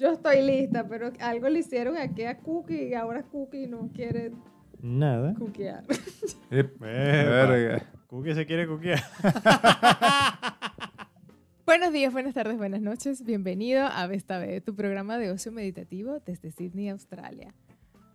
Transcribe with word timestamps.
Yo 0.00 0.12
estoy 0.12 0.40
lista, 0.40 0.88
pero 0.88 1.12
algo 1.20 1.50
le 1.50 1.58
hicieron 1.58 1.98
aquí 1.98 2.24
a 2.24 2.38
Cookie 2.38 2.88
y 2.88 2.94
ahora 2.94 3.22
Cookie 3.24 3.66
no 3.66 3.90
quiere 3.92 4.32
Nada. 4.80 5.34
Epa. 6.50 6.86
Verga. 6.86 7.86
Cookie 8.06 8.34
se 8.34 8.46
quiere 8.46 8.66
cuquear. 8.66 9.02
Buenos 11.66 11.92
días, 11.92 12.14
buenas 12.14 12.32
tardes, 12.32 12.56
buenas 12.56 12.80
noches. 12.80 13.22
Bienvenido 13.26 13.84
a 13.84 14.06
Vesta 14.06 14.38
B, 14.38 14.62
tu 14.62 14.74
programa 14.74 15.18
de 15.18 15.32
ocio 15.32 15.52
meditativo 15.52 16.18
desde 16.24 16.50
Sydney, 16.50 16.88
Australia. 16.88 17.54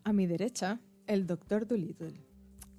A 0.04 0.12
mi 0.12 0.26
derecha, 0.26 0.80
el 1.06 1.28
Dr. 1.28 1.68
Dolittle. 1.68 2.14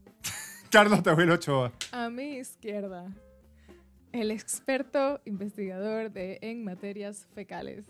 Carlos 0.73 1.05
Tehuel 1.05 1.31
Ochoa. 1.31 1.73
A 1.93 2.11
mi 2.11 2.39
izquierda, 2.39 3.15
el 4.11 4.33
experto 4.33 5.21
investigador 5.25 6.11
de, 6.11 6.41
en 6.43 6.65
materias 6.65 7.29
fecales. 7.37 7.87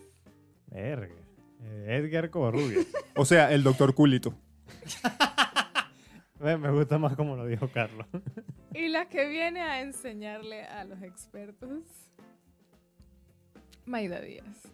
Verga. 0.67 1.15
Eh, 1.63 1.97
Edgar 1.97 2.29
Covarrubias. 2.29 2.85
O 3.15 3.25
sea, 3.25 3.51
el 3.51 3.63
doctor 3.63 3.95
Culito. 3.95 4.35
Me 6.39 6.55
me 6.55 6.69
gusta 6.69 6.99
más 6.99 7.15
como 7.15 7.35
lo 7.35 7.47
dijo 7.47 7.67
Carlos. 7.69 8.05
Y 8.73 8.89
la 8.89 9.09
que 9.09 9.27
viene 9.27 9.61
a 9.61 9.81
enseñarle 9.81 10.65
a 10.65 10.83
los 10.83 11.01
expertos, 11.01 11.83
Maida 13.85 14.21
Díaz. 14.21 14.71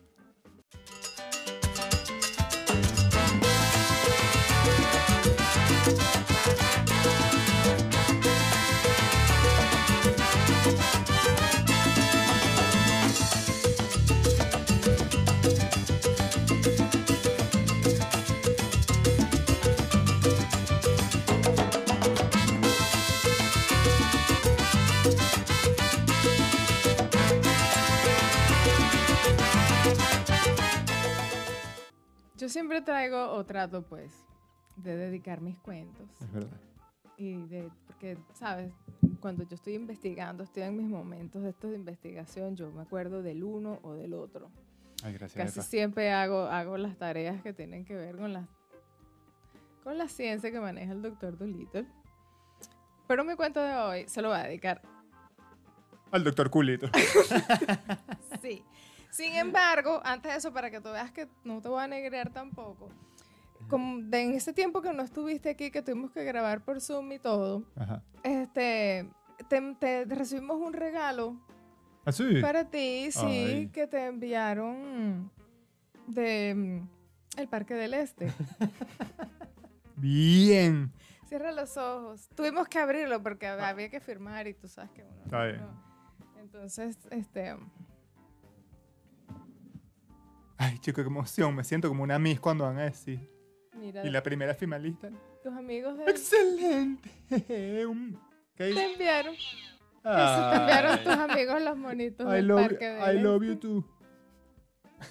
Yo 32.43 32.49
siempre 32.49 32.81
traigo 32.81 33.31
o 33.31 33.45
trato, 33.45 33.83
pues, 33.83 34.11
de 34.75 34.97
dedicar 34.97 35.39
mis 35.39 35.57
cuentos. 35.59 36.09
Es 36.19 36.29
verdad. 36.29 36.57
Y 37.15 37.37
de, 37.43 37.71
porque, 37.87 38.17
¿sabes? 38.33 38.73
Cuando 39.21 39.45
yo 39.45 39.55
estoy 39.55 39.75
investigando, 39.75 40.43
estoy 40.43 40.63
en 40.63 40.75
mis 40.75 40.89
momentos 40.89 41.41
de 41.41 41.51
estos 41.51 41.71
de 41.71 41.77
investigación, 41.77 42.57
yo 42.57 42.69
me 42.69 42.81
acuerdo 42.81 43.23
del 43.23 43.45
uno 43.45 43.79
o 43.81 43.93
del 43.93 44.13
otro. 44.13 44.51
Ay, 45.05 45.13
gracias. 45.13 45.41
Casi 45.41 45.59
Epa. 45.59 45.69
siempre 45.69 46.11
hago, 46.11 46.41
hago 46.47 46.77
las 46.77 46.97
tareas 46.97 47.41
que 47.41 47.53
tienen 47.53 47.85
que 47.85 47.95
ver 47.95 48.17
con 48.17 48.33
la, 48.33 48.45
con 49.81 49.97
la 49.97 50.09
ciencia 50.09 50.51
que 50.51 50.59
maneja 50.59 50.91
el 50.91 51.01
doctor 51.01 51.37
Dolittle. 51.37 51.85
Pero 53.07 53.23
mi 53.23 53.37
cuento 53.37 53.61
de 53.61 53.73
hoy 53.73 54.09
se 54.09 54.21
lo 54.21 54.27
voy 54.27 54.39
a 54.39 54.43
dedicar 54.43 54.81
Al 56.11 56.25
doctor 56.25 56.49
Culito. 56.49 56.89
Sí. 58.41 58.61
Sin 59.13 59.33
embargo, 59.35 60.01
antes 60.03 60.31
de 60.31 60.37
eso, 60.39 60.51
para 60.51 60.71
que 60.71 60.81
tú 60.81 60.89
veas 60.91 61.11
que 61.11 61.27
no 61.43 61.61
te 61.61 61.69
voy 61.69 61.83
a 61.83 61.87
negrear 61.87 62.31
tampoco, 62.31 62.89
como 63.69 63.99
de 64.01 64.21
en 64.23 64.33
ese 64.33 64.53
tiempo 64.53 64.81
que 64.81 64.91
no 64.91 65.03
estuviste 65.03 65.49
aquí, 65.51 65.69
que 65.71 65.81
tuvimos 65.81 66.11
que 66.11 66.23
grabar 66.23 66.61
por 66.61 66.81
Zoom 66.81 67.11
y 67.11 67.19
todo, 67.19 67.63
Ajá. 67.75 68.01
este, 68.23 69.07
te, 69.49 69.75
te 69.79 70.05
recibimos 70.05 70.57
un 70.57 70.73
regalo 70.73 71.37
¿Ah, 72.05 72.11
sí? 72.11 72.41
para 72.41 72.65
ti, 72.69 73.09
sí, 73.11 73.19
Ay. 73.25 73.67
que 73.71 73.85
te 73.87 74.05
enviaron 74.07 75.31
de 76.07 76.53
mm, 76.55 77.39
el 77.39 77.47
Parque 77.47 77.75
del 77.75 77.93
Este. 77.93 78.33
Bien. 79.95 80.91
Cierra 81.27 81.51
los 81.51 81.77
ojos. 81.77 82.29
Tuvimos 82.35 82.67
que 82.67 82.79
abrirlo 82.79 83.21
porque 83.21 83.47
hab- 83.47 83.61
había 83.63 83.89
que 83.89 83.99
firmar 83.99 84.47
y 84.47 84.53
tú 84.53 84.67
sabes 84.67 84.91
que 84.91 85.03
uno. 85.03 85.23
Está 85.23 85.45
bien. 85.45 85.61
no. 85.61 85.83
Entonces, 86.41 86.97
este, 87.11 87.55
Ay, 90.57 90.77
chico, 90.79 91.01
qué 91.01 91.07
emoción. 91.07 91.55
Me 91.55 91.63
siento 91.63 91.87
como 91.89 92.03
una 92.03 92.19
Miss 92.19 92.39
cuando 92.39 92.63
van 92.65 92.77
a 92.79 92.83
decir. 92.83 93.19
mira, 93.75 94.05
Y 94.05 94.09
la 94.09 94.21
primera 94.23 94.53
finalista. 94.55 95.09
tus 95.43 95.53
amigos 95.53 95.97
de, 95.97 96.05
¡Excelente! 96.05 97.09
¿Qué 97.29 97.85
te 98.73 98.85
enviaron. 98.93 99.33
Eso 99.33 100.49
te 100.51 100.55
enviaron 100.57 101.03
tus 101.03 101.13
amigos 101.13 101.61
los 101.61 101.77
monitos 101.77 102.27
I 102.27 102.35
del 102.35 102.47
love, 102.47 102.61
parque 102.61 102.85
del 102.89 103.17
I 103.17 103.21
love 103.21 103.43
you 103.43 103.55
too. 103.55 103.85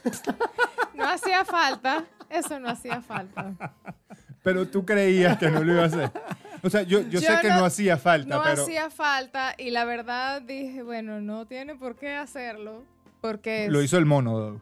No 0.94 1.04
hacía 1.08 1.44
falta. 1.44 2.04
Eso 2.30 2.58
no 2.60 2.68
hacía 2.68 3.00
falta. 3.02 3.54
Pero 4.42 4.68
tú 4.68 4.84
creías 4.84 5.36
que 5.38 5.50
no 5.50 5.62
lo 5.64 5.72
iba 5.72 5.82
a 5.82 5.86
hacer. 5.86 6.10
O 6.62 6.70
sea, 6.70 6.82
yo, 6.82 7.00
yo, 7.00 7.20
sé 7.20 7.26
Yo 7.26 7.40
que 7.40 7.48
no- 7.48 7.56
no 7.60 7.64
hacía 7.64 7.96
falta, 7.96 8.36
No 8.36 8.42
pero 8.42 8.62
hacía 8.62 8.88
falta 8.90 9.54
y 9.58 9.70
la 9.70 9.84
verdad 9.84 10.40
dije, 10.42 10.82
bueno, 10.82 11.20
no 11.20 11.46
tiene 11.46 11.74
por 11.74 11.96
qué 11.96 12.14
hacerlo 12.14 12.84
porque 13.22 13.64
es- 13.64 13.72
lo 13.72 13.80
hizo 13.80 13.96
el 13.96 14.04
mono. 14.04 14.60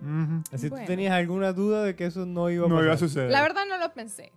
Ujú. 0.00 0.42
Así 0.52 0.68
Bueno. 0.70 0.84
tú 0.84 0.86
tenías 0.90 1.12
alguna 1.12 1.52
duda 1.52 1.82
de 1.82 1.94
que 1.96 2.06
eso 2.06 2.24
no 2.26 2.48
iba 2.50 2.64
a 2.64 2.68
No 2.68 2.74
pasar. 2.76 2.84
iba 2.86 2.94
a 2.94 2.98
suceder. 2.98 3.30
La 3.30 3.42
verdad 3.42 3.64
no 3.68 3.76
lo 3.78 3.92
pensé. 3.92 4.32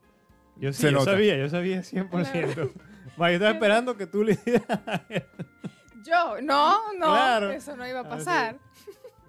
Yo 0.58 0.74
sí, 0.74 0.82
Se 0.82 0.88
yo 0.92 0.98
nota. 1.00 1.12
sabía, 1.12 1.38
yo 1.38 1.48
sabía 1.50 1.82
100%. 1.84 2.72
Ma, 3.16 3.30
yo 3.32 3.36
estaba 3.36 3.52
esperando 3.52 3.96
que 3.96 4.08
tú 4.08 4.24
le 4.24 4.36
dieras. 4.36 4.66
Yo, 6.06 6.42
no, 6.42 6.94
no, 6.94 7.06
Claro. 7.14 7.52
eso 7.52 7.76
no 7.78 7.88
iba 7.88 8.00
a 8.00 8.02
Así. 8.02 8.10
pasar. 8.10 8.56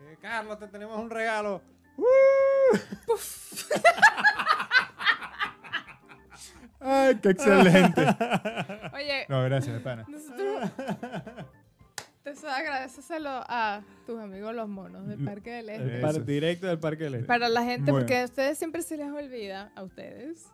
Eh, 0.07 0.17
Carlos, 0.23 0.59
te 0.59 0.67
tenemos 0.69 0.99
un 0.99 1.11
regalo. 1.11 1.61
Ay, 6.81 7.17
qué 7.21 7.31
excelente. 7.31 8.03
Oye, 8.95 9.27
No, 9.29 9.43
gracias, 9.45 9.81
pana. 9.83 10.05
nosotros... 10.09 10.71
Te 12.35 12.47
agradeceselo 12.49 13.29
a 13.31 13.83
tus 14.07 14.19
amigos 14.21 14.55
los 14.55 14.69
monos 14.69 15.07
del 15.07 15.25
Parque 15.25 15.51
del 15.51 15.69
El 15.71 15.91
Este. 15.91 16.09
Eso. 16.11 16.21
directo 16.21 16.67
del 16.67 16.79
Parque 16.79 17.05
del 17.05 17.15
Este. 17.17 17.27
Para 17.27 17.49
la 17.49 17.63
gente, 17.65 17.91
Bueno. 17.91 18.05
porque 18.05 18.21
a 18.21 18.25
ustedes 18.25 18.59
siempre 18.59 18.83
se 18.83 18.97
les 18.97 19.09
olvida, 19.11 19.73
a 19.75 19.83
ustedes, 19.83 20.47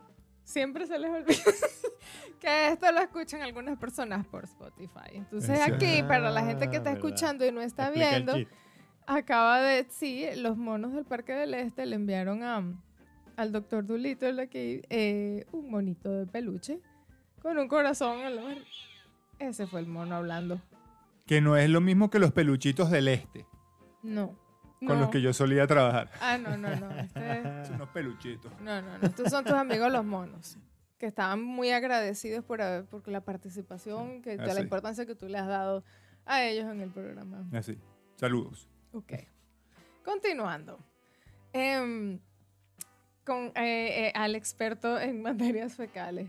siempre 0.44 0.86
se 0.86 0.98
les 0.98 1.10
olvida 1.10 1.42
que 2.40 2.68
esto 2.68 2.92
lo 2.92 3.00
escuchan 3.00 3.42
algunas 3.42 3.78
personas 3.78 4.26
por 4.26 4.44
Spotify. 4.44 5.10
Entonces 5.14 5.58
Eso. 5.60 5.74
aquí, 5.74 6.02
para 6.02 6.30
la 6.30 6.44
gente 6.44 6.68
que 6.70 6.76
está 6.76 6.90
Ah, 6.90 6.94
verdad. 6.94 7.06
escuchando 7.08 7.46
y 7.46 7.52
no 7.52 7.60
está 7.60 7.86
Explica 7.88 8.10
viendo, 8.10 8.34
acaba 9.06 9.60
de, 9.60 9.84
sí, 9.90 10.26
los 10.36 10.56
monos 10.56 10.92
del 10.92 11.04
Parque 11.04 11.32
del 11.32 11.54
Este 11.54 11.86
le 11.86 11.96
enviaron 11.96 12.42
a, 12.42 12.62
al 13.36 13.52
doctor 13.52 13.84
Dolittle 13.86 14.40
aquí 14.42 14.82
eh, 14.90 15.46
un 15.52 15.70
monito 15.70 16.10
de 16.10 16.26
peluche 16.26 16.80
con 17.42 17.58
un 17.58 17.68
corazón 17.68 18.20
en 18.20 18.36
la 18.36 18.42
Ese 19.38 19.66
fue 19.66 19.80
el 19.80 19.86
mono 19.86 20.14
hablando. 20.16 20.60
Que 21.26 21.40
no 21.40 21.56
es 21.56 21.70
lo 21.70 21.80
mismo 21.80 22.10
que 22.10 22.18
los 22.18 22.32
peluchitos 22.32 22.90
del 22.90 23.08
este, 23.08 23.46
No. 24.02 24.38
con 24.80 24.88
no. 24.88 24.94
los 24.96 25.08
que 25.10 25.22
yo 25.22 25.32
solía 25.32 25.66
trabajar. 25.66 26.10
Ah, 26.20 26.36
no, 26.38 26.56
no, 26.56 26.74
no. 26.76 26.90
Este... 26.98 27.42
Son 27.64 27.74
unos 27.76 27.88
peluchitos. 27.90 28.52
No, 28.60 28.82
no, 28.82 28.98
no. 28.98 29.06
Estos 29.06 29.30
son 29.30 29.44
tus 29.44 29.54
amigos 29.54 29.90
los 29.90 30.04
monos. 30.04 30.58
Que 30.98 31.06
estaban 31.06 31.42
muy 31.42 31.70
agradecidos 31.70 32.44
por, 32.44 32.60
haber- 32.62 32.84
por 32.84 33.06
la 33.08 33.22
participación, 33.22 34.20
que, 34.22 34.36
de 34.36 34.54
la 34.54 34.60
importancia 34.60 35.06
que 35.06 35.14
tú 35.14 35.26
le 35.28 35.38
has 35.38 35.46
dado 35.48 35.82
a 36.26 36.42
ellos 36.44 36.70
en 36.70 36.80
el 36.80 36.90
programa. 36.90 37.44
Así. 37.52 37.78
Saludos. 38.16 38.68
Ok. 38.92 39.12
Continuando. 40.04 40.78
Em, 41.52 42.18
con, 43.24 43.46
eh, 43.56 44.08
eh, 44.08 44.12
al 44.14 44.34
experto 44.34 44.98
en 45.00 45.22
materias 45.22 45.74
fecales. 45.74 46.28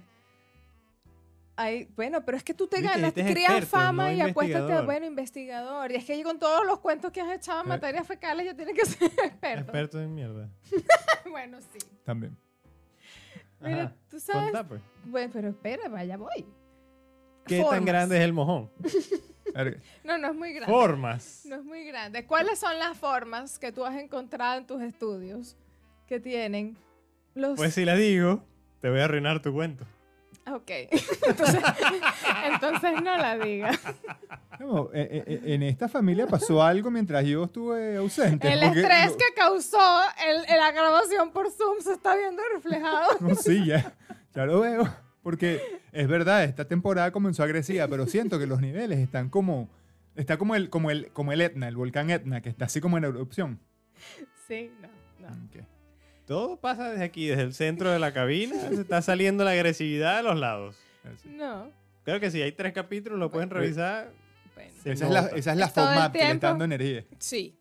Ay, 1.58 1.88
bueno, 1.96 2.26
pero 2.26 2.38
es 2.38 2.44
que 2.44 2.54
tú 2.54 2.68
te 2.68 2.82
ganas, 2.82 3.10
este 3.10 3.22
es 3.22 3.32
crías 3.32 3.52
experto, 3.52 3.78
fama 3.78 4.10
no 4.10 4.14
y 4.14 4.22
apuéstate 4.22 4.74
a 4.74 4.82
bueno 4.82 5.06
investigador. 5.06 5.92
Y 5.92 5.96
es 5.96 6.06
que 6.06 6.22
con 6.24 6.38
todos 6.38 6.66
los 6.66 6.80
cuentos 6.80 7.12
que 7.12 7.22
has 7.22 7.32
echado 7.34 7.62
en 7.62 7.68
Eh. 7.68 7.70
materias 7.70 8.06
fecales 8.06 8.46
ya 8.46 8.54
tienes 8.56 8.76
que 8.76 8.86
ser 8.86 9.04
experto. 9.04 9.62
Experto 9.62 10.02
en 10.02 10.14
mierda. 10.14 10.50
bueno, 11.30 11.60
sí. 11.62 11.80
También. 12.04 12.38
Mira, 13.62 13.84
Ajá. 13.84 13.96
tú 14.10 14.20
sabes. 14.20 14.52
Pues. 14.68 14.82
Bueno, 15.06 15.30
pero 15.34 15.50
espera, 15.50 15.88
vaya 15.88 16.18
voy. 16.18 16.46
¿Qué 17.46 17.62
Formas. 17.62 17.76
tan 17.78 17.86
grande 17.86 18.18
es 18.18 18.24
el 18.24 18.34
mojón? 18.34 18.70
No, 20.04 20.18
no 20.18 20.32
es 20.32 20.36
muy 20.36 20.52
grande. 20.54 20.74
Formas. 20.74 21.44
No 21.46 21.56
es 21.56 21.64
muy 21.64 21.86
grande. 21.86 22.26
¿Cuáles 22.26 22.60
son 22.60 22.78
las 22.78 22.98
formas 22.98 23.58
que 23.58 23.72
tú 23.72 23.86
has 23.86 23.96
encontrado 23.96 24.58
en 24.58 24.68
tus 24.68 24.82
estudios 24.82 25.56
que 26.08 26.20
tienen 26.20 26.76
los... 27.36 27.56
Pues 27.56 27.74
si 27.74 27.86
la 27.86 27.96
digo, 27.96 28.44
te 28.82 28.90
voy 28.90 29.00
a 29.00 29.06
arruinar 29.06 29.42
tu 29.42 29.54
cuento. 29.54 29.86
Ok. 30.48 30.70
Entonces, 31.28 31.64
entonces 32.46 33.02
no 33.02 33.18
la 33.18 33.38
digas. 33.38 33.80
No, 34.60 34.90
eh, 34.94 35.10
eh, 35.12 35.24
eh, 35.28 35.42
en 35.54 35.64
esta 35.64 35.90
familia 35.90 36.28
pasó 36.28 36.62
algo 36.62 36.92
mientras 36.92 37.26
yo 37.26 37.46
estuve 37.46 37.98
ausente. 37.98 38.54
El 38.54 38.60
porque 38.60 38.82
estrés 38.82 39.12
que 39.14 39.34
causó 39.36 39.80
el- 40.28 40.58
la 40.58 40.72
grabación 40.72 41.32
por 41.32 41.52
Zoom 41.52 41.80
se 41.82 41.94
está 41.94 42.16
viendo 42.16 42.42
reflejado. 42.54 43.18
No, 43.22 43.34
sí, 43.36 43.66
ya, 43.66 43.94
ya 44.36 44.46
lo 44.46 44.60
veo. 44.62 44.88
Porque 45.24 45.60
es 45.92 46.08
verdad, 46.08 46.44
esta 46.44 46.66
temporada 46.68 47.12
comenzó 47.12 47.42
agresiva, 47.44 47.88
pero 47.88 48.06
siento 48.06 48.38
que 48.38 48.46
los 48.46 48.62
niveles 48.62 49.00
están 49.00 49.30
como. 49.30 49.68
Está 50.16 50.38
como 50.38 50.54
el, 50.56 50.70
como 50.70 50.92
el, 50.92 51.12
como 51.12 51.32
el 51.34 51.42
Etna, 51.42 51.68
el 51.68 51.76
volcán 51.76 52.10
Etna, 52.12 52.42
que 52.42 52.50
está 52.50 52.66
así 52.66 52.80
como 52.80 52.98
en 53.00 53.06
erupción. 53.06 53.60
Sí, 54.48 54.72
no, 54.80 54.88
no. 55.28 55.34
Ok. 55.48 55.66
Todo 56.26 56.58
pasa 56.58 56.90
desde 56.90 57.04
aquí, 57.04 57.28
desde 57.28 57.44
el 57.44 57.54
centro 57.54 57.92
de 57.92 58.00
la 58.00 58.14
cabina. 58.14 58.56
se 58.70 58.82
está 58.82 59.02
saliendo 59.02 59.44
la 59.44 59.52
agresividad 59.52 60.18
de 60.18 60.24
los 60.24 60.40
lados. 60.40 60.76
Así. 61.04 61.30
No. 61.30 61.70
Creo 62.04 62.20
que 62.20 62.32
si 62.32 62.42
hay 62.42 62.52
tres 62.52 62.74
capítulos, 62.74 63.20
lo 63.20 63.30
pueden 63.32 63.50
revisar. 63.50 64.10
Bueno. 64.56 64.72
Esa 64.86 65.06
es 65.06 65.12
la, 65.12 65.20
esa 65.28 65.52
es 65.52 65.58
la 65.58 65.66
Es 65.66 65.74
todo 65.74 65.88
el 65.90 65.94
FOMAP 65.96 66.12
que 66.14 66.18
le 66.18 66.24
tiempo. 66.26 66.36
está 66.36 66.48
dando 66.50 66.66
energía. 66.66 67.04
Sí, 67.20 67.56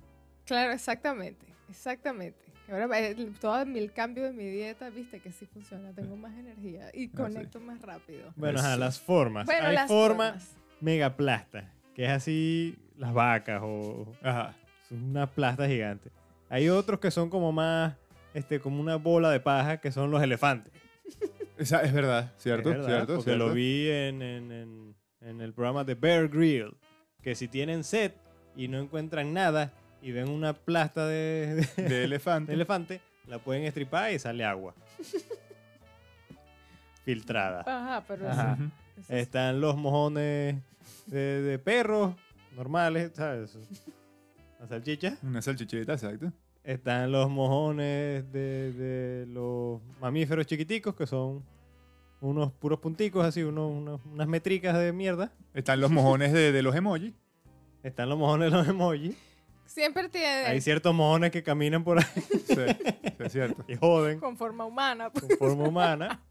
claro, 0.46 0.72
exactamente. 0.72 1.46
Exactamente. 1.68 2.38
Ahora 2.70 2.88
eh, 2.98 3.14
todo 3.40 3.60
el 3.60 3.92
cambio 3.92 4.24
de 4.24 4.32
mi 4.32 4.44
dieta, 4.44 4.88
viste 4.88 5.20
que 5.20 5.30
sí 5.32 5.44
funciona. 5.46 5.92
Tengo 5.92 6.16
más 6.16 6.34
energía 6.38 6.90
y 6.94 7.08
conecto 7.08 7.60
más 7.60 7.80
rápido. 7.82 8.32
Bueno, 8.36 8.60
ajá, 8.60 8.76
las 8.78 8.98
formas. 8.98 9.44
Bueno, 9.44 9.66
hay 9.66 9.74
las 9.74 9.88
forma 9.88 10.24
formas. 10.32 10.54
megaplasta, 10.80 11.70
que 11.94 12.04
es 12.04 12.10
así 12.10 12.78
las 12.96 13.12
vacas 13.12 13.60
o 13.62 14.06
Ajá. 14.22 14.54
son 14.88 15.02
una 15.10 15.26
plasta 15.26 15.66
gigante. 15.66 16.10
Hay 16.48 16.68
otros 16.70 17.00
que 17.00 17.10
son 17.10 17.28
como 17.28 17.52
más, 17.52 17.94
este, 18.34 18.60
como 18.60 18.80
una 18.80 18.96
bola 18.96 19.30
de 19.30 19.40
paja, 19.40 19.78
que 19.80 19.90
son 19.92 20.10
los 20.10 20.22
elefantes. 20.22 20.72
Esa 21.56 21.82
es 21.82 21.92
verdad, 21.92 22.32
¿cierto? 22.36 22.70
Es 22.70 22.76
verdad, 22.78 22.88
¿Cierto? 22.96 23.14
porque 23.16 23.30
¿cierto? 23.30 23.48
lo 23.48 23.54
vi 23.54 23.88
en, 23.88 24.20
en- 24.22 24.52
en- 24.52 24.94
en 25.20 25.40
el 25.40 25.52
programa 25.54 25.84
de 25.84 25.94
Bear 25.94 26.28
Grill, 26.28 26.76
que 27.22 27.34
si 27.34 27.48
tienen 27.48 27.84
sed 27.84 28.12
y 28.56 28.68
no 28.68 28.78
encuentran 28.78 29.32
nada 29.32 29.72
y 30.02 30.12
ven 30.12 30.28
una 30.28 30.52
plasta 30.52 31.06
de, 31.06 31.66
de- 31.76 31.82
De 31.88 32.04
elefante. 32.04 32.48
de 32.50 32.54
elefante, 32.54 33.00
la 33.26 33.38
pueden 33.38 33.64
estripar 33.64 34.12
y 34.12 34.18
sale 34.18 34.44
agua. 34.44 34.74
Filtrada. 37.04 37.60
Ajá, 37.66 38.04
pero 38.06 38.28
Ajá. 38.30 38.52
Ujú. 38.54 38.64
eso- 38.64 38.72
eso 39.00 39.12
es- 39.14 39.22
Están 39.22 39.60
los 39.60 39.76
mojones 39.76 40.56
de, 41.06 41.42
de 41.42 41.58
perros 41.58 42.14
normales, 42.56 43.12
¿sabes? 43.14 43.56
La 44.60 44.66
salchicha. 44.68 45.18
Una 45.22 45.42
salchichita, 45.42 45.92
exacto. 45.92 46.32
Están 46.64 47.12
los 47.12 47.28
mojones 47.28 48.30
de, 48.32 48.72
de 48.72 49.26
los 49.26 49.80
mamíferos 50.00 50.46
chiquiticos, 50.46 50.94
que 50.94 51.06
son 51.06 51.44
unos 52.20 52.52
puros 52.52 52.78
punticos, 52.80 53.24
así, 53.26 53.42
unos, 53.42 53.70
unos- 53.70 54.00
unas 54.10 54.26
metricas 54.26 54.78
de 54.78 54.92
mierda. 54.92 55.30
Están 55.52 55.80
los 55.80 55.90
mojones 55.90 56.32
de, 56.32 56.52
de 56.52 56.62
los 56.62 56.74
emojis. 56.74 57.12
Están 57.82 58.08
los 58.08 58.18
mojones 58.18 58.50
de 58.50 58.56
los 58.56 58.66
emojis. 58.66 59.14
Siempre 59.66 60.08
tiene 60.08 60.46
Hay 60.46 60.60
ciertos 60.62 60.94
mojones 60.94 61.30
que 61.32 61.42
caminan 61.42 61.84
por 61.84 61.98
ahí 61.98 62.04
Sí, 62.46 62.54
es 63.18 63.32
cierto. 63.32 63.62
y 63.68 63.76
joden 63.76 64.18
con 64.20 64.36
forma 64.38 64.64
humana. 64.64 65.10
con 65.10 65.28
forma 65.38 65.68
humana. 65.68 66.22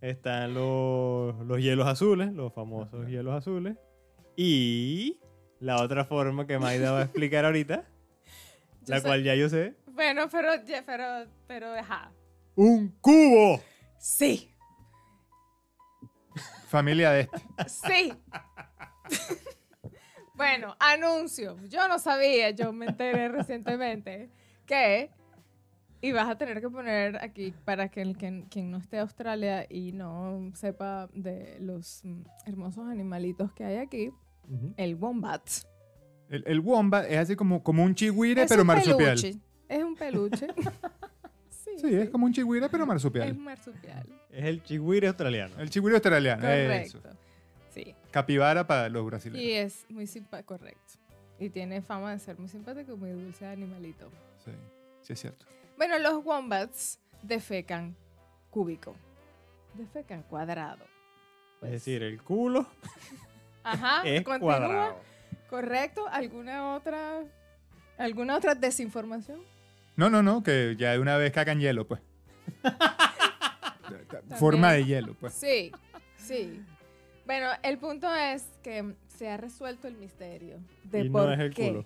Están 0.00 0.54
los, 0.54 1.36
los 1.46 1.58
hielos 1.58 1.86
azules, 1.86 2.32
los 2.32 2.52
famosos 2.54 3.08
hielos 3.08 3.34
azules. 3.34 3.76
Y 4.36 5.18
la 5.60 5.82
otra 5.82 6.04
forma 6.06 6.46
que 6.46 6.58
Maida 6.58 6.92
va 6.92 7.00
a 7.00 7.02
explicar 7.04 7.44
ahorita, 7.46 7.84
la 8.86 9.00
cual 9.00 9.22
ya 9.22 9.34
yo 9.34 9.48
sé. 9.48 9.74
Bueno, 9.86 10.28
pero, 10.30 10.48
pero, 10.84 11.26
pero, 11.46 11.74
ajá. 11.74 12.12
¡Un 12.54 12.88
cubo! 13.00 13.60
Sí, 13.98 14.56
Familia 16.66 17.12
de 17.12 17.20
este. 17.20 17.38
sí. 17.88 18.12
bueno, 20.34 20.76
anuncio. 20.80 21.56
Yo 21.68 21.86
no 21.86 21.98
sabía, 21.98 22.50
yo 22.50 22.72
me 22.72 22.86
enteré 22.86 23.28
recientemente 23.30 24.30
que 24.66 25.10
y 26.00 26.12
vas 26.12 26.28
a 26.28 26.36
tener 26.36 26.60
que 26.60 26.68
poner 26.68 27.16
aquí 27.22 27.54
para 27.64 27.88
que 27.88 28.02
el 28.02 28.18
que 28.18 28.44
quien 28.50 28.70
no 28.70 28.78
esté 28.78 28.98
a 28.98 29.02
Australia 29.02 29.66
y 29.70 29.92
no 29.92 30.50
sepa 30.54 31.08
de 31.14 31.56
los 31.60 32.00
mm, 32.04 32.22
hermosos 32.46 32.86
animalitos 32.88 33.52
que 33.52 33.64
hay 33.64 33.76
aquí, 33.76 34.10
el 34.76 34.96
wombat. 34.96 35.48
El, 36.28 36.44
el 36.46 36.60
wombat 36.60 37.06
es 37.10 37.18
así 37.18 37.36
como, 37.36 37.62
como 37.62 37.84
un 37.84 37.94
chigüire, 37.94 38.42
Es 38.42 38.48
pero 38.48 38.62
un 38.62 38.66
marsupial. 38.66 39.16
peluche. 39.20 39.38
Es 39.68 39.84
un 39.84 39.94
peluche. 39.96 40.46
sí, 41.50 41.70
Sí, 41.78 41.94
es 41.94 42.10
como 42.10 42.26
un 42.26 42.32
chigüire, 42.32 42.68
pero 42.68 42.84
es 42.84 42.88
marsupial. 42.88 43.32
un 43.32 43.44
marsupial. 43.44 44.06
Es 44.30 44.44
el 44.44 44.62
chigüire 44.62 45.08
australiano. 45.08 45.58
El 45.60 45.70
chigüire 45.70 45.96
australiano. 45.96 46.48
Eso. 46.48 47.00
Correcto. 47.00 47.20
Sí. 47.74 47.94
Capibara 48.10 48.66
para 48.66 48.88
los 48.88 49.04
brasileños. 49.06 49.44
Y 49.44 49.52
es 49.52 49.84
muy 49.90 50.06
simpático, 50.06 50.56
correcto. 50.56 50.94
Y 51.38 51.50
tiene 51.50 51.82
fama 51.82 52.12
de 52.12 52.18
ser 52.18 52.38
muy 52.38 52.48
simpático 52.48 52.92
y 52.94 52.96
muy 52.96 53.10
dulce 53.10 53.44
de 53.44 53.50
animalito. 53.52 54.08
Sí, 54.44 54.50
sí 55.02 55.12
es 55.12 55.20
cierto. 55.20 55.44
Bueno, 55.76 55.98
los 55.98 56.24
wombats 56.24 56.98
defecan 57.22 57.94
cúbico. 58.50 58.94
Defecan 59.74 60.22
cuadrado. 60.22 60.84
Es 60.84 61.60
Pues, 61.60 61.72
decir, 61.72 62.02
el 62.02 62.22
culo 62.22 62.66
ajá, 63.62 64.02
es 64.06 64.22
continúa. 64.22 64.58
cuadrado. 64.58 65.00
Correcto. 65.50 66.06
¿Alguna 66.10 66.74
otra, 66.74 67.22
alguna 67.98 68.36
otra 68.36 68.54
desinformación? 68.54 69.40
No, 69.96 70.10
no, 70.10 70.22
no, 70.22 70.42
que 70.42 70.74
ya 70.78 70.92
de 70.92 70.98
una 70.98 71.16
vez 71.16 71.32
cagan 71.32 71.60
hielo, 71.60 71.86
pues. 71.86 72.00
Forma 74.38 74.72
de 74.72 74.84
hielo, 74.84 75.14
pues. 75.18 75.32
Sí, 75.34 75.72
sí. 76.16 76.62
Bueno, 77.24 77.48
el 77.62 77.78
punto 77.78 78.12
es 78.14 78.46
que 78.62 78.94
se 79.08 79.28
ha 79.30 79.36
resuelto 79.36 79.88
el 79.88 79.96
misterio 79.96 80.58
de 80.84 81.00
Y 81.04 81.10
por 81.10 81.26
no 81.26 81.32
es 81.32 81.40
el 81.40 81.54
qué. 81.54 81.68
culo. 81.68 81.84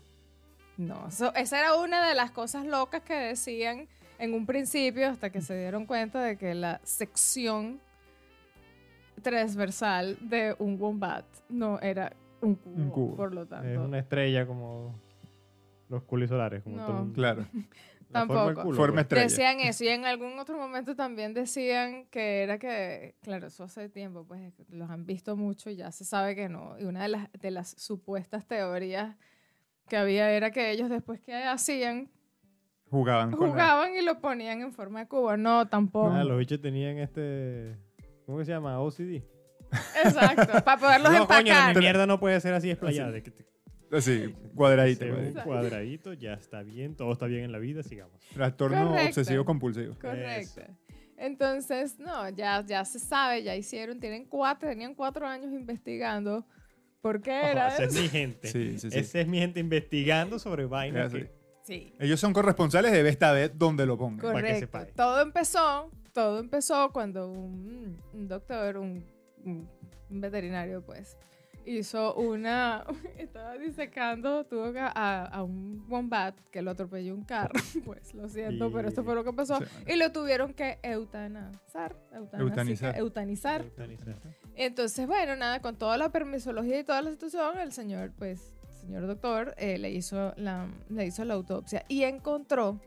No, 0.76 1.08
eso- 1.08 1.34
esa 1.34 1.58
era 1.60 1.76
una 1.76 2.08
de 2.08 2.14
las 2.14 2.30
cosas 2.30 2.64
locas 2.66 3.02
que 3.02 3.14
decían 3.14 3.86
en 4.18 4.34
un 4.34 4.46
principio 4.46 5.08
hasta 5.08 5.30
que 5.30 5.40
se 5.40 5.56
dieron 5.58 5.86
cuenta 5.86 6.22
de 6.22 6.36
que 6.36 6.54
la 6.54 6.80
sección 6.84 7.80
transversal 9.22 10.16
de 10.20 10.56
un 10.58 10.80
wombat 10.80 11.24
no 11.48 11.78
era 11.80 12.12
un 12.42 12.54
cubo, 12.56 12.74
Un 12.74 12.90
cubo. 12.90 13.16
por 13.16 13.34
lo 13.34 13.46
tanto. 13.46 13.68
Es 13.68 13.78
una 13.78 13.98
estrella 13.98 14.46
como 14.46 14.94
los 15.88 16.02
culisolares. 16.04 16.62
Como 16.62 16.76
No. 16.76 16.86
todo 16.86 17.02
el- 17.04 17.12
Claro. 17.12 17.40
la 17.42 17.46
forma 17.46 17.62
del 17.62 17.68
Tampoco. 18.54 18.62
culo, 18.62 18.76
Forma 18.76 18.94
pues. 18.94 19.02
estrella. 19.04 19.24
Decían 19.24 19.60
eso 19.60 19.84
y 19.84 19.88
en 19.88 20.04
algún 20.04 20.38
otro 20.38 20.56
momento 20.56 20.94
también 20.96 21.32
decían 21.34 22.06
que 22.10 22.42
era 22.42 22.58
que, 22.58 23.14
claro, 23.22 23.46
eso 23.48 23.64
hace 23.64 23.88
tiempo, 23.88 24.24
pues 24.26 24.52
los 24.68 24.90
han 24.90 25.06
visto 25.06 25.36
mucho 25.36 25.70
y 25.70 25.76
ya 25.76 25.90
se 25.92 26.04
sabe 26.04 26.34
que 26.34 26.48
no. 26.48 26.78
Y 26.78 26.84
una 26.84 27.02
de 27.02 27.08
las, 27.08 27.32
de 27.32 27.50
las 27.50 27.70
supuestas 27.78 28.46
teorías 28.46 29.16
que 29.88 29.96
había 29.96 30.30
era 30.32 30.50
que 30.50 30.70
ellos 30.70 30.88
después 30.90 31.20
que 31.20 31.34
hacían, 31.34 32.10
Jugaban 32.90 33.30
con 33.30 33.40
la- 33.46 33.52
jugaban 33.52 33.94
y 33.94 34.02
lo 34.04 34.20
ponían 34.20 34.60
en 34.62 34.72
forma 34.72 35.00
de 35.00 35.06
cubo. 35.08 35.36
No, 35.36 35.68
tampoco. 35.68 36.10
Ah, 36.10 36.24
los 36.24 36.36
bichos 36.38 36.60
tenían 36.60 36.98
este. 36.98 37.76
¿Cómo 38.26 38.38
que 38.38 38.44
se 38.44 38.50
llama? 38.52 38.80
OCD. 38.80 39.22
Exacto, 40.04 40.64
para 40.64 40.80
poderlos 40.80 41.12
no, 41.12 41.26
coño, 41.26 41.38
empacar. 41.40 41.74
mi 41.74 41.80
mierda 41.80 42.06
no 42.06 42.18
puede 42.20 42.40
ser 42.40 42.54
así 42.54 42.70
te- 43.30 43.46
Así, 43.92 44.34
cuadradito. 44.54 45.04
se 45.04 45.12
un 45.12 45.32
cuadradito, 45.34 46.12
ya 46.12 46.34
está 46.34 46.62
bien, 46.62 46.94
todo 46.94 47.12
está 47.12 47.26
bien 47.26 47.42
en 47.44 47.52
la 47.52 47.58
vida, 47.58 47.82
sigamos. 47.82 48.20
Trastorno 48.32 48.88
Correcto. 48.90 49.08
obsesivo 49.20 49.44
compulsivo. 49.44 49.94
Correcto. 50.00 50.62
Entonces, 51.16 51.98
no, 51.98 52.28
ya, 52.30 52.64
ya 52.64 52.84
se 52.84 52.98
sabe, 52.98 53.42
ya 53.42 53.54
hicieron, 53.56 54.00
tienen 54.00 54.24
cuatro, 54.26 54.68
tenían 54.68 54.94
cuatro 54.94 55.26
años 55.26 55.52
investigando 55.52 56.46
por 57.02 57.20
qué 57.20 57.38
Ojo, 57.40 57.46
era 57.48 57.68
esa 57.68 57.84
es 57.84 57.94
mi 58.00 58.08
gente. 58.08 58.48
Sí, 58.48 58.78
sí, 58.78 58.90
sí. 58.90 58.98
Esa 58.98 59.20
es 59.20 59.26
mi 59.26 59.38
gente 59.38 59.58
investigando 59.60 60.38
sobre 60.38 60.66
vainas 60.66 61.12
que- 61.12 61.30
Sí, 61.62 61.94
Ellos 61.98 62.18
son 62.18 62.32
corresponsales 62.32 62.90
de 62.90 63.02
Besta 63.02 63.32
Bet 63.32 63.52
donde 63.54 63.84
lo 63.86 63.98
pongan. 63.98 64.18
para 64.20 64.34
que 64.36 64.40
correcto. 64.40 64.60
sepáis. 64.60 64.94
Todo 64.94 65.20
empezó, 65.20 65.90
todo 66.12 66.38
empezó 66.40 66.90
cuando 66.92 67.28
un, 67.30 68.00
un 68.14 68.26
doctor, 68.28 68.78
un, 68.78 69.04
un 69.44 70.20
veterinario, 70.20 70.82
pues, 70.82 71.16
hizo 71.64 72.14
una, 72.14 72.84
estaba 73.18 73.56
disecando, 73.56 74.44
tuvo 74.44 74.72
que 74.72 74.80
a, 74.80 75.24
a 75.24 75.42
un 75.42 75.84
wombat 75.88 76.38
que 76.50 76.62
lo 76.62 76.70
atropelló 76.72 77.14
un 77.14 77.24
carro, 77.24 77.54
pues, 77.84 78.14
lo 78.14 78.28
siento, 78.28 78.72
pero 78.72 78.88
esto 78.88 79.04
fue 79.04 79.14
lo 79.14 79.24
que 79.24 79.32
pasó. 79.32 79.58
Sí. 79.58 79.64
Y 79.88 79.96
lo 79.96 80.12
tuvieron 80.12 80.54
que 80.54 80.78
eutanazar, 80.82 81.96
Eutanizar. 82.12 82.96
eutanizar. 82.98 83.62
eutanizar. 83.62 84.16
Entonces, 84.54 85.06
bueno, 85.06 85.36
nada, 85.36 85.60
con 85.60 85.76
toda 85.76 85.96
la 85.96 86.10
permisología 86.10 86.80
y 86.80 86.84
toda 86.84 87.02
la 87.02 87.10
situación, 87.10 87.58
el 87.58 87.72
señor, 87.72 88.12
pues, 88.18 88.54
señor 88.80 89.06
doctor, 89.06 89.54
eh, 89.58 89.78
le, 89.78 89.90
hizo 89.90 90.32
la, 90.36 90.66
le 90.88 91.06
hizo 91.06 91.24
la 91.24 91.34
autopsia 91.34 91.84
y 91.88 92.04
encontró 92.04 92.80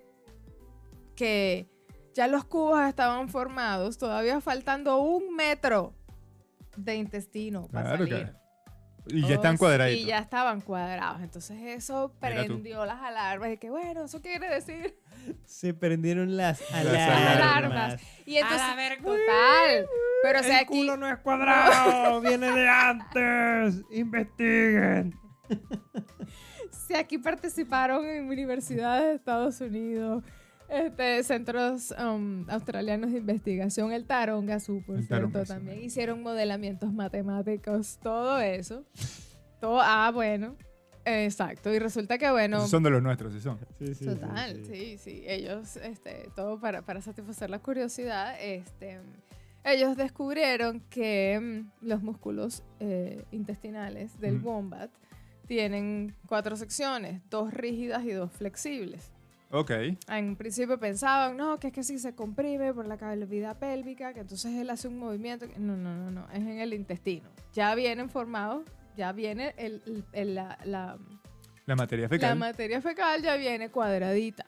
que 1.15 1.69
ya 2.13 2.27
los 2.27 2.45
cubos 2.45 2.81
estaban 2.87 3.29
formados, 3.29 3.97
todavía 3.97 4.39
faltando 4.41 5.01
un 5.01 5.35
metro 5.35 5.93
de 6.75 6.95
intestino 6.95 7.67
para 7.67 7.89
Claro, 7.89 8.07
salir. 8.07 8.23
claro. 8.25 8.39
Y 9.07 9.21
ya 9.27 9.35
están 9.35 9.55
Oh, 9.55 9.59
cuadraditos. 9.59 10.01
Y 10.01 10.05
ya 10.05 10.19
estaban 10.19 10.61
cuadrados. 10.61 11.21
Entonces 11.21 11.57
eso 11.61 12.13
prendió 12.21 12.85
las 12.85 13.01
alarmas 13.01 13.49
de 13.49 13.57
que, 13.59 13.69
bueno, 13.69 14.05
eso 14.05 14.21
quiere 14.21 14.47
decir 14.47 14.95
Se 15.45 15.73
prendieron 15.73 16.37
las 16.37 16.61
alarmas. 16.71 17.37
alarmas. 17.37 18.01
Y 18.25 18.37
entonces, 18.37 18.97
total. 19.03 19.87
Pero 20.23 20.39
o 20.39 20.43
sea, 20.43 20.59
El 20.59 20.63
aquí, 20.65 20.77
culo 20.79 20.95
no 20.95 21.07
es 21.09 21.17
cuadrado, 21.19 22.21
viene 22.21 22.49
de 22.49 22.69
antes. 22.69 23.83
Investiguen. 23.91 25.13
si 26.87 26.95
aquí 26.95 27.17
participaron 27.17 28.05
en 28.05 28.27
universidades 28.29 29.03
de 29.09 29.15
Estados 29.15 29.59
Unidos, 29.61 30.23
este, 30.73 31.23
centros 31.23 31.93
um, 31.99 32.49
australianos 32.49 33.11
de 33.11 33.19
investigación, 33.19 33.91
el 33.91 34.05
Tarongasu, 34.05 34.83
por 34.85 34.97
El 34.97 35.03
cierto, 35.03 35.27
Tarongasu. 35.29 35.53
también 35.53 35.83
hicieron 35.83 36.21
modelamientos 36.23 36.91
matemáticos, 36.93 37.99
todo 38.01 38.39
eso. 38.39 38.85
Todo, 39.61 39.79
ah, 39.81 40.11
bueno. 40.13 40.55
Exacto, 41.05 41.73
y 41.73 41.79
resulta 41.79 42.17
que 42.17 42.29
bueno, 42.31 42.57
Esos 42.57 42.69
son 42.69 42.83
de 42.83 42.89
los 42.89 43.01
nuestros, 43.03 43.33
sí 43.33 43.39
son. 43.41 43.59
Sí, 43.77 43.87
sí, 43.87 43.95
sí, 43.95 44.05
total, 44.05 44.63
sí. 44.65 44.73
sí, 44.73 44.97
sí, 44.97 45.23
ellos, 45.27 45.75
este, 45.77 46.29
todo 46.35 46.59
para, 46.59 46.81
para 46.81 47.01
satisfacer 47.01 47.49
la 47.49 47.59
curiosidad, 47.59 48.35
este, 48.41 48.99
ellos 49.65 49.95
descubrieron 49.97 50.79
que 50.89 51.39
mm, 51.81 51.85
los 51.85 52.03
músculos 52.03 52.63
eh, 52.79 53.23
intestinales 53.31 54.17
del 54.19 54.37
Ujú. 54.37 54.49
wombat 54.49 54.91
tienen 55.45 56.15
cuatro 56.25 56.55
secciones, 56.55 57.21
dos 57.29 57.53
rígidas 57.53 58.03
y 58.05 58.11
dos 58.11 58.31
flexibles. 58.31 59.11
Ok. 59.55 59.71
En 60.09 60.35
principio 60.35 60.79
pensaban, 60.79 61.37
no, 61.37 61.59
que 61.59 61.67
es 61.67 61.73
que 61.73 61.83
si 61.83 61.99
se 61.99 62.15
comprime 62.15 62.73
por 62.73 62.87
la 62.87 62.97
cavidad 62.97 63.57
pélvica, 63.59 64.11
que 64.11 64.21
entonces 64.21 64.51
él 64.55 64.67
hace 64.71 64.87
un 64.87 64.97
movimiento. 64.97 65.45
No, 65.57 65.77
no, 65.77 65.95
no, 65.95 66.09
no, 66.09 66.27
es 66.31 66.39
en 66.39 66.59
el 66.59 66.73
intestino. 66.73 67.29
Ya 67.53 67.75
vienen 67.75 68.09
formados, 68.09 68.63
ya 68.97 69.11
viene 69.11 69.53
el, 69.57 69.83
el- 69.85 70.05
el- 70.11 70.35
la, 70.35 70.57
la- 70.65 70.97
La 71.67 71.75
materia 71.75 72.05
la 72.05 72.09
fecal. 72.09 72.35
materia 72.39 72.81
fecal, 72.81 73.21
ya 73.21 73.35
viene 73.35 73.69
cuadradita. 73.69 74.43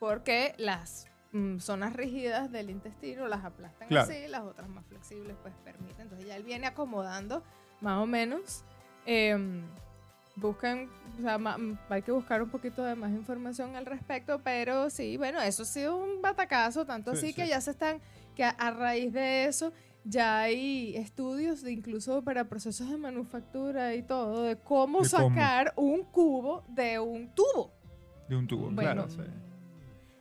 Porque 0.00 0.54
las 0.58 1.06
mm, 1.32 1.58
zonas 1.58 1.92
rígidas 1.94 2.50
del 2.50 2.70
intestino 2.70 3.28
las 3.28 3.44
aplastan 3.44 3.86
Claro. 3.88 4.10
así, 4.10 4.26
las 4.28 4.42
otras 4.42 4.68
más 4.68 4.84
flexibles 4.86 5.36
pues 5.42 5.54
permiten. 5.64 6.02
Entonces 6.02 6.26
ya 6.26 6.36
él 6.36 6.42
viene 6.42 6.66
acomodando 6.66 7.42
más 7.80 7.98
o 8.02 8.06
menos. 8.06 8.64
Em, 9.06 9.62
buscan, 10.36 10.88
o 11.18 11.22
sea, 11.22 11.38
mm, 11.38 11.78
hay 11.88 12.02
que 12.02 12.12
buscar 12.12 12.42
un 12.42 12.50
poquito 12.50 12.84
de 12.84 12.94
más 12.94 13.10
información 13.10 13.74
al 13.76 13.86
respecto, 13.86 14.40
pero 14.44 14.90
sí, 14.90 15.16
bueno, 15.16 15.40
eso 15.40 15.62
ha 15.62 15.66
sido 15.66 15.96
un 15.96 16.20
batacazo, 16.22 16.84
tanto 16.84 17.12
Sí, 17.16 17.26
así 17.26 17.34
que 17.34 17.48
ya 17.48 17.60
se 17.60 17.70
están, 17.72 18.00
que 18.34 18.44
a, 18.44 18.50
a 18.50 18.70
raíz 18.70 19.12
de 19.12 19.46
eso 19.46 19.72
ya 20.04 20.40
hay 20.42 20.94
estudios 20.96 21.62
de 21.62 21.72
incluso 21.72 22.22
para 22.22 22.44
procesos 22.44 22.88
de 22.90 22.96
manufactura 22.96 23.94
y 23.94 24.02
todo, 24.02 24.42
de 24.42 24.56
cómo 24.56 25.02
De 25.02 25.08
cómo. 25.10 25.28
sacar 25.30 25.72
un 25.76 26.02
cubo 26.04 26.62
de 26.68 26.98
un 27.00 27.28
tubo. 27.34 27.72
De 28.28 28.36
un 28.36 28.46
tubo, 28.46 28.70
Bueno. 28.70 28.80
claro. 29.06 29.08
sí. 29.10 29.18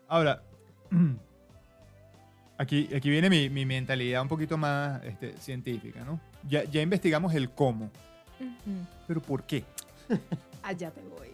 Ahora, 0.07 0.41
aquí, 2.57 2.89
aquí 2.95 3.09
viene 3.09 3.29
mi, 3.29 3.49
mi 3.49 3.65
mentalidad 3.65 4.21
un 4.21 4.27
poquito 4.27 4.57
más 4.57 5.03
este, 5.03 5.35
científica, 5.37 6.03
¿no? 6.03 6.19
Ya, 6.47 6.63
ya 6.63 6.81
investigamos 6.81 7.33
el 7.33 7.49
cómo, 7.49 7.89
pero 9.07 9.21
¿por 9.21 9.43
qué? 9.43 9.63
Allá 10.63 10.91
te 10.91 11.01
voy. 11.01 11.29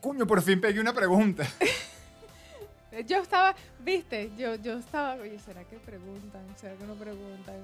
Coño, 0.00 0.26
por 0.26 0.42
fin 0.42 0.60
pegué 0.60 0.80
una 0.80 0.92
pregunta. 0.92 1.46
Yo 3.08 3.20
estaba, 3.20 3.56
viste, 3.84 4.30
yo, 4.38 4.54
yo 4.54 4.78
estaba, 4.78 5.14
oye, 5.16 5.36
¿será 5.40 5.64
que 5.64 5.78
preguntan? 5.78 6.42
¿Será 6.56 6.76
que 6.76 6.84
no 6.84 6.94
preguntan? 6.94 7.56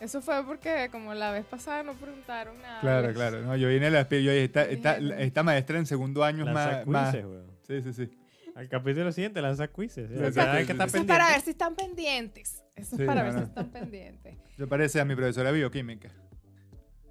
Eso 0.00 0.20
fue 0.20 0.44
porque 0.44 0.88
como 0.90 1.14
la 1.14 1.30
vez 1.30 1.44
pasada 1.44 1.84
no 1.84 1.92
preguntaron 1.94 2.60
nada. 2.60 2.80
Claro, 2.80 3.12
claro. 3.14 3.42
No, 3.42 3.54
yo 3.54 3.68
vine 3.68 3.86
a 3.86 3.90
la 3.90 4.08
yo 4.08 4.16
dije, 4.16 4.42
esta, 4.42 4.64
esta, 4.64 4.96
Dijeron. 4.96 5.20
esta 5.20 5.42
maestra 5.44 5.78
en 5.78 5.86
segundo 5.86 6.24
año 6.24 6.40
es 6.40 6.46
Lanza 6.52 6.82
más, 6.84 7.14
más-. 7.14 7.16
Sí, 7.64 7.80
sí, 7.80 7.92
sí. 7.92 8.10
Al 8.56 8.68
capítulo 8.68 9.12
siguiente 9.12 9.40
lanza 9.40 9.68
quizzes. 9.68 10.10
Sí, 10.10 10.16
Ya 10.18 10.26
sí, 10.26 10.32
saben 10.32 10.62
sí, 10.62 10.66
que 10.66 10.66
sí, 10.66 10.72
está 10.72 10.88
sí. 10.88 10.96
Eso 10.96 10.98
es 10.98 11.04
para 11.06 11.28
ver 11.28 11.40
si 11.42 11.50
están 11.50 11.76
pendientes. 11.76 12.64
Eso 12.74 12.96
Sí, 12.96 13.02
es 13.02 13.06
para 13.06 13.20
no, 13.20 13.26
ver 13.26 13.34
no. 13.34 13.38
si 13.40 13.44
están 13.46 13.70
pendientes. 13.70 14.36
Se 14.56 14.66
parece 14.66 15.00
a 15.00 15.04
mi 15.04 15.14
profesora 15.14 15.52
de 15.52 15.58
bioquímica. 15.58 16.10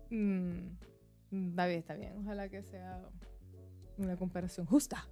Mm, 0.10 0.76
está 1.32 1.66
bien, 1.68 1.80
está 1.80 1.96
bien. 1.96 2.18
Ojalá 2.20 2.50
que 2.50 2.64
sea 2.64 3.02
una 3.98 4.18
comparación 4.18 4.66
justa. 4.66 5.08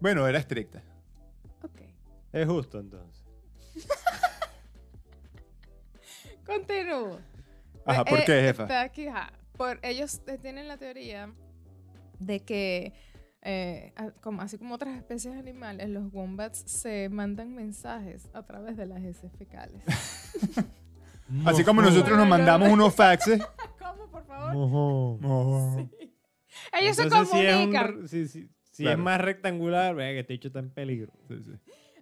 Bueno, 0.00 0.26
era 0.26 0.38
estricta. 0.38 0.82
Ok. 1.62 1.80
Es 2.32 2.46
justo 2.46 2.78
entonces. 2.80 3.24
Continúo. 6.46 7.18
Ajá, 7.86 8.02
Eh, 8.02 8.10
¿por 8.10 8.18
eh, 8.20 8.24
qué, 8.26 8.40
jefa? 8.42 8.62
está 8.64 8.82
aquí, 8.82 9.06
ajá. 9.06 9.32
Por, 9.56 9.78
ellos 9.82 10.20
eh, 10.26 10.38
tienen 10.38 10.68
la 10.68 10.76
teoría 10.78 11.32
de 12.18 12.40
que, 12.40 12.92
eh, 13.42 13.92
como, 14.20 14.42
así 14.42 14.58
como 14.58 14.74
otras 14.74 14.96
especies 14.96 15.34
animales, 15.34 15.88
los 15.90 16.12
wombats 16.12 16.58
se 16.66 17.08
mandan 17.08 17.54
mensajes 17.54 18.28
a 18.32 18.42
través 18.44 18.76
de 18.76 18.86
las 18.86 19.02
heces 19.02 19.32
fecales. 19.36 19.82
Así 21.46 21.64
como 21.64 21.82
nosotros 21.82 22.16
nos 22.18 22.28
mandamos 22.28 22.68
no. 22.68 22.74
unos 22.74 22.94
faxes. 22.94 23.40
¿Cómo, 23.78 24.10
por 24.10 24.26
favor? 24.26 24.54
Mojón. 24.54 25.20
Oh. 25.24 25.90
Ellos 26.72 26.96
se 26.96 27.02
Entonces, 27.04 27.38
si 27.38 27.46
es, 27.46 27.54
un 27.56 27.72
comunican. 27.72 28.08
si, 28.08 28.28
si- 28.28 28.48
si 28.72 28.82
Claro. 28.82 28.98
es 28.98 29.04
más 29.04 29.20
rectangular, 29.20 29.94
vea 29.94 30.10
que 30.12 30.20
este 30.20 30.34
hecho 30.34 30.48
está 30.48 30.58
en 30.58 30.70
peligro. 30.70 31.12
Sí, 31.28 31.36
sí. 31.44 31.52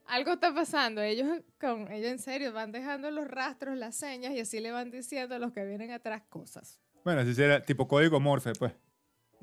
Algo 0.06 0.32
está 0.32 0.54
pasando. 0.54 1.02
Ellos, 1.02 1.28
con, 1.60 1.90
ellos 1.92 2.10
en 2.10 2.18
serio 2.18 2.52
van 2.52 2.72
dejando 2.72 3.10
los 3.10 3.28
rastros, 3.28 3.76
las 3.76 3.94
señas 3.94 4.32
y 4.32 4.40
así 4.40 4.58
le 4.60 4.72
van 4.72 4.90
diciendo 4.90 5.34
a 5.34 5.38
los 5.38 5.52
que 5.52 5.64
vienen 5.64 5.90
atrás 5.90 6.22
cosas. 6.28 6.80
Bueno, 7.04 7.20
así 7.20 7.34
será 7.34 7.62
tipo 7.62 7.86
código 7.86 8.20
morfe, 8.20 8.52
pues. 8.58 8.72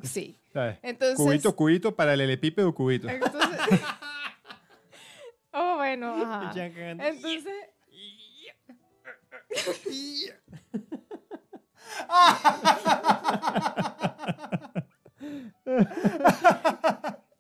Sí. 0.04 0.36
¿Sabes? 0.54 0.80
Entonces. 0.82 1.18
Cubito, 1.18 1.56
cubito 1.56 1.96
para 1.96 2.14
el 2.16 2.22
elepípedo 2.22 2.74
cubito. 2.74 3.08
entonces 3.08 3.42
oh, 5.54 5.76
bueno, 5.78 6.16
ajá. 6.26 6.52
Entonces, 6.56 7.46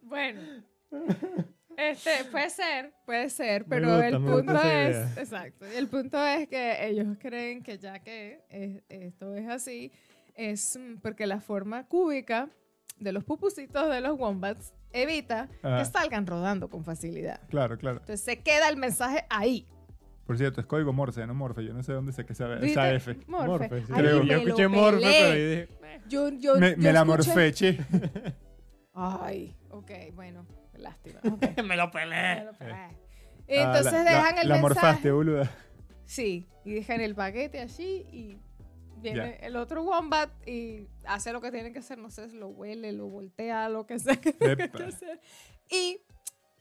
bueno. 0.01 0.41
Este, 1.77 2.25
puede 2.29 2.49
ser, 2.49 2.93
puede 3.05 3.29
ser, 3.29 3.63
pero 3.65 3.87
gusta, 3.91 4.07
el 4.07 4.17
punto 4.17 4.61
es, 4.61 5.17
exacto, 5.17 5.65
el 5.65 5.87
punto 5.87 6.21
es 6.25 6.47
que 6.49 6.87
ellos 6.87 7.07
creen 7.21 7.63
que 7.63 7.77
ya 7.77 7.99
que 7.99 8.43
es- 8.49 8.83
esto 8.89 9.33
es 9.35 9.47
así, 9.47 9.91
es 10.35 10.77
porque 11.01 11.25
la 11.25 11.39
forma 11.39 11.87
cúbica 11.87 12.49
de 12.97 13.13
los 13.13 13.23
pupusitos 13.23 13.89
de 13.89 14.01
los 14.01 14.17
wombats 14.19 14.73
evita 14.91 15.47
que 15.61 15.85
salgan 15.85 16.27
rodando 16.27 16.69
con 16.69 16.83
facilidad. 16.83 17.39
Claro, 17.47 17.77
claro. 17.77 17.99
Entonces 17.99 18.25
se 18.25 18.41
queda 18.41 18.67
el 18.67 18.75
mensaje 18.75 19.25
ahí. 19.29 19.65
Por 20.29 20.37
cierto, 20.37 20.61
es 20.61 20.67
código 20.67 20.93
morse, 20.93 21.25
no 21.25 21.33
morfe. 21.33 21.65
Yo 21.65 21.73
no 21.73 21.81
sé 21.81 21.91
dónde 21.91 22.11
saqué 22.11 22.33
esa, 22.33 22.53
esa 22.53 22.59
¿Viste? 22.59 22.95
F. 22.97 23.15
Morfe. 23.25 23.47
Morfe, 23.47 23.79
sí. 23.81 23.91
Ay, 23.95 23.99
Creo. 24.03 24.19
me 24.23 24.29
Yo 24.29 24.37
escuché 24.37 24.67
Morfe, 24.67 25.01
pero 25.01 25.33
yo 25.33 25.49
dije, 25.49 25.67
Yo, 26.07 26.29
yo, 26.29 26.55
Me, 26.59 26.69
yo 26.73 26.77
me 26.77 26.93
la 26.93 27.03
morfeche. 27.03 27.79
Ay, 28.93 29.55
ok, 29.71 29.89
bueno, 30.13 30.45
lástima. 30.77 31.19
me 31.65 31.75
lo 31.75 31.85
me 31.87 31.91
pelé. 31.91 32.43
lo 32.45 32.53
pelé. 32.53 32.73
Ah, 32.73 32.91
Entonces 33.47 33.91
la- 33.91 34.03
dejan 34.03 34.35
la, 34.35 34.41
el 34.43 34.49
La 34.49 34.55
mensaje. 34.57 34.61
morfaste, 34.61 35.11
boluda. 35.11 35.51
Sí, 36.05 36.47
y 36.63 36.73
dejan 36.75 37.01
el 37.01 37.15
paquete 37.15 37.59
allí 37.61 38.05
y 38.11 38.37
viene 38.97 39.39
el 39.41 39.55
otro 39.55 39.81
wombat 39.81 40.29
y 40.47 40.85
hace 41.07 41.33
lo 41.33 41.41
que 41.41 41.49
tiene 41.49 41.73
que 41.73 41.79
hacer, 41.79 41.97
no 41.97 42.11
sé, 42.11 42.27
lo 42.33 42.49
huele, 42.49 42.91
lo 42.91 43.07
voltea, 43.07 43.67
lo 43.67 43.87
que 43.87 43.97
sea 43.97 44.15
que 44.21 44.31
tenga 44.33 44.67
que 44.67 44.83
hacer. 44.83 45.19
Y 45.71 46.01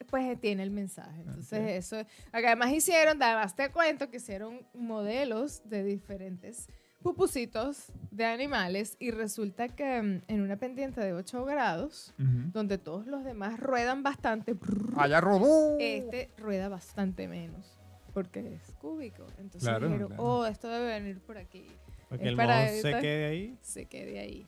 pues 0.05 0.41
tiene 0.41 0.63
el 0.63 0.71
mensaje. 0.71 1.21
Entonces 1.21 1.59
Ok. 1.61 1.67
eso, 1.69 1.97
además 2.33 2.73
hicieron, 2.73 3.23
además 3.23 3.55
te 3.57 3.71
cuento 3.71 4.11
que 4.11 4.17
hicieron 4.19 4.67
modelos 4.75 5.63
de 5.69 5.83
diferentes 5.85 6.69
pupusitos 7.03 7.93
de 8.11 8.25
animales 8.25 8.97
y 8.99 9.11
resulta 9.13 9.69
que 9.69 10.03
mm, 10.03 10.23
en 10.29 10.41
una 10.43 10.57
pendiente 10.57 11.01
de 11.01 11.13
8 11.15 11.45
grados, 11.45 12.13
donde 12.19 12.77
todos 12.79 13.07
los 13.07 13.25
demás 13.25 13.59
ruedan 13.61 14.03
bastante, 14.03 14.55
Allá 14.97 15.21
rodó. 15.21 15.77
este 15.79 16.31
rueda 16.37 16.69
bastante 16.69 17.29
menos 17.29 17.79
porque 18.13 18.55
es 18.57 18.73
cúbico. 18.81 19.25
Entonces 19.39 19.63
Claro, 19.69 19.87
dijeron, 19.87 20.09
claro. 20.09 20.23
oh, 20.25 20.47
esto 20.47 20.69
debe 20.69 20.87
venir 20.87 21.21
por 21.21 21.39
aquí. 21.39 21.67
Para 22.09 22.23
Es 22.23 22.29
el 22.29 22.37
para 22.37 22.69
se 22.69 22.91
quede 23.01 23.27
ahí. 23.27 23.59
Se 23.63 23.87
quede 23.87 24.19
ahí. 24.19 24.47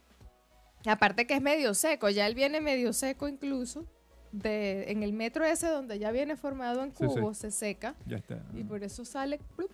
Aparte 0.86 1.26
que 1.26 1.34
es 1.34 1.42
medio 1.42 1.74
seco, 1.74 2.08
ya 2.08 2.26
él 2.26 2.34
viene 2.34 2.60
medio 2.60 2.92
seco 2.92 3.28
incluso. 3.28 3.86
De, 4.32 4.90
en 4.92 5.02
el 5.02 5.12
metro 5.12 5.44
ese 5.44 5.66
donde 5.68 5.98
ya 5.98 6.12
viene 6.12 6.36
formado 6.36 6.84
en 6.84 6.90
Sí, 6.94 6.98
sí. 6.98 7.06
cubo, 7.06 7.34
se 7.34 7.50
seca 7.50 7.96
Ya 8.06 8.16
está. 8.18 8.40
y 8.54 8.62
por 8.62 8.82
eso 8.84 9.04
sale 9.04 9.40
plup, 9.56 9.70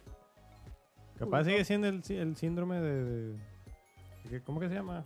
Capaz 1.19 1.45
sigue 1.45 1.63
siendo 1.65 1.89
el, 1.89 2.03
sí- 2.03 2.17
el 2.17 2.37
síndrome 2.37 2.81
de, 2.81 3.05
de- 3.05 3.33
de 3.33 4.31
que- 4.31 4.41
¿Cómo 4.41 4.59
que 4.61 4.69
se 4.69 4.75
llama? 4.75 5.05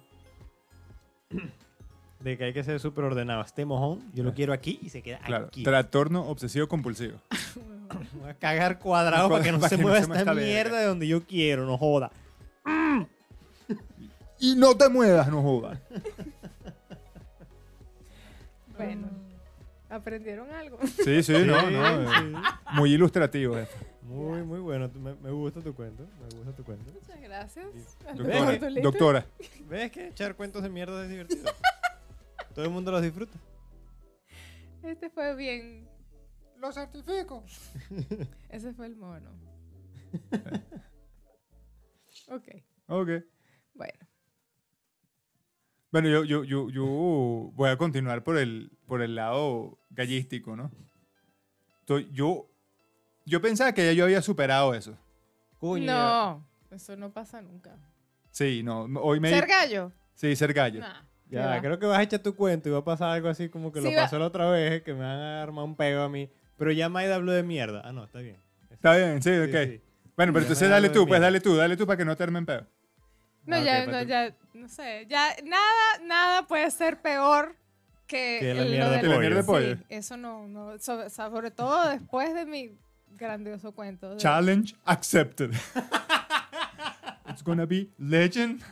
De 2.21 2.37
que 2.37 2.45
hay 2.45 2.52
que 2.52 2.62
ser 2.62 2.78
súper 2.80 3.04
ordenado. 3.04 3.40
Este 3.42 3.64
mojón, 3.64 4.02
yo 4.12 4.23
lo 4.23 4.35
quiero 4.35 4.52
aquí 4.52 4.78
y 4.83 4.90
se 4.90 5.00
queda 5.00 5.21
Claro. 5.21 5.47
aquí. 5.47 5.62
Trastorno 5.62 6.26
obsesivo 6.28 6.69
compulsivo. 6.69 7.19
Voy 8.21 8.28
a 8.28 8.35
cagar 8.35 8.78
cuadrado 8.78 9.28
para 9.30 9.42
que 9.42 9.52
no 9.52 9.59
Para 9.59 9.71
se 9.71 9.76
que 9.76 9.83
no 9.83 9.88
mueva 9.88 10.02
se 10.02 10.07
mueva 10.09 10.21
esta 10.21 10.33
esta 10.33 10.40
mierda 10.47 10.78
de 10.80 10.85
donde 10.85 11.09
yo 11.09 11.25
quiero, 11.25 11.64
no 11.64 11.78
joda. 11.78 12.11
Y 14.38 14.54
no 14.54 14.76
te 14.76 14.88
muevas, 14.90 15.28
no 15.28 15.40
jodas. 15.42 15.80
Bueno, 18.76 19.09
aprendieron 19.91 20.51
algo. 20.53 20.79
Sí, 21.05 21.23
sí, 21.23 21.33
no, 21.45 21.71
no. 21.71 22.03
eh, 22.03 22.07
Sí. 22.09 22.33
Muy 22.75 22.93
ilustrativo, 22.95 23.55
jefe. 23.57 23.87
Muy, 24.03 24.43
muy 24.43 24.61
bueno. 24.61 24.89
Me, 24.95 25.15
me 25.17 25.31
gusta 25.31 25.61
tu 25.61 25.75
cuento. 25.75 26.07
Me 26.21 26.37
gusta 26.37 26.53
tu 26.55 26.65
cuento. 26.65 26.91
Muchas 26.93 27.21
gracias. 27.21 27.67
Doctora, 28.17 28.59
Tulito. 28.59 28.83
doctora. 28.91 29.27
¿Ves 29.69 29.91
que 29.93 30.09
echar 30.09 30.35
cuentos 30.35 30.63
de 30.63 30.69
mierda 30.71 31.03
es 31.05 31.11
divertido? 31.11 31.51
Todo 32.55 32.65
el 32.65 32.71
mundo 32.71 32.91
los 32.91 33.03
disfruta. 33.03 33.39
Este 34.83 35.11
fue 35.11 35.35
bien. 35.37 35.89
Lo 36.57 36.73
certifico. 36.73 37.45
Ese 38.49 38.73
fue 38.73 38.87
el 38.87 38.97
mono. 38.97 39.31
ok, 42.29 42.49
Ok. 42.89 43.09
bueno. 43.75 43.99
Bueno, 45.93 46.09
yo, 46.09 46.25
yo, 46.25 46.45
yo, 46.45 46.71
yo 46.71 46.85
voy 46.85 47.69
a 47.71 47.77
continuar 47.77 48.23
por 48.23 48.37
el, 48.39 48.71
por 48.87 49.03
el 49.03 49.15
lado 49.17 49.79
gallístico, 49.91 50.55
¿no? 50.57 50.71
Estoy- 51.81 52.09
yo, 52.13 52.49
yo 53.27 53.41
pensaba 53.41 53.73
que 53.73 53.85
ya 53.87 53.93
yo 53.93 54.05
había 54.05 54.23
superado 54.23 54.73
eso. 54.75 54.97
Coño. 55.59 55.85
No, 55.87 56.47
eso 56.71 56.97
no 56.97 57.11
pasa 57.13 57.43
nunca. 57.43 57.77
Sí, 58.31 58.63
no, 58.63 58.85
hoy 59.03 59.19
me... 59.19 59.31
¿Ser 59.31 59.47
gallo? 59.47 59.93
Sí, 60.15 60.37
ser 60.37 60.53
gallo. 60.53 60.81
Nah, 60.81 61.03
Ya, 61.29 61.61
creo 61.61 61.79
que 61.79 61.87
vas 61.87 61.99
a 61.99 62.03
echar 62.03 62.21
tu 62.21 62.35
cuento 62.37 62.69
y 62.69 62.73
va 62.73 62.79
a 62.79 62.85
pasar 62.85 63.11
algo 63.11 63.29
así 63.29 63.49
como 63.49 63.73
que 63.73 63.81
Sí, 63.81 63.85
lo 63.87 63.91
va- 63.93 64.03
pasó 64.05 64.19
la 64.19 64.27
otra 64.27 64.49
vez, 64.51 64.83
que 64.83 64.93
me 64.95 65.01
van 65.01 65.19
a 65.19 65.43
armar 65.43 65.65
un 65.65 65.77
pego 65.77 66.03
a 66.03 66.09
mí. 66.09 66.31
Pero 66.57 66.71
ya 66.73 66.89
Maida 66.89 67.17
habló 67.17 67.33
de 67.33 67.43
mierda. 67.43 67.83
Ah, 67.85 67.93
no, 67.93 68.05
está 68.05 68.21
bien. 68.21 68.37
Está 68.71 68.97
bien, 68.97 69.23
sí, 69.23 69.31
Sí, 69.31 69.41
ok. 69.51 69.69
sí. 69.69 69.83
Bueno, 70.17 70.33
pero 70.33 70.41
Ya 70.41 70.49
entonces 70.49 70.71
dale 70.71 70.89
tú, 70.91 71.01
pues 71.07 71.09
mierda. 71.21 71.27
dale 71.27 71.41
tú, 71.41 71.57
dale 71.57 71.77
tú 71.77 71.87
para 71.87 71.97
que 71.97 72.05
no 72.05 72.17
te 72.17 72.23
armen 72.23 72.47
pedo. 72.47 72.67
No, 73.47 73.57
Ah, 73.57 73.61
ok, 73.61 73.65
ya, 73.65 73.87
no, 73.87 74.01
ti. 74.03 74.07
ya, 74.07 74.37
no 74.54 74.69
sé, 74.69 75.07
ya 75.09 75.35
nada, 75.45 75.99
nada 76.04 76.47
puede 76.47 76.71
ser 76.71 77.00
peor 77.00 77.54
que, 78.07 78.38
Que 78.40 78.54
la 78.54 78.62
el- 78.62 78.66
lo 78.66 78.71
mierda 78.73 78.90
de 78.90 79.00
Que 79.00 79.07
la 79.09 79.19
mierda 79.19 79.37
de 79.38 79.45
pollo. 79.45 79.76
Sí, 79.76 79.83
eso 79.88 80.16
no, 80.16 80.49
no, 80.49 80.78
so- 80.78 81.09
sobre 81.11 81.50
todo 81.50 81.88
después 81.88 82.35
de 82.35 82.45
mi 82.47 82.76
grandioso 83.16 83.73
cuento. 83.73 84.11
de- 84.11 84.16
Challenge 84.16 84.75
accepted. 84.85 85.52
It's 87.28 87.42
gonna 87.45 87.66
be 87.66 87.88
legend 87.99 88.62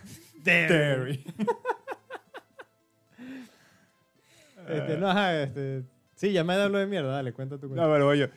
Terry. 0.45 1.25
Este, 4.69 4.99
no, 4.99 5.09
ajá, 5.09 5.43
este. 5.43 5.83
Sí, 6.15 6.33
ya 6.33 6.45
Maida 6.45 6.65
habló 6.65 6.79
de 6.79 6.87
mierda. 6.87 7.13
Dale, 7.15 7.33
cuenta 7.33 7.57
tu 7.59 7.69
cuento. 7.69 7.83
No, 7.87 7.91
pero 7.93 8.09
oye, 8.09 8.31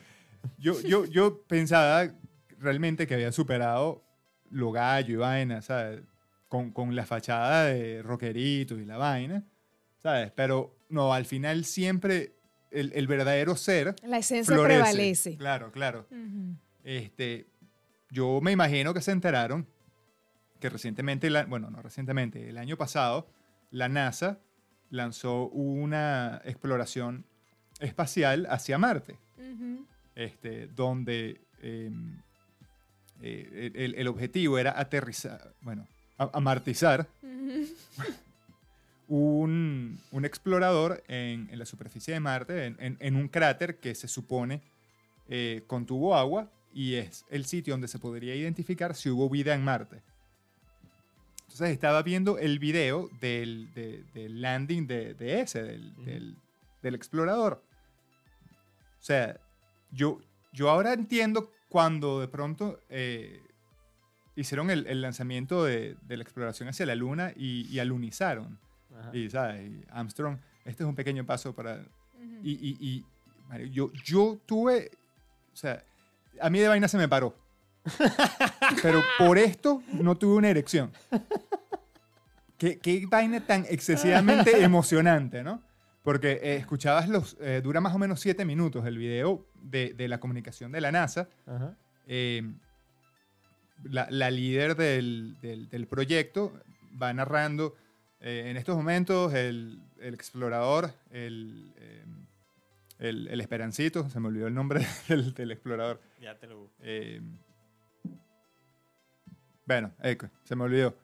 yo, 0.56 0.80
yo, 0.80 1.04
yo 1.04 1.42
pensaba 1.42 2.08
realmente 2.58 3.06
que 3.06 3.14
había 3.14 3.32
superado 3.32 4.02
lo 4.50 4.70
gallo 4.72 5.12
y 5.12 5.16
vaina, 5.16 5.60
¿sabes? 5.62 6.00
Con, 6.52 6.70
con 6.70 6.94
la 6.94 7.06
fachada 7.06 7.64
de 7.64 8.02
rockerito 8.02 8.78
y 8.78 8.84
la 8.84 8.98
vaina, 8.98 9.42
¿sabes? 10.02 10.30
Pero 10.32 10.76
no, 10.90 11.14
al 11.14 11.24
final 11.24 11.64
siempre 11.64 12.34
el, 12.70 12.92
el 12.94 13.06
verdadero 13.06 13.56
ser 13.56 13.96
La 14.02 14.18
esencia 14.18 14.52
florece. 14.54 14.80
prevalece. 14.82 15.36
Claro, 15.38 15.72
claro. 15.72 16.06
Este, 16.84 17.46
yo 18.10 18.40
me 18.42 18.52
imagino 18.52 18.92
que 18.92 19.00
se 19.00 19.12
enteraron 19.12 19.66
que 20.60 20.68
recientemente, 20.68 21.30
la- 21.30 21.46
bueno, 21.46 21.70
no 21.70 21.80
recientemente, 21.80 22.50
el 22.50 22.58
año 22.58 22.76
pasado, 22.76 23.26
la 23.70 23.88
NASA 23.88 24.38
lanzó 24.90 25.48
una 25.48 26.42
exploración 26.44 27.24
espacial 27.80 28.46
hacia 28.50 28.76
Marte, 28.76 29.16
este, 30.14 30.66
donde 30.66 31.40
em, 31.62 32.20
eh, 33.22 33.70
el- 33.74 33.94
el 33.94 34.06
objetivo 34.06 34.58
era 34.58 34.78
aterrizar, 34.78 35.54
bueno, 35.62 35.88
amartizar 36.32 37.06
un, 39.08 39.98
un 40.10 40.24
explorador 40.24 41.02
en, 41.08 41.48
en 41.50 41.58
la 41.58 41.66
superficie 41.66 42.14
de 42.14 42.20
Marte, 42.20 42.66
en, 42.66 42.76
en- 42.80 42.96
en 43.00 43.16
un 43.16 43.28
cráter 43.28 43.78
que 43.78 43.94
se 43.94 44.08
supone 44.08 44.62
eh, 45.28 45.62
contuvo 45.66 46.14
agua 46.16 46.50
y 46.74 46.94
es 46.94 47.24
el 47.30 47.44
sitio 47.44 47.74
donde 47.74 47.88
se 47.88 47.98
podría 47.98 48.34
identificar 48.34 48.94
si 48.94 49.10
hubo 49.10 49.28
vida 49.28 49.54
en 49.54 49.64
Marte. 49.64 50.02
Entonces 51.42 51.70
estaba 51.70 52.02
viendo 52.02 52.38
el 52.38 52.58
video 52.58 53.10
del, 53.20 53.72
de- 53.74 54.04
del 54.14 54.40
landing 54.40 54.86
de, 54.86 55.14
de 55.14 55.40
ese, 55.40 55.62
del- 55.62 56.36
del 56.82 56.94
explorador. 56.94 57.62
O 58.98 59.04
sea, 59.04 59.38
yo, 59.90 60.20
yo 60.52 60.70
ahora 60.70 60.92
entiendo 60.94 61.50
cuando 61.68 62.20
de 62.20 62.28
pronto 62.28 62.80
eh, 62.88 63.42
hicieron 64.36 64.70
el, 64.70 64.86
el 64.86 65.00
lanzamiento 65.02 65.64
de, 65.64 65.96
de 66.02 66.16
la 66.16 66.22
exploración 66.22 66.68
hacia 66.68 66.86
la 66.86 66.94
Luna 66.94 67.32
y, 67.36 67.66
y 67.68 67.78
alunizaron. 67.78 68.58
Ajá. 68.98 69.16
Y, 69.16 69.28
¿sabes? 69.30 69.70
Y 69.70 69.84
Armstrong, 69.90 70.38
este 70.64 70.82
es 70.82 70.88
un 70.88 70.94
pequeño 70.94 71.24
paso 71.26 71.54
para... 71.54 71.74
Ujú. 71.74 72.40
Y, 72.42 72.52
y, 72.52 72.76
y, 72.80 73.04
Mario, 73.48 73.66
yo, 73.66 73.92
yo 74.04 74.38
tuve... 74.46 74.90
O 75.52 75.56
sea, 75.56 75.82
a 76.40 76.48
mí 76.50 76.60
de 76.60 76.68
vaina 76.68 76.88
se 76.88 76.96
me 76.98 77.08
paró. 77.08 77.36
Pero 78.82 79.02
por 79.18 79.38
esto 79.38 79.82
no 79.92 80.16
tuve 80.16 80.36
una 80.36 80.48
erección. 80.48 80.92
Qué, 82.56 82.78
qué 82.78 83.06
vaina 83.08 83.44
tan 83.44 83.66
excesivamente 83.68 84.62
emocionante, 84.62 85.42
¿no? 85.42 85.62
Porque 86.02 86.32
eh, 86.42 86.56
escuchabas 86.56 87.08
los... 87.08 87.36
eh, 87.40 87.60
dura 87.62 87.80
más 87.80 87.94
o 87.94 87.98
menos 87.98 88.20
siete 88.20 88.44
minutos 88.44 88.86
el 88.86 88.98
video 88.98 89.46
de, 89.62 89.94
de 89.94 90.08
la 90.08 90.18
comunicación 90.20 90.72
de 90.72 90.80
la 90.80 90.92
NASA. 90.92 91.28
Ajá. 91.46 91.76
Eh, 92.06 92.42
la, 93.84 94.06
la 94.10 94.30
líder 94.30 94.76
del, 94.76 95.36
del- 95.40 95.68
del 95.68 95.86
proyecto 95.86 96.52
va 97.00 97.12
narrando 97.12 97.74
eh, 98.20 98.44
en 98.50 98.56
estos 98.56 98.76
momentos 98.76 99.32
el, 99.34 99.80
el 100.00 100.14
explorador, 100.14 100.92
el, 101.10 101.72
eh, 101.76 102.04
el, 102.98 103.26
el 103.28 103.40
Esperancito, 103.40 104.08
se 104.10 104.20
me 104.20 104.28
olvidó 104.28 104.46
el 104.46 104.54
nombre 104.54 104.86
del, 105.08 105.34
del 105.34 105.50
explorador. 105.50 106.00
Ya 106.20 106.38
te 106.38 106.46
lo 106.46 106.58
busco. 106.60 106.76
Eh, 106.80 107.20
bueno, 109.66 109.92
se 110.44 110.56
me 110.56 110.64
olvidó. 110.64 110.96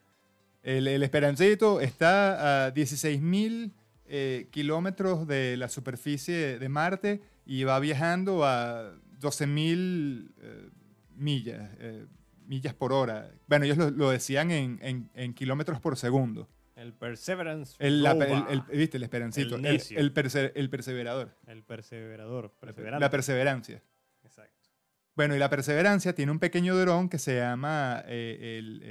El, 0.62 0.86
el 0.88 1.02
Esperancito 1.02 1.80
está 1.80 2.66
a 2.66 2.74
16.000 2.74 3.72
eh, 4.06 4.48
kilómetros 4.50 5.26
de 5.26 5.56
la 5.56 5.68
superficie 5.68 6.58
de 6.58 6.68
Marte 6.68 7.20
y 7.46 7.64
va 7.64 7.78
viajando 7.78 8.44
a 8.44 8.92
12.000 9.20 10.30
eh, 10.40 10.68
millas, 11.16 11.70
eh, 11.78 12.06
millas 12.48 12.74
por 12.74 12.92
hora. 12.92 13.30
Bueno, 13.46 13.64
ellos 13.64 13.76
lo, 13.78 13.90
lo 13.90 14.10
decían 14.10 14.50
en, 14.50 14.78
en- 14.82 15.10
en 15.14 15.34
kilómetros 15.34 15.80
por 15.80 15.96
segundo. 15.96 16.48
El 16.74 16.92
Perseverance. 16.94 17.74
El, 17.78 18.02
la- 18.02 18.12
el- 18.12 18.44
el- 18.70 18.78
¿Viste? 18.78 18.96
El 18.96 19.02
Esperancito. 19.02 19.56
El 19.56 19.64
El, 19.66 19.72
necio. 19.74 19.98
el 19.98 20.14
perse- 20.14 20.52
el 20.54 20.70
perseverador. 20.70 21.36
El 21.46 21.62
perseverador. 21.62 22.44
La, 22.44 22.60
Perseverante. 22.60 23.00
la 23.00 23.10
perseverancia. 23.10 23.82
Exacto. 24.24 24.70
Bueno, 25.16 25.34
y 25.34 25.38
la 25.38 25.50
perseverancia 25.50 26.14
tiene 26.14 26.30
un 26.32 26.38
pequeño 26.38 26.76
dron 26.76 27.08
que 27.08 27.18
se 27.18 27.36
llama 27.36 28.02
eh, 28.06 28.58
el- 28.58 28.82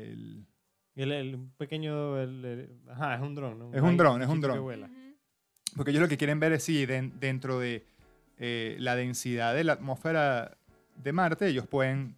el 0.99 1.49
pequeño. 1.57 2.19
el- 2.19 2.43
el- 2.45 2.81
ajá, 2.89 3.15
es 3.15 3.21
un 3.21 3.35
dron. 3.35 3.57
¿no? 3.59 3.73
Es 3.73 3.81
un 3.81 3.95
dron, 3.97 4.21
es 4.21 4.27
un 4.27 4.41
dron. 4.41 4.91
Porque 5.75 5.91
ellos 5.91 6.01
lo 6.01 6.07
que 6.09 6.17
quieren 6.17 6.39
ver 6.39 6.53
es 6.53 6.63
si 6.63 6.85
den- 6.85 7.13
dentro 7.19 7.59
de 7.59 7.85
eh, 8.39 8.75
la 8.79 8.95
densidad 8.95 9.55
de 9.55 9.63
la 9.63 9.73
atmósfera 9.73 10.57
de 11.01 11.11
Marte 11.13 11.47
ellos 11.47 11.65
pueden 11.67 12.15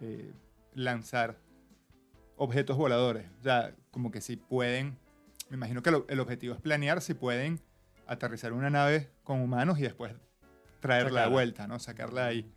eh, 0.00 0.30
lanzar 0.76 1.38
objetos 2.36 2.76
voladores. 2.76 3.26
O 3.40 3.42
sea, 3.42 3.74
como 3.90 4.10
que 4.10 4.20
si 4.20 4.36
pueden, 4.36 4.98
me 5.48 5.56
imagino 5.56 5.82
que 5.82 5.90
lo- 5.90 6.06
el 6.08 6.20
objetivo 6.20 6.54
es 6.54 6.60
planear 6.60 7.00
si 7.00 7.14
pueden 7.14 7.60
aterrizar 8.06 8.52
una 8.52 8.70
nave 8.70 9.10
con 9.24 9.40
humanos 9.40 9.78
y 9.78 9.82
después 9.82 10.14
traerla 10.80 11.22
de 11.22 11.26
vuelta, 11.32 11.66
¿no? 11.66 11.78
Sacarla 11.78 12.22
de 12.24 12.28
ahí. 12.28 12.52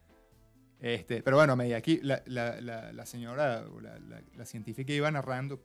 Este, 0.81 1.23
pero 1.23 1.37
bueno, 1.37 1.55
me 1.55 1.65
di 1.65 1.73
aquí 1.73 1.99
la, 2.03 2.21
la- 2.25 2.59
la- 2.61 2.91
la 2.93 3.05
señora, 3.05 3.65
o 3.73 3.79
la 3.81 4.45
científica 4.45 4.93
iba 4.93 5.09
narrando 5.11 5.61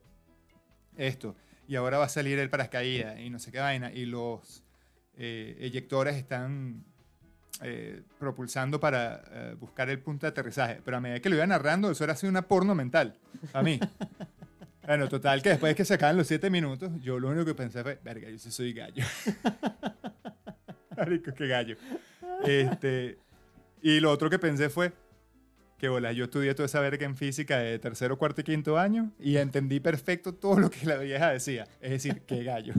esto 0.96 1.36
y 1.68 1.76
ahora 1.76 1.98
va 1.98 2.04
a 2.04 2.08
salir 2.08 2.38
el 2.38 2.50
paracaídas 2.50 3.18
y 3.20 3.30
no 3.30 3.38
sé 3.38 3.50
qué 3.52 3.58
vaina, 3.58 3.92
y 3.92 4.06
los 4.06 4.62
eh, 5.16 5.56
eyectores 5.60 6.16
están 6.16 6.84
eh, 7.62 8.02
propulsando 8.18 8.80
para 8.80 9.22
eh, 9.30 9.56
buscar 9.58 9.88
el 9.88 10.00
punto 10.00 10.26
de 10.26 10.30
aterrizaje. 10.30 10.80
Pero 10.84 10.96
a 10.96 11.00
medida 11.00 11.20
que 11.20 11.28
lo 11.28 11.36
iba 11.36 11.46
narrando, 11.46 11.90
eso 11.90 12.04
era 12.04 12.14
así 12.14 12.26
una 12.26 12.42
porno 12.42 12.74
mental, 12.74 13.18
a 13.52 13.62
mí. 13.62 13.78
bueno, 14.86 15.08
total, 15.08 15.42
que 15.42 15.50
después 15.50 15.70
de 15.70 15.76
que 15.76 15.84
se 15.84 15.94
acaban 15.94 16.16
los 16.16 16.26
siete 16.26 16.50
minutos, 16.50 16.90
yo 17.00 17.18
lo 17.18 17.28
único 17.28 17.44
que 17.44 17.54
pensé 17.54 17.82
fue, 17.82 17.98
verga, 18.02 18.28
yo 18.28 18.38
sí 18.38 18.50
soy 18.50 18.72
gallo. 18.72 19.04
Marico, 20.96 21.32
qué 21.32 21.46
gallo. 21.46 21.76
Este, 22.44 23.18
y 23.82 24.00
lo 24.00 24.10
otro 24.10 24.28
que 24.30 24.38
pensé 24.38 24.68
fue, 24.68 24.92
que 25.78 25.88
bola, 25.88 26.12
yo 26.12 26.24
estudié 26.24 26.54
toda 26.54 26.66
esa 26.66 26.80
verga 26.80 27.04
en 27.04 27.16
física 27.16 27.58
de 27.58 27.78
tercero, 27.78 28.18
cuarto 28.18 28.40
y 28.40 28.44
quinto 28.44 28.78
año 28.78 29.12
y 29.18 29.36
entendí 29.36 29.80
perfecto 29.80 30.34
todo 30.34 30.58
lo 30.58 30.70
que 30.70 30.86
la 30.86 30.96
vieja 30.96 31.30
decía. 31.30 31.66
Es 31.80 31.90
decir, 31.90 32.22
qué 32.22 32.42
gallo. 32.44 32.74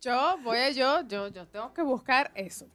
Yo 0.00 0.38
voy 0.44 0.58
a 0.58 0.70
yo, 0.70 1.06
yo, 1.08 1.28
yo 1.28 1.46
tengo 1.48 1.74
que 1.74 1.82
buscar 1.82 2.30
eso. 2.34 2.68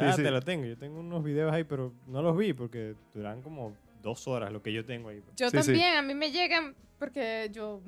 Sí, 0.00 0.06
ah, 0.08 0.12
sí. 0.14 0.22
te 0.22 0.30
lo 0.30 0.40
tengo. 0.42 0.64
Yo 0.66 0.76
tengo 0.76 1.00
unos 1.00 1.22
videos 1.22 1.52
ahí, 1.52 1.64
pero 1.64 1.92
no 2.06 2.22
los 2.22 2.36
vi 2.36 2.52
porque 2.52 2.94
duran 3.14 3.42
como 3.42 3.76
dos 4.02 4.26
horas 4.28 4.50
lo 4.52 4.62
que 4.62 4.72
yo 4.72 4.84
tengo 4.84 5.08
ahí. 5.10 5.22
Yo 5.36 5.50
Sí, 5.50 5.58
sí. 5.58 5.64
también, 5.66 5.94
a 5.96 6.02
mí 6.02 6.14
me 6.14 6.30
llegan 6.32 6.74
porque 6.98 7.48
yo 7.52 7.80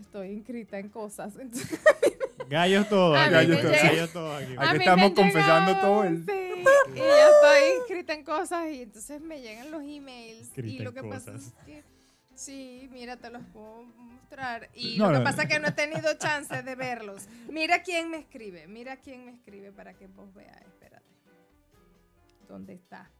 estoy 0.00 0.28
inscrita 0.30 0.78
en 0.78 0.88
cosas. 0.88 1.36
entonces- 1.36 1.80
Gallos 2.48 2.88
todos. 2.88 3.14
Gallos 3.30 4.12
todos 4.12 4.42
aquí. 4.42 4.52
Estamos 4.78 5.12
confesando 5.12 5.72
llegado, 5.72 5.80
todo 5.88 6.04
el- 6.04 6.24
sí, 6.26 6.32
y 6.94 6.96
yo 6.98 7.02
estoy 7.04 7.78
inscrita 7.80 8.12
en 8.14 8.22
cosas 8.24 8.70
y 8.72 8.82
entonces 8.82 9.20
me 9.20 9.40
llegan 9.40 9.70
los 9.72 9.82
emails. 9.82 10.40
Inscrita 10.46 10.82
y 10.82 10.84
lo 10.84 10.92
que 10.92 11.02
pasa 11.02 11.34
es 11.34 11.52
que, 11.64 11.82
sí, 12.34 12.88
mira, 12.92 13.16
te 13.16 13.30
los 13.30 13.42
puedo 13.52 13.82
mostrar. 13.96 14.68
Y 14.74 14.96
No, 14.98 15.06
lo 15.06 15.12
que 15.14 15.18
no, 15.18 15.24
pasa 15.24 15.36
no. 15.38 15.42
es 15.42 15.48
que 15.48 15.58
no 15.60 15.68
he 15.68 15.72
tenido 15.72 16.14
chance 16.14 16.62
de 16.62 16.74
verlos. 16.76 17.26
Mira 17.50 17.82
quién 17.82 18.10
me 18.10 18.18
escribe, 18.18 18.68
mira 18.68 18.96
quién 18.98 19.24
me 19.24 19.32
escribe 19.32 19.72
para 19.72 19.94
que 19.94 20.06
vos 20.06 20.32
veas. 20.34 20.60
Espérate. 20.62 21.04
¿Dónde 22.48 22.74
está? 22.74 23.10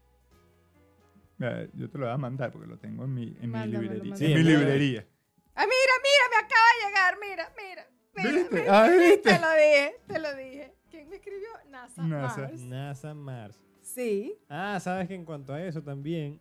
Mira, 1.39 1.67
Yo 1.75 1.91
te 1.91 1.99
lo 1.99 2.07
voy 2.07 2.15
a 2.15 2.19
mandar 2.19 2.51
porque 2.51 2.67
lo 2.67 2.79
tengo 2.79 3.05
en 3.05 3.15
mi, 3.15 3.37
en 3.41 3.51
mi 3.51 3.67
librería. 3.67 4.17
Sí, 4.17 4.27
en 4.27 4.35
mi 4.35 4.43
librería. 4.43 5.07
¡Ah, 5.55 5.65
mira, 5.65 5.95
mira! 6.03 6.25
Me 6.31 6.37
acaba 6.45 6.69
de 6.73 6.87
llegar, 6.87 7.17
mira, 7.21 7.53
mira. 7.57 7.87
¿Viste? 8.41 8.67
Ah, 8.71 8.89
¿viste? 8.89 9.31
Te 9.31 9.39
lo 9.39 9.53
dije, 9.53 9.97
te 10.07 10.19
lo 10.19 10.35
dije. 10.37 10.75
¿Quién 10.91 11.09
me 11.09 11.17
escribió? 11.17 11.49
NASA. 11.71 12.03
NASA. 12.03 12.41
Mars. 12.41 12.61
NASA 12.63 13.15
Mars. 13.15 13.61
Sí. 13.83 14.39
Ah, 14.49 14.79
sabes 14.81 15.09
que 15.09 15.15
en 15.15 15.25
cuanto 15.25 15.53
a 15.53 15.63
eso 15.63 15.83
también, 15.83 16.41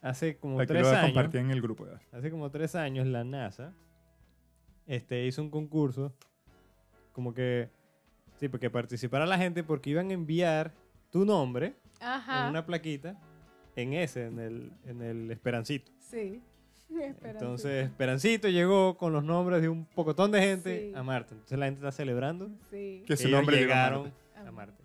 hace 0.00 0.36
como 0.38 0.58
lo 0.58 0.66
tres 0.66 0.82
voy 0.82 0.92
a 0.92 1.00
años, 1.00 1.12
compartir 1.12 1.40
en 1.40 1.50
el 1.50 1.60
grupo. 1.60 1.86
ya. 1.86 2.00
hace 2.16 2.30
como 2.30 2.50
tres 2.50 2.74
años 2.74 3.06
la 3.06 3.24
NASA 3.24 3.74
este, 4.86 5.26
hizo 5.26 5.42
un 5.42 5.50
concurso 5.50 6.14
como 7.12 7.32
que, 7.32 7.70
sí, 8.38 8.48
porque 8.48 8.70
participara 8.70 9.24
la 9.26 9.38
gente 9.38 9.62
porque 9.62 9.90
iban 9.90 10.10
a 10.10 10.14
enviar 10.14 10.72
tu 11.10 11.24
nombre 11.24 11.74
Ajá. 12.04 12.44
en 12.44 12.50
una 12.50 12.64
plaquita 12.66 13.16
en 13.76 13.92
ese, 13.94 14.26
en 14.26 14.38
el, 14.38 14.72
en 14.84 15.02
el 15.02 15.30
Esperancito. 15.30 15.90
Sí. 15.98 16.42
Entonces, 17.24 17.86
Esperancito 17.86 18.48
llegó 18.48 18.96
con 18.96 19.12
los 19.12 19.24
nombres 19.24 19.62
de 19.62 19.68
un 19.68 19.84
pocotón 19.86 20.30
de 20.30 20.40
gente 20.42 20.90
Sí. 20.90 20.92
a 20.96 21.02
Marte. 21.02 21.34
Entonces 21.34 21.58
la 21.58 21.64
gente 21.66 21.80
está 21.80 21.90
celebrando. 21.92 22.50
Sí. 22.70 23.02
Que 23.06 23.16
su 23.16 23.26
Ellos 23.28 23.38
nombre 23.38 23.56
llegó 23.56 23.72
a 23.72 23.76
llegaron 23.76 24.02
Marte. 24.34 24.48
a 24.48 24.52
Marte. 24.52 24.84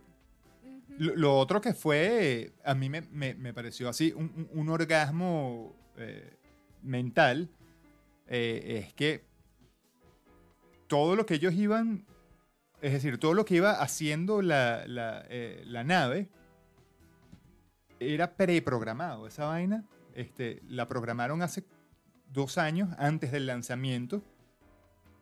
Lo, 0.98 1.16
lo 1.16 1.38
otro 1.38 1.62
que 1.62 1.74
fue, 1.74 2.52
a 2.66 2.74
mí 2.76 2.90
me, 2.90 3.02
me- 3.12 3.36
me 3.36 3.54
pareció 3.54 3.88
así, 3.90 4.12
un, 4.14 4.24
un- 4.36 4.50
un 4.60 4.70
orgasmo 4.70 5.76
eh, 5.98 6.34
mental, 6.82 7.50
eh, 8.28 8.84
es 8.86 8.94
que 8.94 9.24
todo 10.88 11.16
lo 11.16 11.26
que 11.26 11.36
ellos 11.36 11.54
iban, 11.54 12.06
es 12.82 12.94
decir, 12.94 13.18
todo 13.18 13.34
lo 13.34 13.46
que 13.46 13.56
iba 13.56 13.72
haciendo 13.82 14.42
la, 14.42 14.86
la, 14.88 15.24
eh, 15.30 15.64
la 15.66 15.84
nave, 15.84 16.30
era 18.00 18.36
preprogramado. 18.36 19.28
Esa 19.28 19.46
vaina 19.46 19.84
este, 20.16 20.62
la 20.68 20.88
programaron 20.88 21.42
hace 21.42 21.64
dos 22.32 22.58
años 22.58 22.90
antes 22.98 23.32
del 23.32 23.46
lanzamiento. 23.46 24.24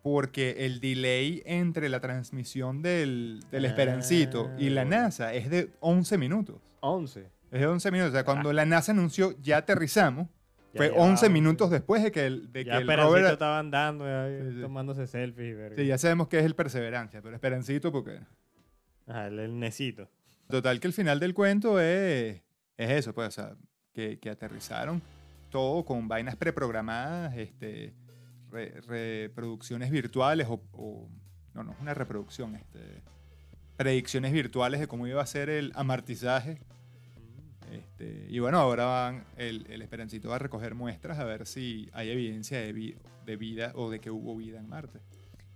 Porque 0.03 0.65
el 0.65 0.79
delay 0.79 1.41
entre 1.45 1.89
la 1.89 1.99
transmisión 1.99 2.81
del, 2.81 3.43
del 3.51 3.65
Ah, 3.65 3.67
Esperancito 3.67 4.51
y 4.57 4.69
la. 4.69 4.85
NASA 4.85 5.33
es 5.33 5.49
de 5.49 5.71
11 5.81 6.17
minutos. 6.17 6.61
11. 6.79 7.27
Es 7.51 7.59
de 7.59 7.67
11 7.67 7.91
minutos. 7.91 8.11
O 8.11 8.13
sea, 8.13 8.23
cuando 8.23 8.53
la 8.53 8.65
NASA 8.65 8.93
anunció 8.93 9.35
ya 9.41 9.57
aterrizamos, 9.57 10.27
Ya 10.73 10.77
fue 10.77 10.85
llevaba 10.89 11.03
11 11.09 11.27
un- 11.27 11.33
minutos 11.33 11.69
después 11.71 12.03
de 12.03 12.11
que 12.13 12.25
el, 12.25 12.51
de 12.53 12.63
Ya 12.63 12.77
que 12.77 12.83
el 12.83 12.97
rover... 12.99 13.25
estaba 13.25 13.59
andando, 13.59 14.05
Sí, 14.05 14.61
tomándose 14.61 15.07
selfies 15.07 15.57
verga. 15.57 15.75
Sí, 15.75 15.85
ya 15.85 15.97
sabemos 15.97 16.29
que 16.29 16.39
es 16.39 16.45
el 16.45 16.55
Perseverancia, 16.55 17.21
pero 17.21 17.35
Esperancito 17.35 17.91
porque... 17.91 18.19
Ajá, 19.07 19.27
el, 19.27 19.39
el 19.39 19.59
necito. 19.59 20.09
Total 20.49 20.79
que 20.79 20.87
el 20.87 20.93
final 20.93 21.19
del 21.19 21.33
cuento 21.33 21.81
es, 21.81 22.41
es 22.77 22.89
eso, 22.91 23.13
pues, 23.13 23.27
o 23.29 23.31
sea, 23.31 23.55
que, 23.93 24.19
que 24.19 24.29
aterrizaron 24.29 25.01
todo 25.49 25.83
con 25.85 26.07
vainas 26.07 26.35
preprogramadas, 26.35 27.35
este, 27.37 27.93
re- 28.51 28.79
reproducciones 28.81 29.89
virtuales 29.91 30.47
o, 30.49 31.09
no, 31.53 31.63
no 31.63 31.71
es 31.71 31.79
una 31.79 31.93
reproducción, 31.93 32.55
este, 32.55 33.01
predicciones 33.77 34.31
virtuales 34.33 34.79
de 34.79 34.87
cómo 34.87 35.07
iba 35.07 35.21
a 35.21 35.25
ser 35.25 35.49
el 35.49 35.71
amartizaje. 35.75 36.59
Este, 37.71 38.25
y 38.29 38.39
bueno, 38.39 38.59
ahora 38.59 38.85
van, 38.85 39.25
el, 39.35 39.65
el 39.69 39.81
Esperancito 39.81 40.29
va 40.29 40.35
a 40.35 40.39
recoger 40.39 40.73
muestras 40.73 41.19
a 41.19 41.25
ver 41.25 41.45
si 41.45 41.89
hay 41.93 42.09
evidencia 42.09 42.59
de, 42.59 42.97
de 43.25 43.35
vida 43.35 43.71
o 43.75 43.89
de 43.89 43.99
que 43.99 44.09
hubo 44.09 44.35
vida 44.37 44.59
en 44.59 44.69
Marte. 44.69 44.99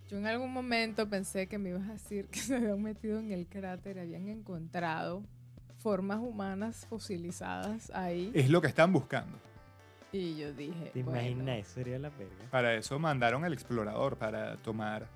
Yo 0.10 0.18
en 0.18 0.28
algún 0.28 0.52
momento 0.52 1.08
pensé 1.10 1.48
que 1.48 1.58
me 1.58 1.70
ibas 1.70 1.88
a 1.88 1.94
decir 1.94 2.28
que 2.28 2.40
se 2.42 2.56
habían 2.56 2.82
metido 2.82 3.20
en 3.20 3.32
el 3.32 3.48
cráter, 3.48 4.00
habían 4.00 4.28
encontrado 4.28 5.24
formas 5.82 6.20
humanas 6.20 6.86
fosilizadas 6.90 7.92
ahí. 7.94 8.32
Es 8.34 8.50
lo 8.50 8.62
que 8.62 8.68
están 8.68 8.94
buscando. 8.94 9.38
Y 10.12 10.38
yo 10.38 10.54
dije, 10.54 10.92
¿Te 10.94 11.04
bueno, 11.04 11.22
imaginas? 11.22 11.68
Sería 11.68 11.98
la 11.98 12.10
verga. 12.10 12.34
Para 12.52 12.76
eso 12.76 13.00
mandaron 13.00 13.44
al 13.46 13.54
explorador 13.54 14.18
para 14.18 14.58
tomar 14.58 15.08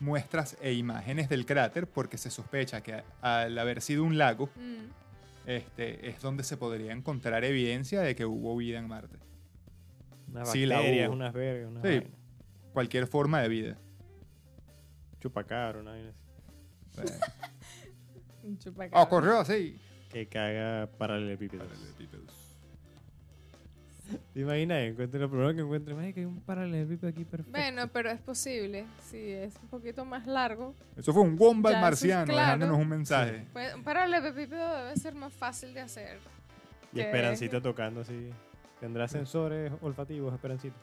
muestras 0.00 0.56
e 0.60 0.72
imágenes 0.72 1.28
del 1.28 1.44
cráter 1.44 1.86
porque 1.86 2.18
se 2.18 2.30
sospecha 2.30 2.80
que 2.82 3.02
al 3.20 3.58
haber 3.58 3.80
sido 3.80 4.04
un 4.04 4.16
lago 4.18 4.48
mm, 4.56 5.48
este, 5.48 6.08
es 6.08 6.20
donde 6.20 6.42
se 6.44 6.56
podría 6.56 6.92
encontrar 6.92 7.44
evidencia 7.44 8.00
de 8.00 8.14
que 8.14 8.24
hubo 8.24 8.56
vida 8.56 8.78
en 8.78 8.88
Marte. 8.88 9.18
Unas 10.28 10.50
Sí, 10.50 10.66
la 10.66 10.76
bacterias, 10.76 11.10
unas 11.10 11.32
vergas, 11.32 11.70
unas 11.70 11.82
Sí. 11.82 11.88
vainas. 11.98 12.18
Cualquier 12.72 13.06
forma 13.06 13.40
de 13.40 13.48
vida. 13.48 13.76
Chupacabra, 15.20 15.80
una 15.80 15.92
vaina 15.92 16.12
así. 16.96 17.14
Un 18.42 18.58
chupacabra. 18.58 19.02
Ocurrió 19.02 19.38
así. 19.40 19.78
Que 20.14 20.26
caga 20.28 20.88
paralelepípedos. 20.96 21.66
Paralelepípedos. 21.66 22.32
¿Te 24.32 24.40
imaginas? 24.40 24.78
Encuentre 24.82 25.18
lo 25.18 25.28
primero 25.28 25.52
que 25.54 25.60
encuentre, 25.62 25.94
"Ay, 25.98 26.12
que 26.12 26.20
hay 26.20 26.26
un 26.26 26.40
paralelepípedo 26.40 27.10
aquí 27.10 27.24
perfecto. 27.24 27.50
Bueno, 27.58 27.88
pero 27.88 28.10
es 28.10 28.20
posible. 28.20 28.84
Si 29.10 29.16
es 29.18 29.54
un 29.62 29.68
poquito 29.68 30.04
más 30.04 30.26
largo. 30.26 30.74
Eso 30.96 31.12
fue 31.12 31.22
un 31.22 31.36
wombat 31.38 31.72
Ya, 31.72 31.78
eso 31.78 31.84
es 31.86 31.90
marciano 31.90 32.24
claro. 32.26 32.40
dejándonos 32.42 32.78
un 32.78 32.88
mensaje. 32.88 33.44
Pues, 33.52 33.74
un 33.74 33.82
paralelepípedo 33.82 34.76
debe 34.76 34.96
ser 34.96 35.14
más 35.16 35.32
fácil 35.32 35.74
de 35.74 35.80
hacer. 35.80 36.18
y 36.92 36.96
que- 36.98 37.02
Esperancito 37.02 37.60
tocando 37.60 38.02
así. 38.02 38.30
¿Tendrá 38.78 39.08
sensores 39.08 39.72
olfativos, 39.82 40.32
Esperancito? 40.32 40.76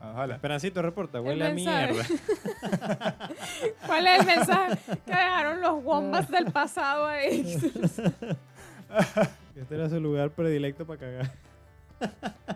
Ojalá. 0.00 0.36
Esperancito, 0.36 0.80
reporta, 0.80 1.18
El 1.18 1.24
huele 1.24 1.46
a 1.48 1.52
mierda. 1.52 2.04
¿Cuál 3.86 4.06
es 4.06 4.20
el 4.20 4.26
mensaje 4.26 4.78
que 5.04 5.10
dejaron 5.12 5.60
los 5.60 5.84
wombats 5.84 6.30
del 6.30 6.50
pasado 6.50 7.06
ahí? 7.06 7.54
Este 9.56 9.74
era 9.74 9.88
su 9.88 10.00
lugar 10.00 10.30
predilecto 10.30 10.86
para 10.86 10.98
cagar. 11.00 11.32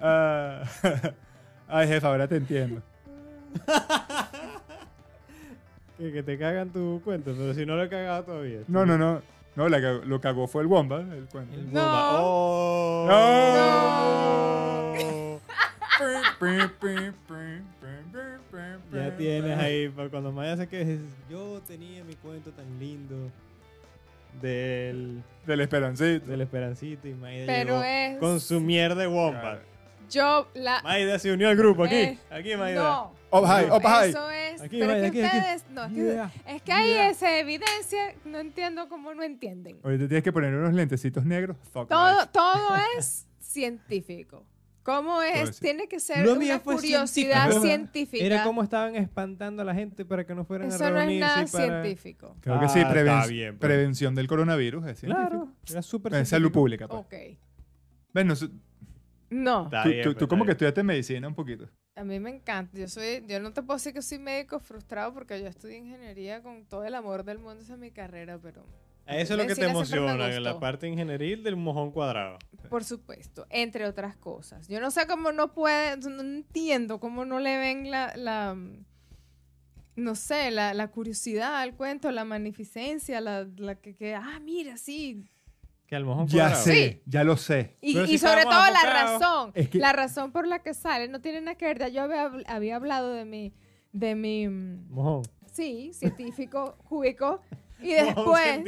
Ah, 0.00 0.62
Ay, 1.68 1.88
jefa, 1.88 2.06
ahora 2.08 2.28
te 2.28 2.36
entiendo. 2.36 2.80
Que, 5.98 6.12
que 6.12 6.22
te 6.22 6.38
cagan 6.38 6.70
tu 6.70 7.00
cuento, 7.04 7.34
pero 7.36 7.52
si 7.52 7.66
no 7.66 7.74
lo 7.74 7.82
he 7.82 7.88
cagado 7.88 8.22
todavía. 8.22 8.60
No, 8.68 8.86
no, 8.86 8.96
no. 8.96 9.20
No, 9.56 9.68
la 9.68 9.80
cagó- 9.80 10.04
lo 10.04 10.20
cagó 10.20 10.46
fue 10.46 10.62
el 10.62 10.68
wombat, 10.68 11.00
el 11.12 11.26
cuento. 11.26 11.52
El 11.56 11.72
No. 11.72 11.80
bomba. 11.80 12.20
¡Oh! 12.20 13.08
Ya 18.92 19.16
tienes 19.16 19.58
ahí, 19.58 19.88
para 19.88 20.08
cuando 20.08 20.32
Maya 20.32 20.56
se 20.56 20.66
queje, 20.68 20.98
yo 21.28 21.60
tenía 21.66 22.04
mi 22.04 22.14
cuento 22.14 22.50
tan 22.52 22.78
lindo 22.78 23.16
del, 24.40 25.22
Del 25.46 25.60
esperancito. 25.60 26.26
del 26.26 26.40
Esperancito 26.42 27.08
y 27.08 27.14
Maida 27.14 27.46
Pero 27.46 27.80
llegó 27.80 27.84
es. 27.84 28.18
con 28.18 28.40
su 28.40 28.60
mierda 28.60 28.94
de 29.02 29.06
Wombat. 29.08 29.40
Claro. 29.42 29.60
Yo 30.10 30.48
la. 30.54 30.80
Maida 30.82 31.18
se 31.18 31.30
unió 31.32 31.48
al 31.50 31.56
grupo 31.56 31.84
aquí, 31.84 31.94
Eh, 31.94 32.18
aquí 32.30 32.56
Maida. 32.56 32.82
No. 32.82 33.12
Up 33.30 33.44
high, 33.46 33.68
up 33.70 33.82
high. 33.84 34.08
Eso 34.08 34.30
es. 34.30 34.62
Aquí, 34.62 34.78
pero 34.78 34.92
vaya, 34.92 35.04
es 35.06 35.12
que 35.12 35.18
aquí, 35.26 35.26
aquí. 35.26 35.36
ustedes. 35.38 35.64
No, 35.70 35.84
es 35.84 35.92
que, 35.92 36.02
Yeah. 36.04 36.32
es 36.46 36.62
que 36.62 36.72
ahí 36.72 36.88
Yeah. 36.90 37.10
esa 37.10 37.38
evidencia. 37.38 38.14
No 38.24 38.38
entiendo 38.38 38.88
cómo 38.88 39.12
no 39.12 39.22
entienden. 39.22 39.78
Ahorita 39.84 40.08
tienes 40.08 40.24
que 40.24 40.32
poner 40.32 40.54
unos 40.54 40.72
lentecitos 40.72 41.26
negros. 41.26 41.56
Fuck 41.72 41.88
Todo, 41.90 42.20
life. 42.20 42.28
todo 42.32 42.76
es 42.96 43.26
científico. 43.38 44.44
¿Cómo 44.88 45.20
es? 45.20 45.60
Tiene 45.60 45.86
que 45.86 46.00
ser 46.00 46.24
Lo 46.24 46.32
una 46.34 46.60
curiosidad 46.60 47.06
científico. 47.06 47.60
científica. 47.62 48.24
Era 48.24 48.42
como 48.44 48.62
estaban 48.62 48.96
espantando 48.96 49.60
a 49.60 49.64
la 49.66 49.74
gente 49.74 50.06
para 50.06 50.24
que 50.26 50.34
no 50.34 50.46
fueran 50.46 50.72
a 50.72 50.74
Eso 50.74 50.78
no 50.84 50.86
es 50.88 50.94
reunirse 50.94 51.20
nada 51.20 51.46
para... 51.46 51.82
científico. 51.82 52.36
Creo 52.40 52.58
que 52.58 52.68
sí, 52.70 52.80
Ah, 52.80 52.90
preven- 52.90 53.14
está 53.18 53.26
bien, 53.26 53.58
pues. 53.58 53.68
prevención 53.68 54.14
del 54.14 54.26
coronavirus. 54.26 54.86
Es 54.86 54.98
científico. 55.00 55.28
Claro, 55.28 55.52
era 55.70 55.82
súper 55.82 56.24
salud 56.26 56.50
pública. 56.50 56.88
Pues. 56.88 57.00
Ok. 57.00 57.14
Ven, 58.14 58.28
no. 59.30 59.64
Está 59.64 59.82
tú, 59.82 59.88
bien, 59.90 60.02
tú- 60.04 60.08
pues, 60.10 60.16
tú 60.20 60.28
como 60.28 60.44
que 60.46 60.52
estudiaste 60.52 60.82
medicina 60.82 61.28
un 61.28 61.34
poquito. 61.34 61.68
A 61.94 62.04
mí 62.04 62.18
me 62.18 62.30
encanta. 62.30 62.78
Yo 62.78 62.88
soy, 62.88 63.24
yo 63.28 63.40
no 63.40 63.52
te 63.52 63.62
puedo 63.62 63.76
decir 63.76 63.92
que 63.92 64.00
soy 64.00 64.18
médico 64.18 64.58
frustrado 64.58 65.12
porque 65.12 65.38
yo 65.40 65.48
estudié 65.48 65.76
ingeniería 65.78 66.42
con 66.42 66.64
todo 66.64 66.84
el 66.84 66.94
amor 66.94 67.24
del 67.24 67.38
mundo. 67.38 67.60
Esa 67.62 67.74
es 67.74 67.78
mi 67.78 67.90
carrera, 67.90 68.38
pero 68.42 68.64
Eso 69.08 69.34
es 69.34 69.38
lo 69.40 69.46
que 69.46 69.54
te 69.54 69.64
emociona, 69.66 70.34
en 70.34 70.42
la 70.42 70.58
parte 70.60 70.86
ingenieril 70.88 71.42
del 71.42 71.56
mojón 71.56 71.90
cuadrado. 71.92 72.38
por 72.68 72.84
supuesto, 72.84 73.46
entre 73.50 73.86
otras 73.86 74.16
cosas. 74.16 74.68
Yo 74.68 74.80
no 74.80 74.90
sé 74.90 75.06
cómo 75.06 75.32
no 75.32 75.52
puede, 75.54 75.96
no 75.96 76.20
entiendo 76.20 77.00
cómo 77.00 77.24
no 77.24 77.40
le 77.40 77.56
ven 77.58 77.90
la, 77.90 78.14
la 78.16 78.56
no 79.96 80.14
sé, 80.14 80.50
la, 80.50 80.74
la 80.74 80.88
curiosidad 80.88 81.56
al 81.60 81.74
cuento, 81.74 82.10
la 82.12 82.24
magnificencia, 82.24 83.20
la, 83.20 83.46
la 83.56 83.74
que, 83.76 83.96
que, 83.96 84.14
ah, 84.14 84.38
mira, 84.40 84.76
sí. 84.76 85.24
Que 85.86 85.96
al 85.96 86.04
mojón 86.04 86.26
Ya 86.28 86.44
cuadrado. 86.50 86.62
sé, 86.64 86.88
Sí. 86.92 87.02
ya 87.06 87.24
lo 87.24 87.36
sé. 87.36 87.76
Y, 87.80 87.94
Pero 87.94 88.06
si 88.06 88.14
y 88.14 88.18
sobre 88.18 88.42
todo 88.42 88.52
la 88.70 88.82
razón, 88.92 89.50
Es 89.54 89.70
que- 89.70 89.78
la 89.78 89.92
razón 89.92 90.30
por 90.30 90.46
la 90.46 90.58
que 90.62 90.74
sale 90.74 91.08
no 91.08 91.20
tiene 91.20 91.40
nada 91.40 91.56
que 91.56 91.64
ver. 91.64 91.78
Ya 91.78 91.88
yo 91.88 92.02
había, 92.02 92.30
había 92.46 92.76
hablado 92.76 93.12
de 93.12 93.24
mi, 93.24 93.52
de 93.92 94.14
mi, 94.14 94.46
mm, 94.46 94.86
Mojón. 94.90 95.22
sí, 95.50 95.90
científico, 95.94 96.76
cúbico. 96.88 97.40
Y 97.80 97.94
después, 97.94 98.58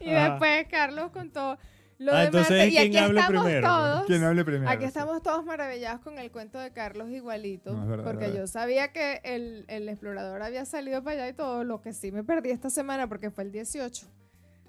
y 0.00 0.10
después 0.10 0.66
Carlos 0.70 1.10
contó 1.12 1.58
lo 1.98 2.12
Ah, 2.12 2.20
de 2.20 2.24
entonces 2.26 2.50
Marte. 2.50 2.68
Y 2.70 2.78
aquí 2.78 2.96
estamos 2.96 3.26
primero, 3.26 3.68
todos. 3.68 4.06
¿Quién 4.06 4.24
hable 4.24 4.44
primero? 4.44 4.68
Aquí 4.70 4.84
estamos 4.84 5.22
todos 5.22 5.44
maravillados 5.44 6.00
con 6.00 6.18
el 6.18 6.30
cuento 6.32 6.58
de 6.58 6.72
Carlos 6.72 7.10
igualito, 7.10 7.72
No, 7.72 7.82
es 7.84 7.88
verdad, 7.88 8.04
porque 8.04 8.32
yo 8.34 8.46
sabía 8.48 8.92
que 8.92 9.20
el, 9.24 9.64
el 9.68 9.88
explorador 9.88 10.42
había 10.42 10.64
salido 10.64 11.02
para 11.04 11.16
allá 11.24 11.28
y 11.28 11.32
todo, 11.34 11.62
lo 11.64 11.80
que 11.80 11.92
sí 11.92 12.10
me 12.10 12.24
perdí 12.24 12.50
esta 12.50 12.70
semana 12.70 13.08
porque 13.08 13.30
fue 13.30 13.44
el 13.44 13.52
18. 13.52 14.06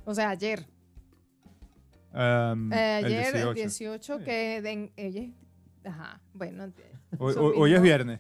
O 0.06 0.14
sea, 0.14 0.30
ayer. 0.30 0.68
Um, 2.14 2.72
Eh, 2.72 3.00
el 3.00 3.06
ayer, 3.06 3.36
el 3.36 3.54
18. 3.54 3.54
18, 3.54 4.18
Sí. 4.20 4.24
que 4.24 4.58
en- 4.58 4.92
ella 4.96 5.24
Ajá, 5.86 6.22
bueno. 6.34 6.72
Hoy, 7.18 7.32
eso 7.32 7.44
hoy- 7.44 7.54
hoy 7.58 7.74
es 7.74 7.82
viernes 7.82 8.20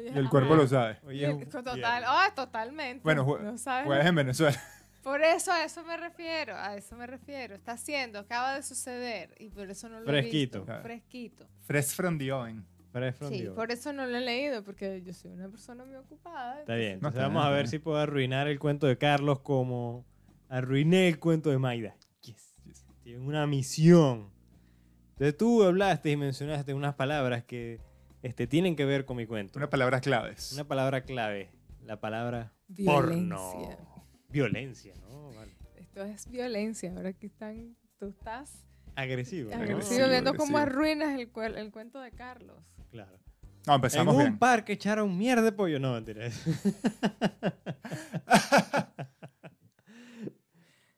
Oye, 0.00 0.10
y 0.14 0.18
el 0.18 0.20
ajá. 0.24 0.30
cuerpo 0.30 0.54
lo 0.56 0.66
sabe. 0.66 0.98
Oye, 1.06 1.32
un 1.32 1.48
Total, 1.48 2.04
ah, 2.06 2.32
totalmente. 2.34 3.02
Bueno, 3.02 3.24
jue- 3.26 3.40
no 3.40 3.58
sabes 3.58 3.86
Jueves 3.86 4.06
en 4.06 4.14
Venezuela. 4.14 4.60
Por 5.02 5.22
eso 5.22 5.50
a 5.50 5.64
eso 5.64 5.82
me 5.84 5.96
refiero, 5.96 6.54
a 6.56 6.76
eso 6.76 6.94
me 6.96 7.06
refiero. 7.06 7.54
Está 7.54 7.72
haciendo, 7.72 8.18
acaba 8.18 8.54
de 8.56 8.62
suceder 8.62 9.34
y 9.38 9.48
por 9.48 9.70
eso 9.70 9.88
no 9.88 9.98
lo 10.00 10.04
Fresquito. 10.06 10.58
he 10.58 10.60
visto. 10.60 10.82
Fresquito. 10.82 11.46
Fresh 11.62 11.94
from 11.94 12.18
the 12.18 12.30
oven. 12.30 12.66
Fresh 12.92 13.14
from 13.14 13.30
Sí, 13.30 13.44
the 13.44 13.50
por 13.52 13.70
eso 13.72 13.94
no 13.94 14.04
lo 14.04 14.16
he 14.18 14.20
leído, 14.20 14.62
porque 14.62 15.00
yo 15.02 15.14
soy 15.14 15.30
una 15.32 15.48
persona 15.48 15.86
muy 15.86 15.94
ocupada. 15.96 16.60
Está 16.60 16.74
bien. 16.74 16.90
No, 17.00 17.08
Entonces 17.08 17.18
está 17.18 17.28
vamos 17.28 17.42
bien, 17.44 17.52
a 17.52 17.56
ver 17.56 17.68
si 17.68 17.78
puedo 17.78 17.96
arruinar 17.96 18.46
el 18.48 18.58
cuento 18.58 18.86
de 18.86 18.98
Carlos 18.98 19.40
como 19.40 20.04
arruiné 20.50 21.08
el 21.08 21.18
cuento 21.18 21.48
de 21.48 21.58
Maida. 21.58 21.96
Yes. 22.20 22.54
Tienen 23.02 23.22
una 23.26 23.46
misión. 23.46 24.30
Entonces 25.12 25.36
tú 25.38 25.62
hablaste 25.62 26.10
y 26.10 26.16
mencionaste 26.18 26.74
unas 26.74 26.94
palabras 26.94 27.42
que 27.44 27.80
este, 28.22 28.46
tienen 28.46 28.76
que 28.76 28.84
ver 28.84 29.04
con 29.04 29.16
mi 29.16 29.26
cuento. 29.26 29.58
Unas 29.58 29.68
palabras 29.70 30.00
claves. 30.02 30.52
Una 30.52 30.64
palabra 30.64 31.02
clave. 31.02 31.50
La 31.84 32.00
palabra 32.00 32.52
Violencia. 32.68 32.94
porno. 32.94 34.06
Violencia, 34.28 34.94
¿no? 35.00 35.30
Vale. 35.32 35.56
Esto 35.76 36.04
es 36.04 36.30
violencia. 36.30 36.92
Ahora 36.94 37.12
que 37.12 37.26
están, 37.26 37.76
tú 37.98 38.08
estás 38.08 38.64
Agresivo. 38.94 39.50
¿no? 39.50 39.56
agresivo 39.56 39.78
Agresivo, 39.80 40.08
viendo 40.08 40.34
cómo 40.34 40.58
arruinas 40.58 41.18
el, 41.18 41.30
cuento 41.70 42.00
de 42.00 42.10
Carlos. 42.12 42.58
Claro. 42.90 43.18
No, 43.66 43.74
En 43.74 43.76
empezamos 43.76 44.14
un 44.14 44.22
bien. 44.22 44.38
parque 44.38 44.72
echaron 44.72 45.16
mierda 45.16 45.42
de 45.42 45.52
pollo. 45.52 45.78
No, 45.78 45.92
mentira. 45.94 46.28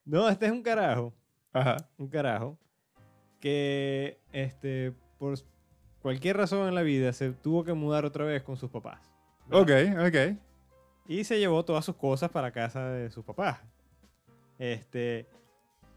no, 0.04 0.28
este 0.28 0.46
es 0.46 0.52
un 0.52 0.62
carajo. 0.62 1.14
Ajá. 1.52 1.76
Un 1.98 2.08
carajo. 2.08 2.58
Que, 3.40 4.20
este, 4.32 4.92
por 5.18 5.36
cualquier 6.02 6.36
razón 6.36 6.68
en 6.68 6.74
la 6.74 6.82
vida, 6.82 7.12
se 7.12 7.30
tuvo 7.32 7.64
que 7.64 7.72
mudar 7.72 8.04
otra 8.04 8.24
vez 8.24 8.42
con 8.42 8.56
sus 8.56 8.70
papás. 8.70 9.00
¿verdad? 9.46 9.96
Ok, 10.02 10.08
ok. 10.08 10.38
Y 11.08 11.24
se 11.24 11.38
llevó 11.38 11.64
todas 11.64 11.84
sus 11.84 11.96
cosas 11.96 12.30
para 12.30 12.50
casa 12.52 12.88
de 12.90 13.10
sus 13.10 13.24
papás. 13.24 13.60
Este, 14.58 15.28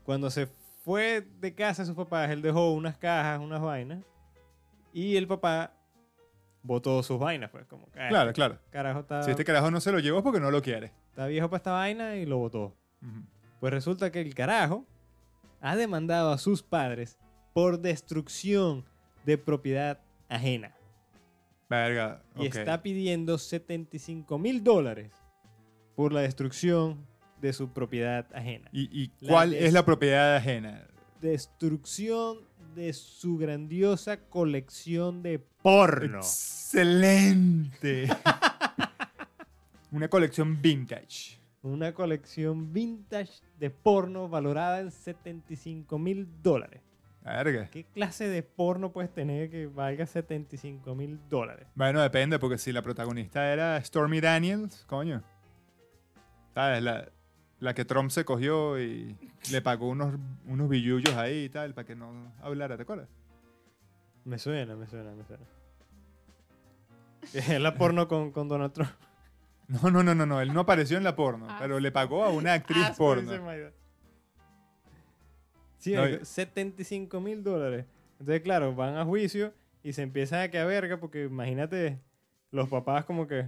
cuando 0.04 0.30
se 0.30 0.48
fue 0.84 1.22
de 1.40 1.54
casa 1.54 1.84
de 1.84 1.88
sus 1.88 1.96
papás, 1.96 2.30
él 2.32 2.42
dejó 2.42 2.72
unas 2.74 2.98
cajas, 2.98 3.40
unas 3.40 3.62
vainas. 3.62 4.04
Y 4.94 5.16
el 5.18 5.28
papá 5.28 5.74
botó 6.64 7.04
sus 7.04 7.20
vainas, 7.20 7.52
pues, 7.52 7.66
como 7.68 7.88
"Ah, 7.96 8.08
Claro, 8.10 8.34
claro. 8.34 8.58
carajo 8.72 9.02
está, 9.02 9.22
Si 9.24 9.32
este 9.32 9.44
carajo 9.46 9.70
no 9.70 9.80
se 9.80 9.92
lo 9.92 10.00
llevó 10.00 10.24
porque 10.24 10.40
no 10.40 10.50
lo 10.52 10.62
quiere. 10.62 10.92
está 11.10 11.28
viejo 11.28 11.50
para 11.50 11.58
esta 11.58 11.72
vaina 11.72 12.16
y 12.16 12.26
lo 12.26 12.38
botó. 12.38 12.76
Pues 13.60 13.72
resulta 13.72 14.12
que 14.12 14.22
el 14.22 14.34
carajo 14.34 14.86
ha 15.62 15.76
demandado 15.76 16.32
a 16.32 16.38
sus 16.40 16.64
padres 16.64 17.20
por 17.54 17.80
destrucción 17.80 18.86
de 19.26 19.38
propiedad 19.38 20.00
ajena. 20.30 20.76
Verga. 21.70 22.22
Y 22.38 22.46
está 22.46 22.84
pidiendo 22.84 23.38
75 23.38 24.38
mil 24.38 24.64
dólares 24.64 25.12
por 25.96 26.14
la 26.14 26.22
destrucción 26.22 27.06
de 27.42 27.54
su 27.54 27.70
propiedad 27.70 28.28
ajena. 28.34 28.70
¿Y, 28.72 28.90
y 28.92 29.10
cuál 29.28 29.54
es 29.54 29.74
la 29.74 29.84
propiedad 29.84 30.36
ajena? 30.36 30.88
Destrucción 31.22 32.40
de 32.76 32.94
su 32.94 33.38
grandiosa 33.38 34.18
colección 34.18 35.24
de 35.24 35.40
porno. 35.62 36.18
Excelente. 36.18 38.08
Una 39.92 40.08
colección 40.10 40.62
vintage. 40.62 41.40
Una 41.64 41.94
colección 41.94 42.74
vintage 42.74 43.42
de 43.58 43.70
porno 43.70 44.28
valorada 44.28 44.82
en 44.82 44.92
75 44.92 45.98
mil 45.98 46.28
dólares. 46.44 46.82
Verga. 47.26 47.68
¿Qué 47.72 47.84
clase 47.86 48.28
de 48.30 48.44
porno 48.44 48.92
puedes 48.92 49.12
tener 49.12 49.50
que 49.50 49.66
valga 49.66 50.06
75 50.06 50.94
mil 50.96 51.20
dólares? 51.28 51.68
Bueno, 51.76 52.00
depende, 52.02 52.38
porque 52.40 52.58
si 52.60 52.72
la 52.72 52.82
protagonista 52.84 53.52
era 53.52 53.84
Stormy 53.84 54.22
Daniels, 54.22 54.86
coño. 54.88 55.24
¿Sabes? 56.54 56.84
La, 56.84 57.10
la 57.60 57.74
que 57.74 57.84
Trump 57.84 58.12
se 58.12 58.24
cogió 58.26 58.80
y 58.80 59.18
le 59.52 59.62
pagó 59.62 59.90
unos, 59.90 60.16
unos 60.46 60.70
billullos 60.70 61.16
ahí 61.16 61.46
y 61.46 61.50
tal, 61.50 61.74
para 61.74 61.86
que 61.88 61.96
no 61.96 62.32
hablara, 62.42 62.76
¿te 62.78 62.84
acuerdas? 62.84 63.10
Me 64.24 64.38
suena, 64.38 64.76
me 64.76 64.88
suena, 64.88 65.12
me 65.12 65.24
suena. 65.26 65.44
Es 67.34 67.60
la 67.60 67.74
porno 67.76 68.08
con, 68.08 68.32
con 68.32 68.48
Donald 68.48 68.72
Trump. 68.74 68.92
No, 69.68 69.90
no, 69.90 70.04
no, 70.04 70.14
no, 70.14 70.28
no. 70.28 70.42
Él 70.42 70.54
no 70.54 70.60
apareció 70.60 70.96
en 70.98 71.04
la 71.04 71.16
porno, 71.16 71.48
Ah. 71.50 71.58
pero 71.60 71.80
le 71.80 71.92
pagó 71.92 72.24
a 72.24 72.30
una 72.30 72.54
actriz 72.54 72.86
Asco, 72.86 72.98
porno. 72.98 73.32
Sí, 75.86 75.94
No, 75.94 76.02
marico, 76.02 76.24
y- 76.24 76.26
75 76.26 77.22
mil 77.22 77.44
dólares. 77.44 77.86
Entonces, 78.20 78.42
claro, 78.42 78.74
van 78.74 78.98
a 78.98 79.06
juicio 79.06 79.54
y 79.84 79.94
se 79.94 80.02
empiezan 80.02 80.42
a 80.42 80.50
quedar 80.50 80.66
verga 80.68 80.98
porque 81.00 81.26
imagínate 81.26 82.00
los 82.52 82.68
papás 82.70 83.06
como 83.06 83.28
que... 83.28 83.46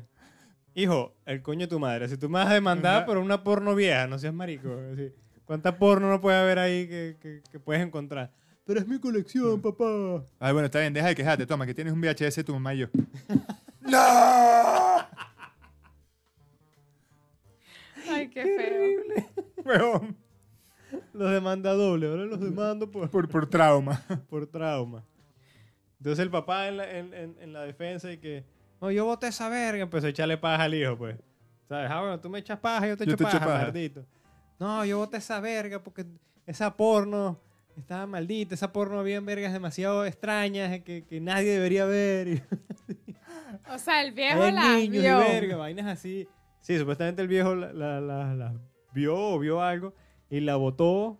Hijo, 0.76 1.16
el 1.26 1.42
coño 1.42 1.62
de 1.62 1.68
tu 1.68 1.80
madre. 1.80 2.08
Si 2.08 2.18
tú 2.18 2.30
me 2.30 2.38
vas 2.38 2.50
a 2.50 2.54
demandar 2.54 3.06
por 3.08 3.18
una 3.18 3.44
porno 3.44 3.74
vieja, 3.74 4.06
no 4.06 4.20
seas 4.20 4.36
marico. 4.36 4.70
así, 4.94 5.12
¿Cuánta 5.46 5.76
porno 5.80 6.10
no 6.12 6.22
puede 6.22 6.38
haber 6.38 6.60
ahí 6.60 6.88
que, 6.88 7.18
que- 7.20 7.42
que 7.52 7.60
puedes 7.60 7.82
encontrar? 7.82 8.32
Pero 8.66 8.80
es 8.82 8.88
mi 8.88 9.00
colección, 9.00 9.60
papá. 9.62 10.24
Ay, 10.40 10.54
bueno, 10.54 10.66
está 10.68 10.80
bien, 10.82 10.94
deja 10.94 11.08
de 11.08 11.16
quejarte. 11.16 11.48
Toma, 11.48 11.66
que 11.66 11.74
tienes 11.74 11.92
un 11.94 12.02
VHS 12.02 12.36
de 12.36 12.44
tu 12.44 12.54
mamá 12.54 12.76
y 12.76 12.80
yo. 12.80 12.88
¡No! 13.82 13.98
Ay, 18.10 18.28
qué 18.30 18.44
feo. 18.44 19.24
Huevón. 19.66 20.18
Los 21.14 21.32
demanda 21.32 21.74
doble. 21.74 22.08
Ahora 22.08 22.26
los 22.26 22.40
demando 22.40 22.90
por, 22.90 23.10
Por, 23.10 23.28
por 23.28 23.50
trauma. 23.50 24.02
por 24.30 24.48
trauma. 24.48 25.04
Entonces 26.00 26.24
el 26.24 26.30
papá 26.30 26.68
en 26.68 26.78
la, 26.78 26.92
en, 26.98 27.14
en- 27.14 27.36
en 27.40 27.54
la 27.54 27.62
defensa 27.64 28.12
y 28.12 28.18
que, 28.18 28.46
no, 28.80 28.92
yo 28.92 29.06
voté 29.06 29.28
esa 29.28 29.50
verga, 29.50 29.82
empezó 29.84 30.06
a 30.08 30.10
echarle 30.12 30.38
paja 30.38 30.64
al 30.64 30.74
hijo, 30.74 30.98
pues. 30.98 31.18
¿Sabes? 31.68 31.90
Ah, 31.92 32.00
bueno, 32.02 32.20
tú 32.20 32.30
me 32.30 32.40
echas 32.40 32.60
paja, 32.60 32.88
yo 32.88 32.96
te 32.96 33.06
Yo 33.06 33.12
echo 33.14 33.18
te 33.18 33.24
echo 33.24 33.34
paja, 33.40 33.46
paja. 33.46 33.64
maldito. 33.64 34.06
No, 34.60 34.86
yo 34.86 34.98
voté 35.00 35.18
esa 35.18 35.40
verga 35.40 35.84
porque 35.84 36.06
esa 36.46 36.78
porno 36.78 37.40
estaba 37.76 38.06
maldita, 38.08 38.56
esa 38.56 38.72
porno 38.72 39.00
había 39.00 39.20
vergas 39.20 39.52
demasiado 39.54 40.06
extrañas 40.06 40.80
que, 40.82 41.04
que 41.06 41.20
nadie 41.20 41.52
debería 41.54 41.86
ver. 41.86 42.44
O 43.74 43.78
sea, 43.78 44.02
el 44.04 44.14
viejo 44.14 44.42
Hay 44.44 44.52
la 44.54 44.74
niños 44.78 45.04
vio. 45.04 45.22
y 45.22 45.24
verga, 45.32 45.58
vainas 45.58 45.86
así. 45.88 46.28
Sí, 46.62 46.78
supuestamente 46.78 47.22
el 47.22 47.28
viejo 47.28 47.56
la, 47.56 47.72
la- 47.74 48.02
la- 48.02 48.34
la 48.34 48.54
vio 48.94 49.16
o 49.16 49.40
vio 49.40 49.62
algo 49.62 49.94
y 50.30 50.40
la 50.42 50.56
votó 50.56 51.20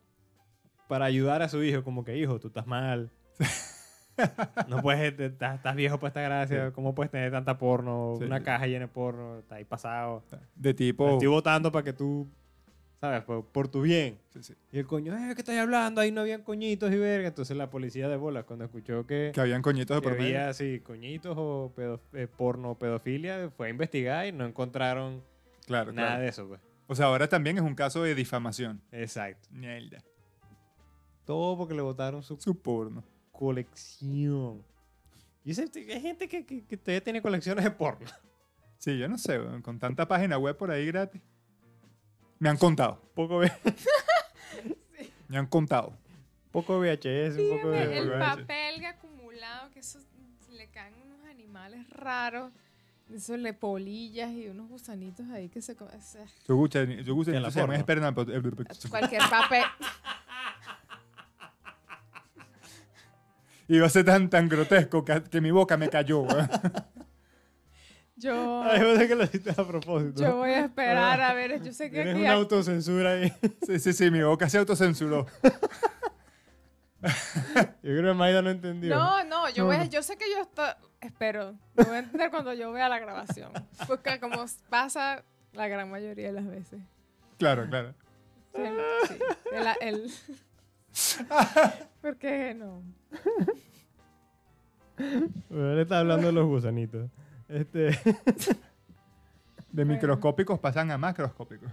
para 0.88 1.06
ayudar 1.06 1.42
a 1.42 1.50
su 1.50 1.64
hijo. 1.64 1.84
Como 1.84 2.04
que, 2.04 2.18
hijo, 2.18 2.40
tú 2.40 2.48
estás 2.48 2.68
mal. 2.68 3.12
no 4.68 4.82
puedes, 4.82 5.20
estás, 5.20 5.56
estás 5.58 5.76
viejo 5.76 6.00
para 6.00 6.08
esta 6.10 6.22
gracia. 6.22 6.68
Sí. 6.68 6.72
¿Cómo 6.74 6.96
puedes 6.96 7.12
tener 7.12 7.32
tanta 7.32 7.58
porno? 7.58 8.16
Sí, 8.18 8.24
una 8.26 8.40
sí. 8.40 8.44
caja 8.46 8.66
llena 8.68 8.86
de 8.86 8.92
porno. 8.92 9.40
Está 9.40 9.56
ahí 9.56 9.66
pasado. 9.66 10.24
De 10.56 10.74
tipo. 10.74 11.10
Estoy 11.14 11.28
votando 11.28 11.72
para 11.72 11.84
que 11.84 11.94
tú, 11.94 12.28
¿sabes? 13.00 13.22
Por, 13.24 13.46
por 13.46 13.68
tu 13.68 13.82
bien. 13.82 14.18
Sí, 14.30 14.42
sí. 14.42 14.54
Y 14.72 14.80
el 14.80 14.88
coño, 14.88 15.16
eh, 15.16 15.34
¿qué 15.36 15.42
estás 15.42 15.58
hablando? 15.58 16.02
Ahí 16.02 16.12
no 16.12 16.22
habían 16.22 16.42
coñitos 16.42 16.92
y 16.92 16.98
verga. 16.98 17.28
Entonces 17.28 17.56
la 17.56 17.70
policía 17.70 18.08
de 18.08 18.18
bola, 18.18 18.44
cuando 18.44 18.66
escuchó 18.66 19.06
que, 19.06 19.32
Que 19.36 19.42
habían 19.42 19.62
coñitos 19.62 19.98
de 19.98 20.02
que 20.02 20.10
por 20.10 20.18
medio. 20.18 20.36
había 20.38 20.50
así 20.50 20.80
coñitos 20.80 21.36
o 21.38 21.72
pedo- 21.76 22.02
eh, 22.14 22.28
porno 22.28 22.72
o 22.72 22.76
pedofilia, 22.80 23.52
fue 23.56 23.68
a 23.68 23.70
investigar 23.70 24.26
y 24.26 24.32
no 24.32 24.46
encontraron 24.46 25.22
Claro, 25.68 25.92
nada 25.92 26.08
claro. 26.10 26.22
de 26.24 26.30
eso, 26.30 26.48
pues. 26.48 26.62
O 26.88 26.96
sea, 26.96 27.08
ahora 27.08 27.28
también 27.28 27.58
es 27.58 27.64
un 27.64 27.76
caso 27.76 28.02
de 28.04 28.16
difamación. 28.16 28.82
Exacto. 28.92 29.48
Mierda. 29.52 30.04
Todo 31.26 31.58
porque 31.58 31.74
le 31.74 31.82
botaron 31.82 32.24
su 32.24 32.38
Su 32.40 32.56
porno. 32.62 33.04
colección. 33.32 34.64
Y 35.44 35.52
ese- 35.52 35.70
hay 35.76 36.02
gente 36.02 36.28
que, 36.28 36.46
que, 36.46 36.66
que 36.66 36.78
todavía 36.78 37.04
tiene 37.04 37.22
colecciones 37.22 37.64
de 37.64 37.72
porno. 37.72 38.08
Sí, 38.78 38.98
yo 38.98 39.08
no 39.10 39.18
sé, 39.18 39.40
weón, 39.40 39.62
con 39.62 39.80
tanta 39.80 40.08
página 40.08 40.38
web 40.38 40.56
por 40.56 40.70
ahí 40.72 40.86
gratis. 40.86 41.22
Me 42.40 42.48
han 42.50 42.58
contado. 42.58 43.02
Poco, 43.16 43.40
V- 43.40 43.52
Me 45.28 45.38
han 45.38 45.48
contado. 45.48 45.98
poco 46.52 46.80
VHS, 46.80 47.38
un 47.38 47.50
poco 47.58 47.72
Dígame, 47.72 47.88
de... 47.88 47.98
el 47.98 48.10
papel 48.20 48.86
acumulado, 48.86 49.72
que 49.72 49.80
eso 49.80 50.00
le 50.52 50.68
caen 50.70 50.94
unos 51.02 51.26
animales 51.30 51.90
raros. 51.90 52.52
Eso 53.14 53.38
le 53.38 53.54
polillas 53.54 54.32
y 54.32 54.48
unos 54.50 54.68
gusanitos 54.68 55.28
ahí 55.30 55.50
que 55.50 55.62
se... 55.62 55.76
co- 55.76 55.86
o 55.86 56.02
sea, 56.02 56.26
Yo 56.48 56.56
gusta, 56.56 56.84
yo 56.84 57.16
gusta, 57.16 57.32
En 57.36 57.42
la 57.42 57.52
se 57.52 57.60
llama 57.62 57.74
porno. 57.86 58.10
Esperna- 58.12 58.14
pues, 58.14 58.86
Cualquier 58.90 59.22
papel. 59.30 59.64
Iba 63.70 63.86
a 63.86 63.90
ser 63.90 64.06
tan, 64.06 64.30
tan 64.30 64.48
grotesco 64.48 65.04
que, 65.04 65.24
que 65.24 65.42
mi 65.42 65.52
boca 65.52 65.76
me 65.78 65.90
cayó. 65.90 66.26
Yo, 68.20 68.64
Ay, 68.64 68.80
yo 68.82 68.98
sé 68.98 69.08
que 69.08 69.14
lo 69.14 69.26
hiciste 69.26 69.52
a 69.52 69.68
propósito. 69.68 70.24
yo 70.24 70.38
voy 70.38 70.50
a 70.50 70.62
esperar 70.66 71.22
a 71.22 71.36
ver. 71.36 71.62
Yo 71.64 71.72
sé 71.72 71.92
que 71.92 71.98
Tienes 71.98 72.16
aquí 72.16 72.22
una 72.24 72.32
hay- 72.32 72.38
autocensura 72.40 73.12
ahí. 73.12 73.32
Sí, 73.68 73.80
sí, 73.80 73.94
sí, 73.94 74.10
mi 74.10 74.24
boca 74.24 74.50
se 74.50 74.58
autocensuró. 74.58 75.28
Yo 77.04 77.12
creo 77.84 78.04
que 78.04 78.14
Maida 78.16 78.42
no 78.42 78.50
entendió. 78.50 78.96
No, 78.96 79.24
no, 79.26 79.48
yo, 79.50 79.66
voy 79.66 79.76
a- 79.76 79.84
No. 79.84 79.90
yo 79.92 80.02
sé 80.02 80.18
que 80.18 80.26
yo 80.32 80.42
estoy... 80.42 80.66
Espero. 81.02 81.56
Lo 81.76 81.84
voy 81.86 81.96
a 81.96 82.00
entender 82.00 82.32
cuando 82.32 82.54
yo 82.54 82.72
vea 82.72 82.90
la 82.90 83.00
grabación. 83.00 83.52
Porque 83.88 84.20
como 84.20 84.44
pasa 84.70 85.24
la 85.54 85.68
gran 85.68 85.90
mayoría 85.90 86.28
de 86.28 86.34
las 86.34 86.48
veces. 86.48 86.80
Claro, 87.38 87.68
claro. 87.68 87.94
Sí, 88.56 88.62
sí, 89.08 89.16
el- 89.82 89.88
el- 89.96 90.12
Porque 92.02 92.54
no. 92.56 92.82
Bueno, 95.50 95.74
él 95.74 95.80
está 95.80 96.00
hablando 96.00 96.28
de 96.28 96.34
los 96.34 96.46
gusanitos. 96.48 97.10
Este, 97.48 97.92
De 99.72 99.86
microscópicos 99.86 100.60
pasan 100.60 100.90
a 100.92 100.98
macroscópicos. 100.98 101.70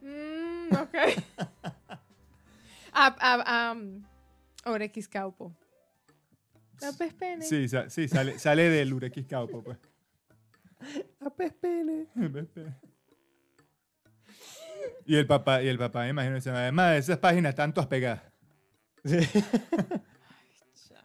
Mm, 0.00 0.72
ok. 0.74 0.94
a, 2.92 3.06
a, 3.18 3.68
a, 3.68 3.72
um, 3.72 4.02
Orequiscaupo. 4.64 5.52
La 6.80 6.92
pez 6.92 7.14
pene. 7.14 7.44
Sí, 7.44 7.68
sa- 7.68 7.88
sí 7.90 8.08
sale, 8.08 8.38
sale 8.38 8.68
del 8.70 8.92
urequiscaupo, 8.92 9.62
pues. 9.62 9.78
a 11.20 11.30
pez 11.30 11.52
pene. 11.54 12.06
Y 15.04 15.16
el 15.16 15.26
papá, 15.26 15.62
y 15.62 15.68
el 15.68 15.78
papá, 15.78 16.02
me 16.02 16.10
imagino, 16.10 16.34
dice, 16.36 16.50
además 16.50 16.92
de 16.92 16.98
esas 16.98 17.18
páginas 17.18 17.54
tanto 17.54 17.80
has 17.80 17.86
pegado. 17.86 18.20
Sí. 19.04 19.16
Chao. 20.88 21.02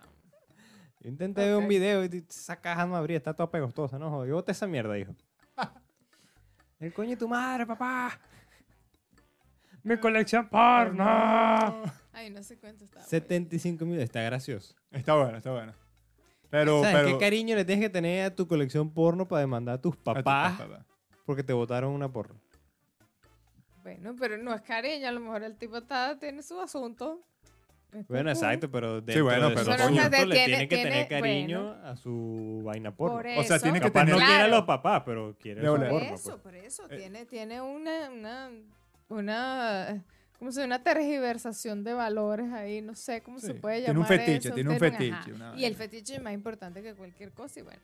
Yo 0.99 1.09
intenté 1.09 1.41
ver 1.45 1.55
un 1.55 1.63
Ok. 1.65 1.69
video 1.69 2.03
y 2.05 2.25
esa 2.29 2.59
caja 2.59 2.85
no 2.85 2.95
abría, 2.95 3.17
está 3.17 3.33
toda 3.33 3.49
pegostosa, 3.49 3.97
¿no? 3.97 4.09
Joder, 4.09 4.33
bote 4.33 4.51
esa 4.51 4.67
mierda, 4.67 4.97
hijo. 4.97 5.15
El 6.79 6.93
coño 6.93 7.11
de 7.11 7.17
tu 7.17 7.27
madre, 7.29 7.65
papá. 7.65 8.19
Mi 9.83 9.97
colección 9.97 10.47
porno. 10.49 11.03
Ay, 12.13 12.29
no 12.29 12.41
sé 12.43 12.57
cuánto 12.57 12.85
estaba. 12.85 13.05
75 13.05 13.85
mil, 13.85 13.99
está 13.99 14.21
gracioso. 14.21 14.75
Está 14.91 15.15
bueno, 15.15 15.37
está 15.37 15.51
bueno. 15.51 15.73
Pero, 16.49 16.81
¿Sabes 16.83 16.95
pero 16.97 17.07
qué 17.17 17.25
cariño 17.25 17.55
le 17.55 17.65
tienes 17.65 17.83
que 17.83 17.89
tener 17.89 18.25
a 18.25 18.35
tu 18.35 18.47
colección 18.47 18.91
porno 18.93 19.27
para 19.27 19.41
demandar 19.41 19.75
a 19.75 19.81
tus 19.81 19.93
a 19.93 19.97
tu 19.97 20.03
papás 20.03 20.57
papá. 20.59 20.85
porque 21.25 21.43
te 21.43 21.51
botaron 21.51 21.91
una 21.91 22.09
porno? 22.11 22.39
Bueno, 23.81 24.15
pero 24.17 24.37
no 24.37 24.53
es 24.53 24.61
cariño. 24.61 25.07
A 25.07 25.11
lo 25.11 25.19
mejor 25.19 25.43
el 25.43 25.57
tipo 25.57 25.77
está, 25.77 26.17
tiene 26.19 26.43
su 26.43 26.61
asunto. 26.61 27.19
Está 27.91 28.05
Bueno, 28.07 28.29
exacto, 28.31 28.71
pero 28.71 29.01
dentro 29.01 29.23
bueno, 29.25 29.49
de 29.49 29.55
pero 29.55 29.65
su 29.65 29.71
Pero 29.71 29.89
le 29.89 30.09
tiene- 30.09 30.45
tiene 30.45 30.67
que 30.67 30.75
tiene- 30.75 30.89
tener 30.91 31.07
cariño 31.09 31.63
bueno. 31.73 31.87
a 31.87 31.95
su 31.95 32.61
vaina 32.63 32.95
porno. 32.95 33.17
Por 33.17 33.27
O 33.27 33.43
sea, 33.43 33.57
eso. 33.57 33.63
tiene 33.63 33.79
que 33.81 33.87
Capaz 33.87 34.05
no 34.05 34.11
tener- 34.13 34.19
quiere 34.19 34.33
a 34.33 34.45
Claro. 34.45 34.55
los 34.57 34.65
papás, 34.65 35.03
pero 35.05 35.35
quiere 35.39 35.61
De 35.61 35.67
su 35.67 35.71
bola. 35.73 35.89
Por 35.89 35.99
porno. 36.01 36.15
eso, 36.15 36.29
pues. 36.29 36.41
por 36.41 36.55
eso. 36.55 36.83
Eh. 36.89 36.97
Tiene, 36.97 37.25
tiene 37.25 37.61
una, 37.61 38.09
una, 38.09 38.49
una, 39.09 40.03
¿cómo 40.39 40.51
se 40.51 40.61
llama? 40.61 40.75
Una 40.75 40.83
tergiversación 40.83 41.83
de 41.83 41.93
valores 41.93 42.51
ahí. 42.51 42.81
No 42.81 42.95
sé 42.95 43.21
cómo 43.21 43.39
se 43.39 43.53
puede 43.55 43.83
tiene 43.83 43.91
un 43.99 44.05
llamar 44.05 44.19
fetiche, 44.19 44.47
eso, 44.47 44.55
tiene 44.55 44.69
un 44.71 44.79
fetiche, 44.79 45.33
una 45.33 45.53
Y 45.55 45.65
el 45.65 45.75
fetiche 45.75 46.15
es 46.15 46.21
más 46.21 46.33
importante 46.33 46.81
que 46.81 46.93
cualquier 46.93 47.31
cosa 47.31 47.59
y 47.59 47.63
bueno. 47.63 47.81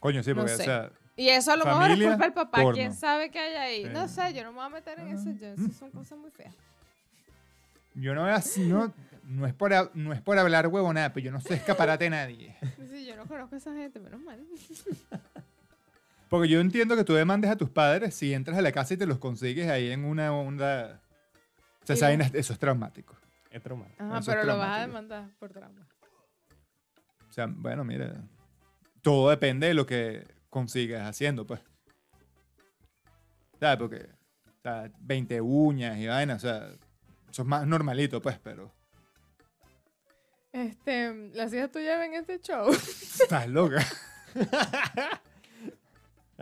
Coño, 0.00 0.22
sí, 0.22 0.30
No 0.30 0.36
porque, 0.36 0.56
sé. 0.56 0.62
o 0.62 0.64
sea, 0.64 0.90
Y 1.16 1.28
eso 1.28 1.52
a 1.52 1.56
lo 1.56 1.64
mejor 1.66 1.90
es 1.90 1.98
culpa 1.98 2.16
del 2.24 2.32
papá. 2.32 2.62
porno. 2.62 2.72
¿Quién 2.74 2.94
sabe 2.94 3.30
qué 3.30 3.38
hay 3.38 3.54
ahí? 3.54 3.84
Sí. 3.84 3.90
No 3.92 4.08
sé, 4.08 4.32
yo 4.34 4.42
no 4.44 4.52
me 4.52 4.56
voy 4.58 4.66
a 4.66 4.70
meter 4.70 4.98
en 4.98 5.08
eso. 5.08 5.30
Yo, 5.38 5.46
eso 5.48 5.72
son 5.78 5.90
cosas 5.90 6.18
muy 6.18 6.30
feas. 6.30 6.54
yo 7.94 8.14
no, 8.14 8.28
es- 8.34 8.56
no, 8.58 8.94
no, 9.24 9.46
es 9.46 9.52
por, 9.54 9.94
no 9.94 10.12
es 10.12 10.22
por 10.22 10.38
hablar 10.38 10.66
huevonada, 10.68 11.12
pero 11.12 11.24
yo 11.26 11.32
no 11.32 11.40
soy 11.40 11.56
escaparate 11.56 12.04
de 12.04 12.10
nadie. 12.10 12.56
Sí, 12.90 13.04
yo 13.06 13.14
no 13.16 13.26
conozco 13.26 13.54
a 13.54 13.58
esa 13.58 13.74
gente, 13.74 14.00
menos 14.00 14.20
mal. 14.22 14.40
Porque 16.30 16.48
yo 16.48 16.60
entiendo 16.60 16.96
que 16.96 17.02
tú 17.04 17.12
demandes 17.12 17.50
a 17.50 17.56
tus 17.56 17.68
padres 17.70 18.14
si 18.14 18.32
entras 18.32 18.56
a 18.56 18.62
la 18.62 18.70
casa 18.70 18.94
y 18.94 18.96
te 18.96 19.04
los 19.04 19.18
consigues 19.18 19.68
ahí 19.68 19.90
en 19.90 20.04
una 20.04 20.32
onda... 20.32 21.02
O 21.82 21.86
sea, 21.96 22.12
eso 22.12 22.52
es 22.52 22.58
traumático. 22.58 23.16
Es 23.50 23.60
traumático. 23.60 24.02
Ajá, 24.02 24.18
Eso 24.20 24.30
pero 24.30 24.44
lo 24.44 24.56
vas 24.58 24.78
a 24.78 24.80
demandar 24.82 25.28
por 25.40 25.50
trauma. 25.50 25.88
O 27.28 27.32
sea, 27.32 27.46
bueno, 27.48 27.82
mira, 27.82 28.22
todo 29.02 29.28
depende 29.30 29.66
de 29.66 29.74
lo 29.74 29.86
que 29.86 30.24
consigas 30.48 31.02
haciendo, 31.08 31.44
pues. 31.46 31.60
¿Sabes? 33.58 33.76
Porque, 33.78 34.08
o 34.46 34.60
sea, 34.62 34.88
20 35.00 35.40
uñas 35.40 35.98
y 35.98 36.06
vainas, 36.06 36.44
o 36.44 36.46
sea, 36.46 36.68
eso 37.28 37.42
es 37.42 37.48
más 37.48 37.66
normalito, 37.66 38.22
pues, 38.22 38.38
pero 38.38 38.72
Este, 40.52 41.30
las 41.34 41.52
hijas 41.52 41.72
tuyas 41.72 41.98
ven 41.98 42.14
este 42.14 42.40
show. 42.40 42.70
estás 42.70 43.48
loca. 43.48 43.84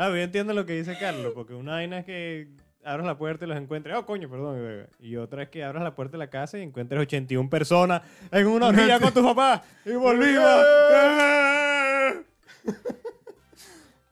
Ah, 0.01 0.11
yo 0.11 0.17
entiendo 0.17 0.55
lo 0.55 0.65
que 0.65 0.75
dice 0.75 0.97
Carlos, 0.97 1.33
porque 1.35 1.55
una 1.55 1.73
vaina 1.73 1.99
es 1.99 2.05
que 2.05 2.47
abras 2.85 3.05
la 3.05 3.19
puerta 3.19 3.45
y 3.45 3.49
los 3.49 3.59
encuentres, 3.59 3.97
oh 3.97 4.07
coño, 4.07 4.31
perdón, 4.31 4.87
y 5.01 5.17
otra 5.17 5.43
es 5.43 5.49
que 5.49 5.65
abras 5.65 5.83
la 5.83 5.97
puerta 5.97 6.13
de 6.13 6.19
la 6.19 6.31
casa 6.31 6.57
y 6.57 6.63
encuentres 6.63 7.01
81 7.01 7.51
personas 7.51 8.03
en 8.31 8.47
una 8.47 8.69
orilla 8.69 9.01
con 9.01 9.13
tus 9.13 9.25
papás 9.25 9.63
y 9.85 9.91
volvimos. 9.95 10.45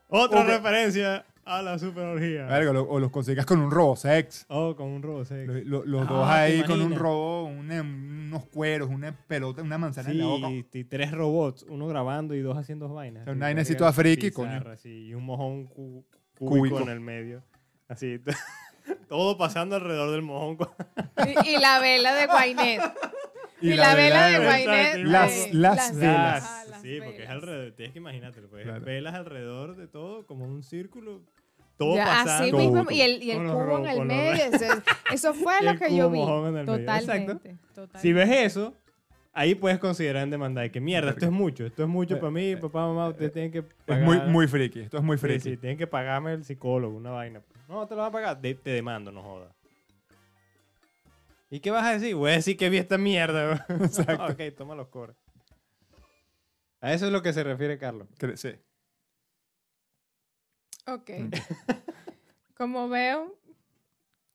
Otra 0.09 0.43
referencia 0.43 1.25
a 1.47 1.61
la 1.61 1.79
super 1.79 2.03
orgía. 2.05 2.45
Verga, 2.45 2.73
lo- 2.73 2.83
o 2.87 2.99
los 2.99 3.09
consigas 3.11 3.45
con 3.45 3.59
un 3.59 3.71
robo 3.71 3.95
sex. 3.95 4.45
Oh, 4.49 4.75
con 4.75 4.87
un 4.87 5.01
robo 5.01 5.25
sexy. 5.25 5.63
Lo- 5.63 5.79
lo- 5.79 5.85
los 5.85 6.01
Ah, 6.07 6.13
dos 6.13 6.27
¿te 6.27 6.33
ahí 6.33 6.61
con 6.63 6.71
un 6.73 6.77
imaginas? 6.81 6.99
robo, 7.01 7.43
una- 7.45 7.81
unos 7.81 8.45
cueros, 8.47 8.89
una 8.89 9.11
pelota, 9.27 9.61
una 9.61 9.77
manzana 9.77 10.11
en 10.11 10.17
la 10.19 10.25
boca. 10.25 10.47
Sí, 10.71 10.83
tres 10.83 11.11
robots, 11.11 11.63
uno 11.69 11.87
grabando 11.87 12.35
y 12.35 12.41
dos 12.41 12.57
haciendo 12.57 12.87
vainas. 12.93 13.25
una 13.27 13.45
vaina 13.47 13.61
así 13.61 13.75
toda 13.75 13.93
friki, 13.93 14.29
pizarra, 14.31 14.59
coño. 14.63 14.71
así, 14.73 15.07
y 15.07 15.13
un 15.13 15.23
mojón 15.25 15.65
cu- 15.67 16.05
cúbico, 16.37 16.57
Cúbico. 16.59 16.79
en 16.81 16.89
el 16.89 16.99
medio. 16.99 17.43
Así, 17.87 18.19
todo 19.09 19.37
pasando 19.37 19.75
alrededor 19.75 20.11
del 20.11 20.21
mojón. 20.21 20.57
y, 21.45 21.49
y 21.55 21.57
la 21.59 21.79
vela 21.79 22.13
de 22.13 22.27
Guainet. 22.27 22.81
Y, 23.59 23.73
la, 23.73 23.95
vela 23.95 24.27
de 24.27 24.37
Guainet. 24.37 24.97
Las- 25.07 25.51
las 25.51 25.95
velas. 25.97 26.43
Ah, 26.45 26.63
las 26.69 26.81
sí, 26.83 26.99
porque 27.03 27.23
es 27.23 27.27
velas. 27.27 27.31
alrededor. 27.31 27.71
Tienes 27.71 27.93
que 27.93 27.97
imaginártelo. 27.97 28.49
Pues, 28.49 28.63
Claro. 28.65 28.85
Velas 28.85 29.15
alrededor 29.15 29.75
de 29.75 29.87
todo, 29.87 30.27
como 30.27 30.45
un 30.45 30.61
círculo. 30.61 31.23
Todo 31.77 31.95
Ya, 31.95 32.05
pasando. 32.05 32.31
así 32.43 32.51
Todo. 32.51 32.61
mismo, 32.61 32.91
y 32.91 33.01
el, 33.01 33.21
y 33.23 33.31
el 33.31 33.37
cubo 33.47 33.77
en 33.79 33.85
el 33.85 34.05
medio. 34.05 34.43
Eso, 34.45 34.65
eso 35.13 35.33
fue 35.33 35.53
lo 35.61 35.77
que 35.77 35.95
yo 35.95 36.09
vi. 36.09 36.19
mojón 36.19 36.47
en 36.49 36.57
el 36.57 36.65
medio. 36.65 36.79
Totalmente. 36.79 37.55
Totalmente. 37.73 37.99
Si 37.99 38.13
ves 38.13 38.29
eso, 38.31 38.73
ahí 39.33 39.53
puedes 39.53 39.77
considerar 39.77 40.23
en 40.23 40.31
demandar 40.31 40.71
que 40.71 40.81
mierda, 40.81 41.11
esto 41.11 41.25
es 41.25 41.31
mucho. 41.31 41.65
Esto 41.67 41.83
es 41.83 41.89
mucho 41.89 42.15
Eh, 42.15 42.17
para 42.17 42.31
mí, 42.31 42.45
eh, 42.51 42.57
papá, 42.57 42.87
mamá. 42.87 43.09
Ustedes 43.09 43.31
tienen 43.31 43.51
que 43.51 43.63
Es 43.85 43.99
muy, 44.01 44.19
muy 44.21 44.47
friki, 44.47 44.79
esto 44.81 44.97
es 44.97 45.03
muy 45.03 45.17
friki. 45.17 45.39
sí, 45.51 45.57
tienen 45.57 45.77
que 45.77 45.85
pagarme 45.85 46.33
el 46.33 46.43
psicólogo, 46.43 46.97
una 46.97 47.11
vaina. 47.11 47.41
No, 47.69 47.85
te 47.85 47.93
lo 47.95 48.01
van 48.01 48.09
a 48.09 48.11
pagar. 48.11 48.41
De- 48.41 48.55
te 48.55 48.71
demando, 48.71 49.11
no 49.11 49.21
jodas. 49.21 49.53
¿Y 51.49 51.59
qué 51.61 51.71
vas 51.71 51.85
a 51.85 51.93
decir? 51.93 52.15
Voy 52.15 52.31
a 52.31 52.33
decir 52.33 52.57
que 52.57 52.69
vi 52.69 52.77
esta 52.77 52.97
mierda. 52.97 53.65
Exacto. 53.69 54.25
ok, 54.33 54.41
toma 54.57 54.75
los 54.75 54.87
cobres. 54.87 55.15
A 56.81 56.93
eso 56.93 57.05
es 57.05 57.11
lo 57.11 57.21
que 57.21 57.33
se 57.33 57.43
refiere 57.43 57.77
Carlos. 57.77 58.07
Sí. 58.35 58.49
Ok. 60.87 61.11
Como 62.57 62.89
veo, 62.89 63.37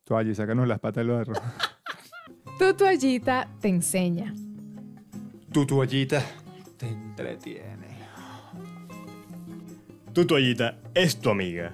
Toalla, 0.05 0.35
sácanos 0.35 0.67
las 0.67 0.81
patas 0.81 1.05
de 1.07 1.13
los 1.13 1.21
arroz. 1.21 1.39
tu 2.59 2.75
toallita 2.75 3.49
te 3.61 3.69
enseña. 3.69 4.35
Tu 5.53 5.65
toallita 5.65 6.23
te 6.77 6.89
entretiene. 6.89 7.93
Tu 10.13 10.27
toallita 10.27 10.79
es 10.95 11.19
tu 11.19 11.31
amiga. 11.31 11.73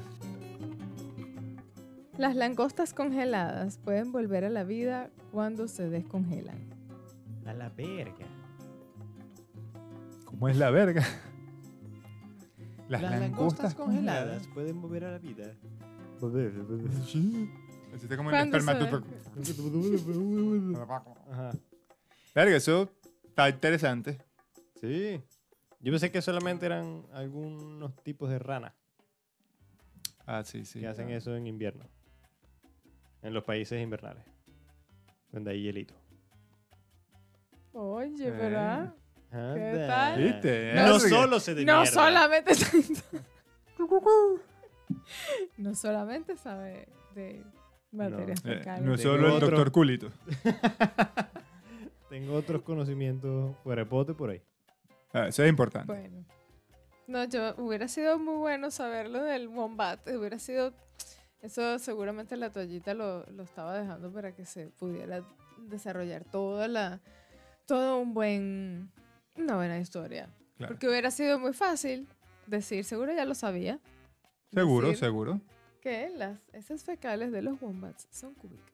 Las 2.18 2.36
langostas 2.36 2.94
congeladas 2.94 3.78
pueden 3.78 4.12
volver 4.12 4.44
a 4.44 4.50
la 4.50 4.64
vida 4.64 5.10
cuando 5.32 5.68
se 5.68 5.88
descongelan. 5.88 6.68
A 7.46 7.54
la 7.54 7.70
verga. 7.70 8.26
¿Cómo 10.24 10.48
es 10.48 10.56
la 10.56 10.70
verga? 10.70 11.04
Las, 12.88 13.02
Las 13.02 13.10
langostas, 13.20 13.30
langostas 13.30 13.74
congeladas 13.74 14.46
pueden 14.48 14.80
volver 14.80 15.04
a 15.04 15.12
la 15.12 15.18
vida. 15.18 15.54
Sí. 17.06 17.48
Así 17.94 18.04
está 18.04 18.16
como 18.16 18.30
el 18.30 18.36
¿Cuándo 18.36 18.56
esperma. 18.58 18.78
se- 19.44 19.52
Ajá. 21.30 21.50
Verga, 22.34 22.56
eso 22.56 22.90
está 23.24 23.48
interesante. 23.48 24.18
Sí. 24.80 25.20
Yo 25.80 25.92
pensé 25.92 26.10
que 26.10 26.20
solamente 26.20 26.66
eran 26.66 27.04
algunos 27.12 27.94
tipos 28.02 28.28
de 28.30 28.38
ranas 28.40 28.72
Ah, 30.26 30.42
sí, 30.44 30.64
sí. 30.64 30.80
que 30.80 30.88
hacen 30.88 31.10
eso 31.10 31.34
en 31.36 31.46
invierno. 31.46 31.84
En 33.22 33.32
los 33.32 33.44
países 33.44 33.80
invernales. 33.82 34.24
Donde 35.32 35.52
hay 35.52 35.62
hielito. 35.62 35.94
Oye, 37.72 38.28
Eh. 38.28 38.90
Anda. 39.30 39.86
tal? 39.86 40.22
¿Viste? 40.22 40.72
No 40.74 40.82
Verga. 40.82 40.98
solo 41.00 41.40
se 41.40 41.54
No 41.54 41.58
mierda. 41.82 41.86
solamente 41.86 42.52
no 45.58 45.74
solamente 45.74 46.36
sabe 46.36 46.88
de 47.14 47.42
materias 47.92 48.44
No. 48.44 48.52
Eh, 48.52 48.58
fecales. 48.58 48.84
no 48.84 48.96
Tengo 48.96 49.02
solo 49.10 49.26
el 49.28 49.32
otro. 49.34 49.48
doctor 49.50 49.72
Culito. 49.72 50.10
Tengo 52.08 52.34
otros 52.34 52.62
conocimientos 52.62 53.54
fuera 53.62 53.82
de 53.84 53.86
pote 53.90 54.14
por 54.14 54.30
ahí. 54.30 54.42
Ah, 55.12 55.28
eso 55.28 55.42
es 55.42 55.48
importante. 55.50 55.92
Bueno. 55.92 56.24
No, 57.06 57.24
yo 57.24 57.54
hubiera 57.58 57.88
sido 57.88 58.18
muy 58.18 58.36
bueno 58.36 58.70
saberlo 58.70 59.22
del 59.22 59.48
wombat. 59.48 60.06
Hubiera 60.08 60.38
sido. 60.38 60.72
Eso 61.40 61.78
seguramente 61.78 62.36
la 62.36 62.50
toallita 62.50 62.94
lo, 62.94 63.24
lo 63.30 63.42
estaba 63.44 63.78
dejando 63.78 64.10
para 64.12 64.32
que 64.34 64.44
se 64.44 64.66
pudiera 64.68 65.22
desarrollar 65.58 66.24
toda 66.24 66.66
la. 66.68 67.00
Todo 67.66 67.98
un 67.98 68.14
buen. 68.14 68.90
Una 69.38 69.56
buena 69.56 69.78
historia. 69.78 70.28
Claro. 70.56 70.74
Porque 70.74 70.88
hubiera 70.88 71.10
sido 71.10 71.38
muy 71.38 71.52
fácil 71.52 72.06
decir, 72.46 72.84
seguro 72.84 73.12
ya 73.14 73.24
lo 73.24 73.34
sabía. 73.34 73.78
Seguro, 74.52 74.88
decir 74.88 75.00
seguro. 75.06 75.40
Que 75.80 76.10
las 76.10 76.38
esas 76.52 76.82
fecales 76.84 77.30
de 77.32 77.42
los 77.42 77.60
wombats 77.62 78.08
son 78.10 78.34
cúbicas. 78.34 78.68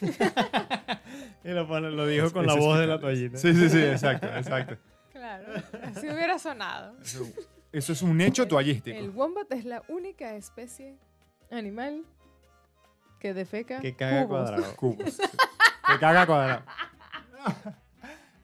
Y 1.44 1.48
lo, 1.50 1.66
pone- 1.66 1.90
lo 1.90 2.06
dijo 2.06 2.32
con 2.32 2.46
la 2.46 2.54
voz 2.54 2.78
de 2.78 2.86
la 2.86 3.00
toallita. 3.00 3.36
Sí, 3.38 3.52
sí, 3.54 3.68
sí, 3.68 3.78
exacto, 3.82 4.26
exacto. 4.28 4.76
Claro, 5.12 5.52
así 5.82 6.06
hubiera 6.08 6.38
sonado. 6.38 6.96
Eso, 7.02 7.26
eso 7.72 7.92
es 7.92 8.02
un 8.02 8.20
hecho 8.20 8.46
toallístico. 8.46 8.96
El 8.96 9.10
wombat 9.10 9.50
es 9.52 9.64
la 9.64 9.82
única 9.88 10.34
especie 10.36 10.96
animal 11.50 12.04
que 13.18 13.34
defeca 13.34 13.80
Que 13.80 13.94
caga 13.96 14.26
cubos. 14.26 14.50
cuadrado. 14.50 14.76
Cubos. 14.76 15.12
sí. 15.14 15.22
Te 15.22 15.98
caga 15.98 16.26
cuadrado. 16.26 16.62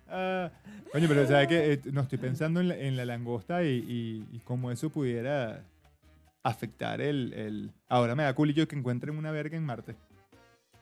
Ah, 0.09 0.51
coño, 0.93 1.09
pero 1.09 1.27
¿sabes 1.27 1.49
qué? 1.49 1.81
no 1.93 2.03
estoy 2.03 2.19
pensando 2.19 2.61
en 2.61 2.69
la, 2.69 2.77
en 2.77 2.97
la 2.97 3.05
langosta 3.05 3.63
y, 3.65 3.69
y, 3.89 4.27
y 4.37 4.39
cómo 4.41 4.71
eso 4.71 4.91
pudiera 4.91 5.65
afectar 6.43 7.01
el, 7.01 7.33
el... 7.33 7.73
Ahora 7.89 8.15
me 8.15 8.23
da 8.23 8.35
culillo 8.35 8.69
que 8.69 8.77
encuentren 8.77 9.17
una 9.17 9.31
verga 9.33 9.57
en 9.57 9.65
Marte. 9.65 9.97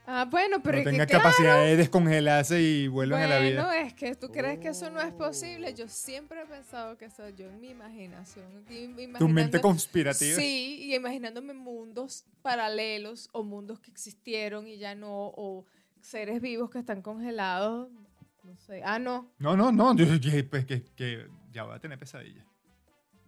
Ah, 0.06 0.28
bueno, 0.30 0.62
pero 0.62 0.74
no 0.74 0.78
es 0.80 0.84
que 0.84 0.90
tenga 0.90 1.06
claro, 1.06 1.22
capacidad 1.24 1.64
de 1.64 1.76
descongelarse 1.76 2.60
y 2.60 2.88
vuelvan 2.88 3.22
a 3.22 3.26
la 3.26 3.36
Bueno, 3.38 3.50
vida. 3.62 3.80
es 3.80 3.94
que 3.94 4.14
tú 4.14 4.28
crees 4.30 4.58
que 4.58 4.68
eso 4.68 4.90
no 4.90 5.00
es 5.00 5.10
posible. 5.14 5.72
Yo 5.72 5.88
siempre 5.88 6.42
he 6.42 6.44
pensado 6.44 6.98
que 6.98 7.06
eso 7.06 7.26
yo 7.30 7.46
en 7.48 7.58
mi 7.58 7.70
imaginación. 7.70 8.44
aquí 8.66 8.82
Tu 8.84 8.88
mente 8.90 9.02
imaginando- 9.04 9.60
conspirativa. 9.62 10.36
Sí, 10.36 10.82
y 10.82 10.94
imaginándome 10.94 11.54
mundos 11.54 12.26
paralelos 12.42 13.30
o 13.32 13.42
mundos 13.44 13.80
que 13.80 13.90
existieron 13.90 14.66
y 14.68 14.76
ya 14.76 14.94
no, 14.94 15.08
o 15.34 15.64
seres 16.02 16.42
vivos 16.42 16.68
que 16.68 16.80
están 16.80 17.00
congelados. 17.00 17.88
No 18.44 18.56
sé. 18.58 18.82
Ah, 18.84 18.98
no. 18.98 19.32
No, 19.38 19.56
no, 19.56 19.72
no. 19.72 19.94
yo- 19.96 20.06
pues, 20.50 20.64
que- 20.66 20.84
que 20.96 21.26
ya 21.50 21.64
voy 21.64 21.74
a 21.74 21.78
tener 21.78 21.98
pesadillas. 21.98 22.44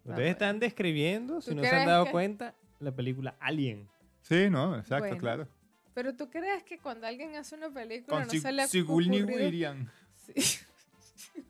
Ustedes 0.04 0.30
están 0.30 0.60
describiendo, 0.60 1.40
si 1.40 1.50
¿Tú 1.50 1.56
no 1.56 1.62
se 1.62 1.68
han 1.68 1.74
crees 1.74 1.86
dado 1.88 2.04
que- 2.04 2.10
cuenta, 2.12 2.54
la 2.78 2.92
película 2.94 3.34
Alien. 3.40 3.88
Sí, 4.22 4.48
no, 4.50 4.76
exacto, 4.76 5.06
Bueno, 5.06 5.18
claro. 5.18 5.48
Pero 5.94 6.14
tú 6.14 6.28
crees 6.30 6.62
que 6.62 6.78
cuando 6.78 7.06
alguien 7.06 7.34
hace 7.36 7.54
una 7.56 7.70
película 7.70 8.18
Con 8.18 8.26
no 8.26 8.40
se 8.40 8.52
le 8.52 8.62
ha 8.62 8.66
Sigourney 8.68 9.22
ocurrido-. 9.22 9.74
Sí. 10.16 10.34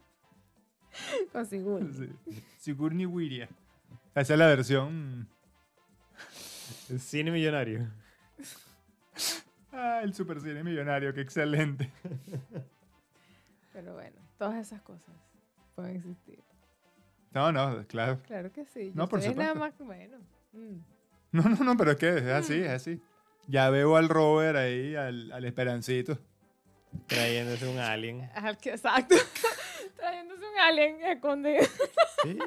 Con 1.33 1.45
Sigourney. 1.47 1.93
Sí, 1.93 2.43
Sigourney. 2.59 3.43
Esa 4.15 4.33
es 4.33 4.39
la 4.39 4.47
versión... 4.47 5.29
El 6.89 7.01
cine 7.01 7.31
millonario. 7.31 7.91
Ah, 9.79 10.01
el 10.03 10.15
super 10.15 10.41
cine 10.41 10.65
millonario, 10.65 11.13
qué 11.13 11.21
excelente. 11.21 11.93
Pero 13.77 13.93
bueno, 13.93 14.17
todas 14.39 14.55
esas 14.67 14.81
cosas 14.81 15.15
pueden 15.75 15.97
existir. 15.97 16.43
No, 17.33 17.53
no, 17.53 17.87
claro. 17.87 18.23
Claro 18.27 18.51
que 18.51 18.65
sí. 18.65 18.91
No, 18.95 19.05
Yo 19.05 19.09
por 19.11 19.19
estoy 19.19 19.35
nada 19.35 19.53
supuesto. 19.53 19.85
más 19.85 19.99
bueno. 19.99 20.19
mm. 20.55 20.77
No, 21.33 21.43
no, 21.43 21.63
no, 21.63 21.77
pero 21.77 21.91
es 21.91 21.97
que 21.99 22.09
es 22.17 22.23
así, 22.29 22.55
Mm. 22.55 22.63
es 22.65 22.71
así. 22.71 23.03
Ya 23.49 23.69
veo 23.69 23.97
al 23.97 24.09
Robert 24.09 24.57
ahí, 24.57 24.97
al, 24.97 25.31
al 25.31 25.45
Esperancito. 25.45 26.19
Trayéndose 27.07 27.69
un 27.69 27.77
alien. 27.79 28.31
Exacto. 28.65 29.15
Trayéndose 29.97 30.41
un 30.41 30.59
alien 30.59 31.03
escondido. 31.05 31.65
Sí, 32.23 32.39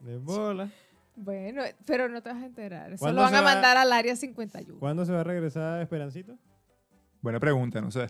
de 0.00 0.16
bola. 0.16 0.70
Bueno, 1.16 1.62
pero 1.86 2.08
no 2.08 2.22
te 2.22 2.30
vas 2.30 2.42
a 2.42 2.46
enterar. 2.46 2.90
Eso 2.94 3.00
¿Cuándo 3.00 3.16
lo 3.20 3.22
van 3.24 3.32
se 3.32 3.36
a 3.36 3.42
va- 3.42 3.52
mandar 3.52 3.76
al 3.76 3.92
área 3.92 4.16
51. 4.16 4.80
¿Cuándo 4.80 5.04
se 5.04 5.12
va 5.12 5.20
a 5.20 5.24
regresar 5.24 5.82
Esperancito? 5.82 6.38
Buena 7.20 7.38
pregunta, 7.38 7.82
no 7.82 7.90
sé. 7.90 8.08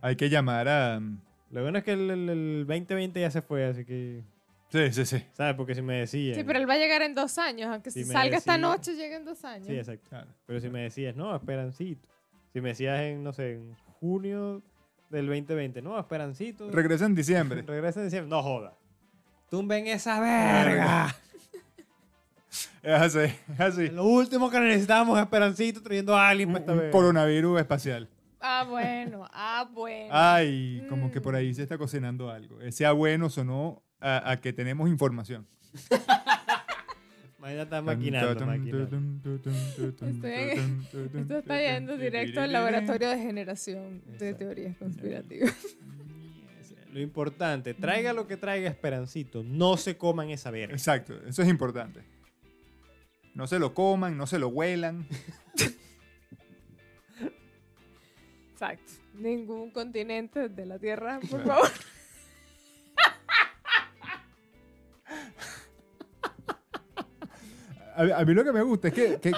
Hay 0.00 0.16
que 0.16 0.28
llamar 0.30 0.68
a... 0.68 1.00
mm, 1.00 1.20
Lo 1.52 1.62
bueno 1.62 1.78
es 1.78 1.84
que 1.84 1.92
el, 1.92 2.10
el- 2.10 2.28
el 2.28 2.66
2020 2.66 3.20
ya 3.20 3.30
se 3.30 3.42
fue, 3.42 3.64
así 3.66 3.84
que. 3.84 4.22
Sí, 4.70 4.92
sí, 4.92 5.06
sí. 5.06 5.24
¿Sabes? 5.32 5.54
Porque 5.54 5.74
si 5.74 5.80
me 5.82 5.94
decías. 6.00 6.36
Sí, 6.36 6.44
pero 6.44 6.58
él 6.58 6.68
va 6.68 6.74
a 6.74 6.78
llegar 6.78 7.00
en 7.02 7.14
dos 7.14 7.38
años. 7.38 7.70
Aunque 7.72 7.90
Si 7.90 8.04
salga 8.04 8.36
esta 8.36 8.58
noche, 8.58 8.94
llega 8.96 9.16
en 9.16 9.24
dos 9.24 9.42
años. 9.44 9.66
Sí, 9.66 9.74
exacto. 9.78 10.06
Claro. 10.10 10.28
Pero 10.46 10.60
si 10.60 10.68
me 10.68 10.82
decías, 10.82 11.16
no, 11.16 11.34
Esperancito. 11.34 12.06
Si 12.52 12.60
me 12.60 12.68
decías 12.70 13.00
en, 13.00 13.22
no 13.24 13.32
sé, 13.32 13.54
en 13.54 13.74
junio 14.00 14.62
del 15.08 15.26
2020, 15.26 15.80
no, 15.80 15.98
Esperancito. 15.98 16.70
Regresa 16.70 17.06
en 17.06 17.14
diciembre. 17.14 17.62
Regresa 17.66 18.00
en 18.00 18.06
diciembre. 18.06 18.28
No 18.28 18.42
joda. 18.42 18.74
Tumben 19.50 19.86
esa 19.86 20.20
verga. 20.20 21.16
Es 22.82 22.92
así, 23.00 23.18
es 23.52 23.60
así. 23.60 23.88
Lo 23.88 24.04
último 24.04 24.50
que 24.50 24.60
necesitamos 24.60 25.16
es 25.18 25.24
Esperancito 25.24 25.82
trayendo 25.82 26.16
a 26.16 26.28
alguien 26.28 26.48
Un, 26.48 26.52
para 26.54 26.60
esta 26.64 26.72
un 26.72 26.78
vez. 26.80 26.90
coronavirus 26.92 27.60
espacial. 27.60 28.08
Ah, 28.40 28.64
bueno. 28.68 29.26
Ah, 29.32 29.68
bueno. 29.72 30.08
Ay, 30.12 30.84
como 30.88 31.10
que 31.10 31.20
por 31.20 31.34
Mm. 31.34 31.36
ahí 31.36 31.54
se 31.54 31.62
está 31.62 31.78
cocinando 31.78 32.30
algo. 32.30 32.60
Ese 32.60 32.86
ah, 32.86 32.92
bueno 32.92 33.30
sonó 33.30 33.82
a, 34.00 34.30
a 34.30 34.40
que 34.40 34.52
tenemos 34.52 34.88
información. 34.88 35.46
Mañana 37.38 37.62
está 37.62 37.82
maquinando, 37.82 38.46
maquinando. 38.46 39.34
Esto 39.34 39.50
está 41.38 41.60
yendo 41.60 41.96
directo 41.96 42.40
al 42.40 42.52
laboratorio 42.52 43.08
de 43.10 43.18
generación 43.18 44.02
de 44.18 44.34
teorías 44.34 44.76
conspirativas. 44.76 45.54
Lo 46.92 47.00
importante, 47.00 47.74
traiga 47.74 48.12
lo 48.12 48.26
que 48.26 48.36
traiga 48.36 48.68
Esperancito. 48.68 49.42
No 49.44 49.76
se 49.76 49.96
coman 49.96 50.30
esa 50.30 50.50
verga. 50.50 50.74
Exacto, 50.74 51.14
eso 51.26 51.42
es 51.42 51.48
importante. 51.48 52.00
No 53.34 53.46
se 53.46 53.58
lo 53.58 53.74
coman, 53.74 54.16
no 54.16 54.26
se 54.26 54.38
lo 54.38 54.48
huelan. 54.48 55.06
Exacto. 58.58 58.92
Ningún 59.14 59.70
continente 59.70 60.48
de 60.48 60.66
la 60.66 60.80
Tierra, 60.80 61.20
por 61.30 61.44
favor. 61.46 61.68
A, 67.96 68.02
a 68.20 68.24
mí 68.24 68.34
lo 68.34 68.44
que 68.44 68.52
me 68.52 68.62
gusta 68.62 68.88
es 68.88 68.94
que, 68.94 69.16
que, 69.20 69.30
que, 69.32 69.36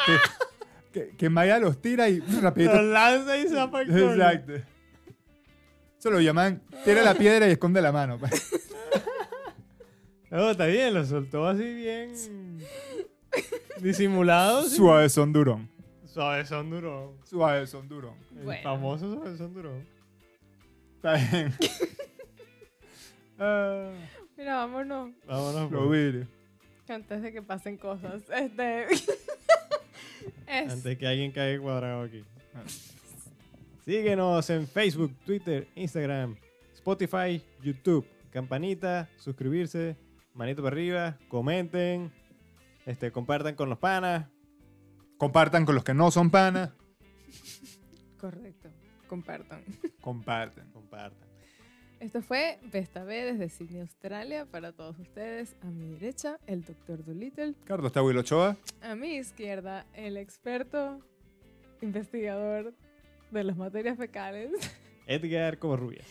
que- 0.92 1.16
que 1.16 1.30
Maya 1.30 1.58
los 1.58 1.80
tira 1.80 2.08
y 2.08 2.20
rapidito. 2.40 2.74
Lo 2.74 2.82
lanza 2.92 3.38
y 3.38 3.48
zapa 3.48 3.82
el 3.82 3.88
coño. 3.88 4.12
Exacto. 4.12 4.52
Eso 5.98 6.10
lo 6.10 6.20
llaman, 6.20 6.62
tira 6.84 7.02
la 7.02 7.14
piedra 7.14 7.46
y 7.46 7.52
esconde 7.52 7.80
la 7.82 7.92
mano. 7.92 8.18
pues. 8.18 8.50
No, 10.30 10.50
está 10.50 10.66
bien, 10.66 10.94
lo 10.94 11.04
soltó 11.04 11.46
así 11.46 11.62
bien 11.74 12.12
disimulado. 13.80 14.68
Suave 14.68 15.08
son 15.08 15.32
durón. 15.32 15.68
Suave 16.12 16.44
son 16.44 16.70
durón. 16.70 17.16
Suave 17.24 17.66
son 17.66 17.88
durón. 17.88 18.14
El 18.36 18.44
Bueno. 18.44 18.62
famoso 18.62 19.14
suave 19.14 19.36
son 19.36 19.54
durón. 19.54 19.86
Está 20.96 21.14
bien. 21.14 21.54
Ah, 23.38 23.90
Mira, 24.36 24.56
vámonos. 24.56 25.12
Vámonos. 25.26 25.70
lo 25.70 25.86
pues. 25.86 26.14
vi. 26.14 26.26
Antes 26.92 27.22
de 27.22 27.32
que 27.32 27.42
pasen 27.42 27.76
cosas. 27.76 28.22
Este. 28.28 28.86
es. 30.46 30.72
Antes 30.72 30.98
que 30.98 31.06
alguien 31.06 31.30
caiga 31.30 31.62
cuadrado 31.62 32.02
aquí. 32.02 32.24
Ah. 32.54 32.62
Síguenos 33.84 34.50
en 34.50 34.66
Facebook, 34.66 35.14
Twitter, 35.24 35.68
Instagram, 35.74 36.36
Spotify, 36.74 37.42
YouTube. 37.62 38.06
Campanita, 38.30 39.08
suscribirse, 39.16 39.96
manito 40.34 40.62
para 40.62 40.74
arriba, 40.74 41.18
comenten, 41.28 42.12
este, 42.86 43.11
compartan 43.11 43.56
con 43.56 43.68
los 43.68 43.78
panas. 43.78 44.26
Compartan 45.20 45.66
con 45.66 45.74
los 45.74 45.84
que 45.84 45.92
no 45.92 46.10
son 46.10 46.30
panas. 46.30 46.70
Correcto. 48.18 48.70
Compartan. 49.06 49.62
Comparten. 50.00 50.70
Compartan. 50.72 51.28
Esto 52.00 52.22
fue 52.22 52.58
Vesta 52.72 53.04
B 53.04 53.34
desde 53.34 53.50
Sydney, 53.50 53.82
Australia. 53.82 54.46
Para 54.46 54.72
todos 54.72 54.98
ustedes, 54.98 55.56
a 55.60 55.66
mi 55.66 55.90
derecha, 55.90 56.38
el 56.46 56.64
Dr. 56.64 57.04
Dolittle. 57.04 57.54
Carlos 57.66 57.92
Tahuil 57.92 58.16
Ochoa. 58.16 58.56
A 58.80 58.94
mi 58.94 59.16
izquierda, 59.16 59.84
el 59.92 60.16
experto 60.16 61.00
investigador 61.82 62.72
de 63.30 63.44
las 63.44 63.58
materias 63.58 63.98
fecales. 63.98 64.52
Edgar 65.06 65.58
Covarrubias. 65.58 66.08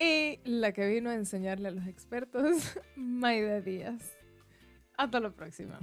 Y 0.00 0.40
la 0.42 0.72
que 0.72 0.88
vino 0.88 1.10
a 1.10 1.14
enseñarle 1.14 1.68
a 1.68 1.70
los 1.70 1.86
expertos, 1.86 2.76
Maida 2.96 3.60
Díaz. 3.60 4.18
Hasta 4.96 5.20
la 5.20 5.30
próxima. 5.30 5.78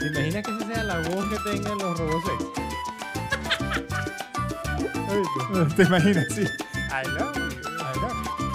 ¿Te 0.00 0.06
imaginas 0.06 0.42
que 0.42 0.50
esa 0.50 0.66
sea 0.66 0.82
la 0.84 0.98
voz 1.08 1.26
que 1.28 1.38
tengan 1.50 1.78
los 1.78 1.98
robots 1.98 2.24
sex? 2.26 2.44
¿Te 5.76 5.82
imaginas? 5.82 6.26
Sí. 6.34 6.42
I 6.42 7.02
love 7.08 7.36
you. 7.36 7.42
I 7.78 7.92
love 8.00 8.16
you. 8.38 8.50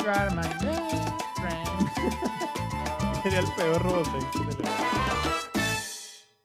You 0.04 0.08
are 0.10 0.30
my 0.30 0.42
best 0.60 0.94
friend. 1.36 1.90
Sería 3.22 3.40
el 3.40 3.46
peor 3.56 3.82
robot 3.82 4.06
sex. 4.06 4.59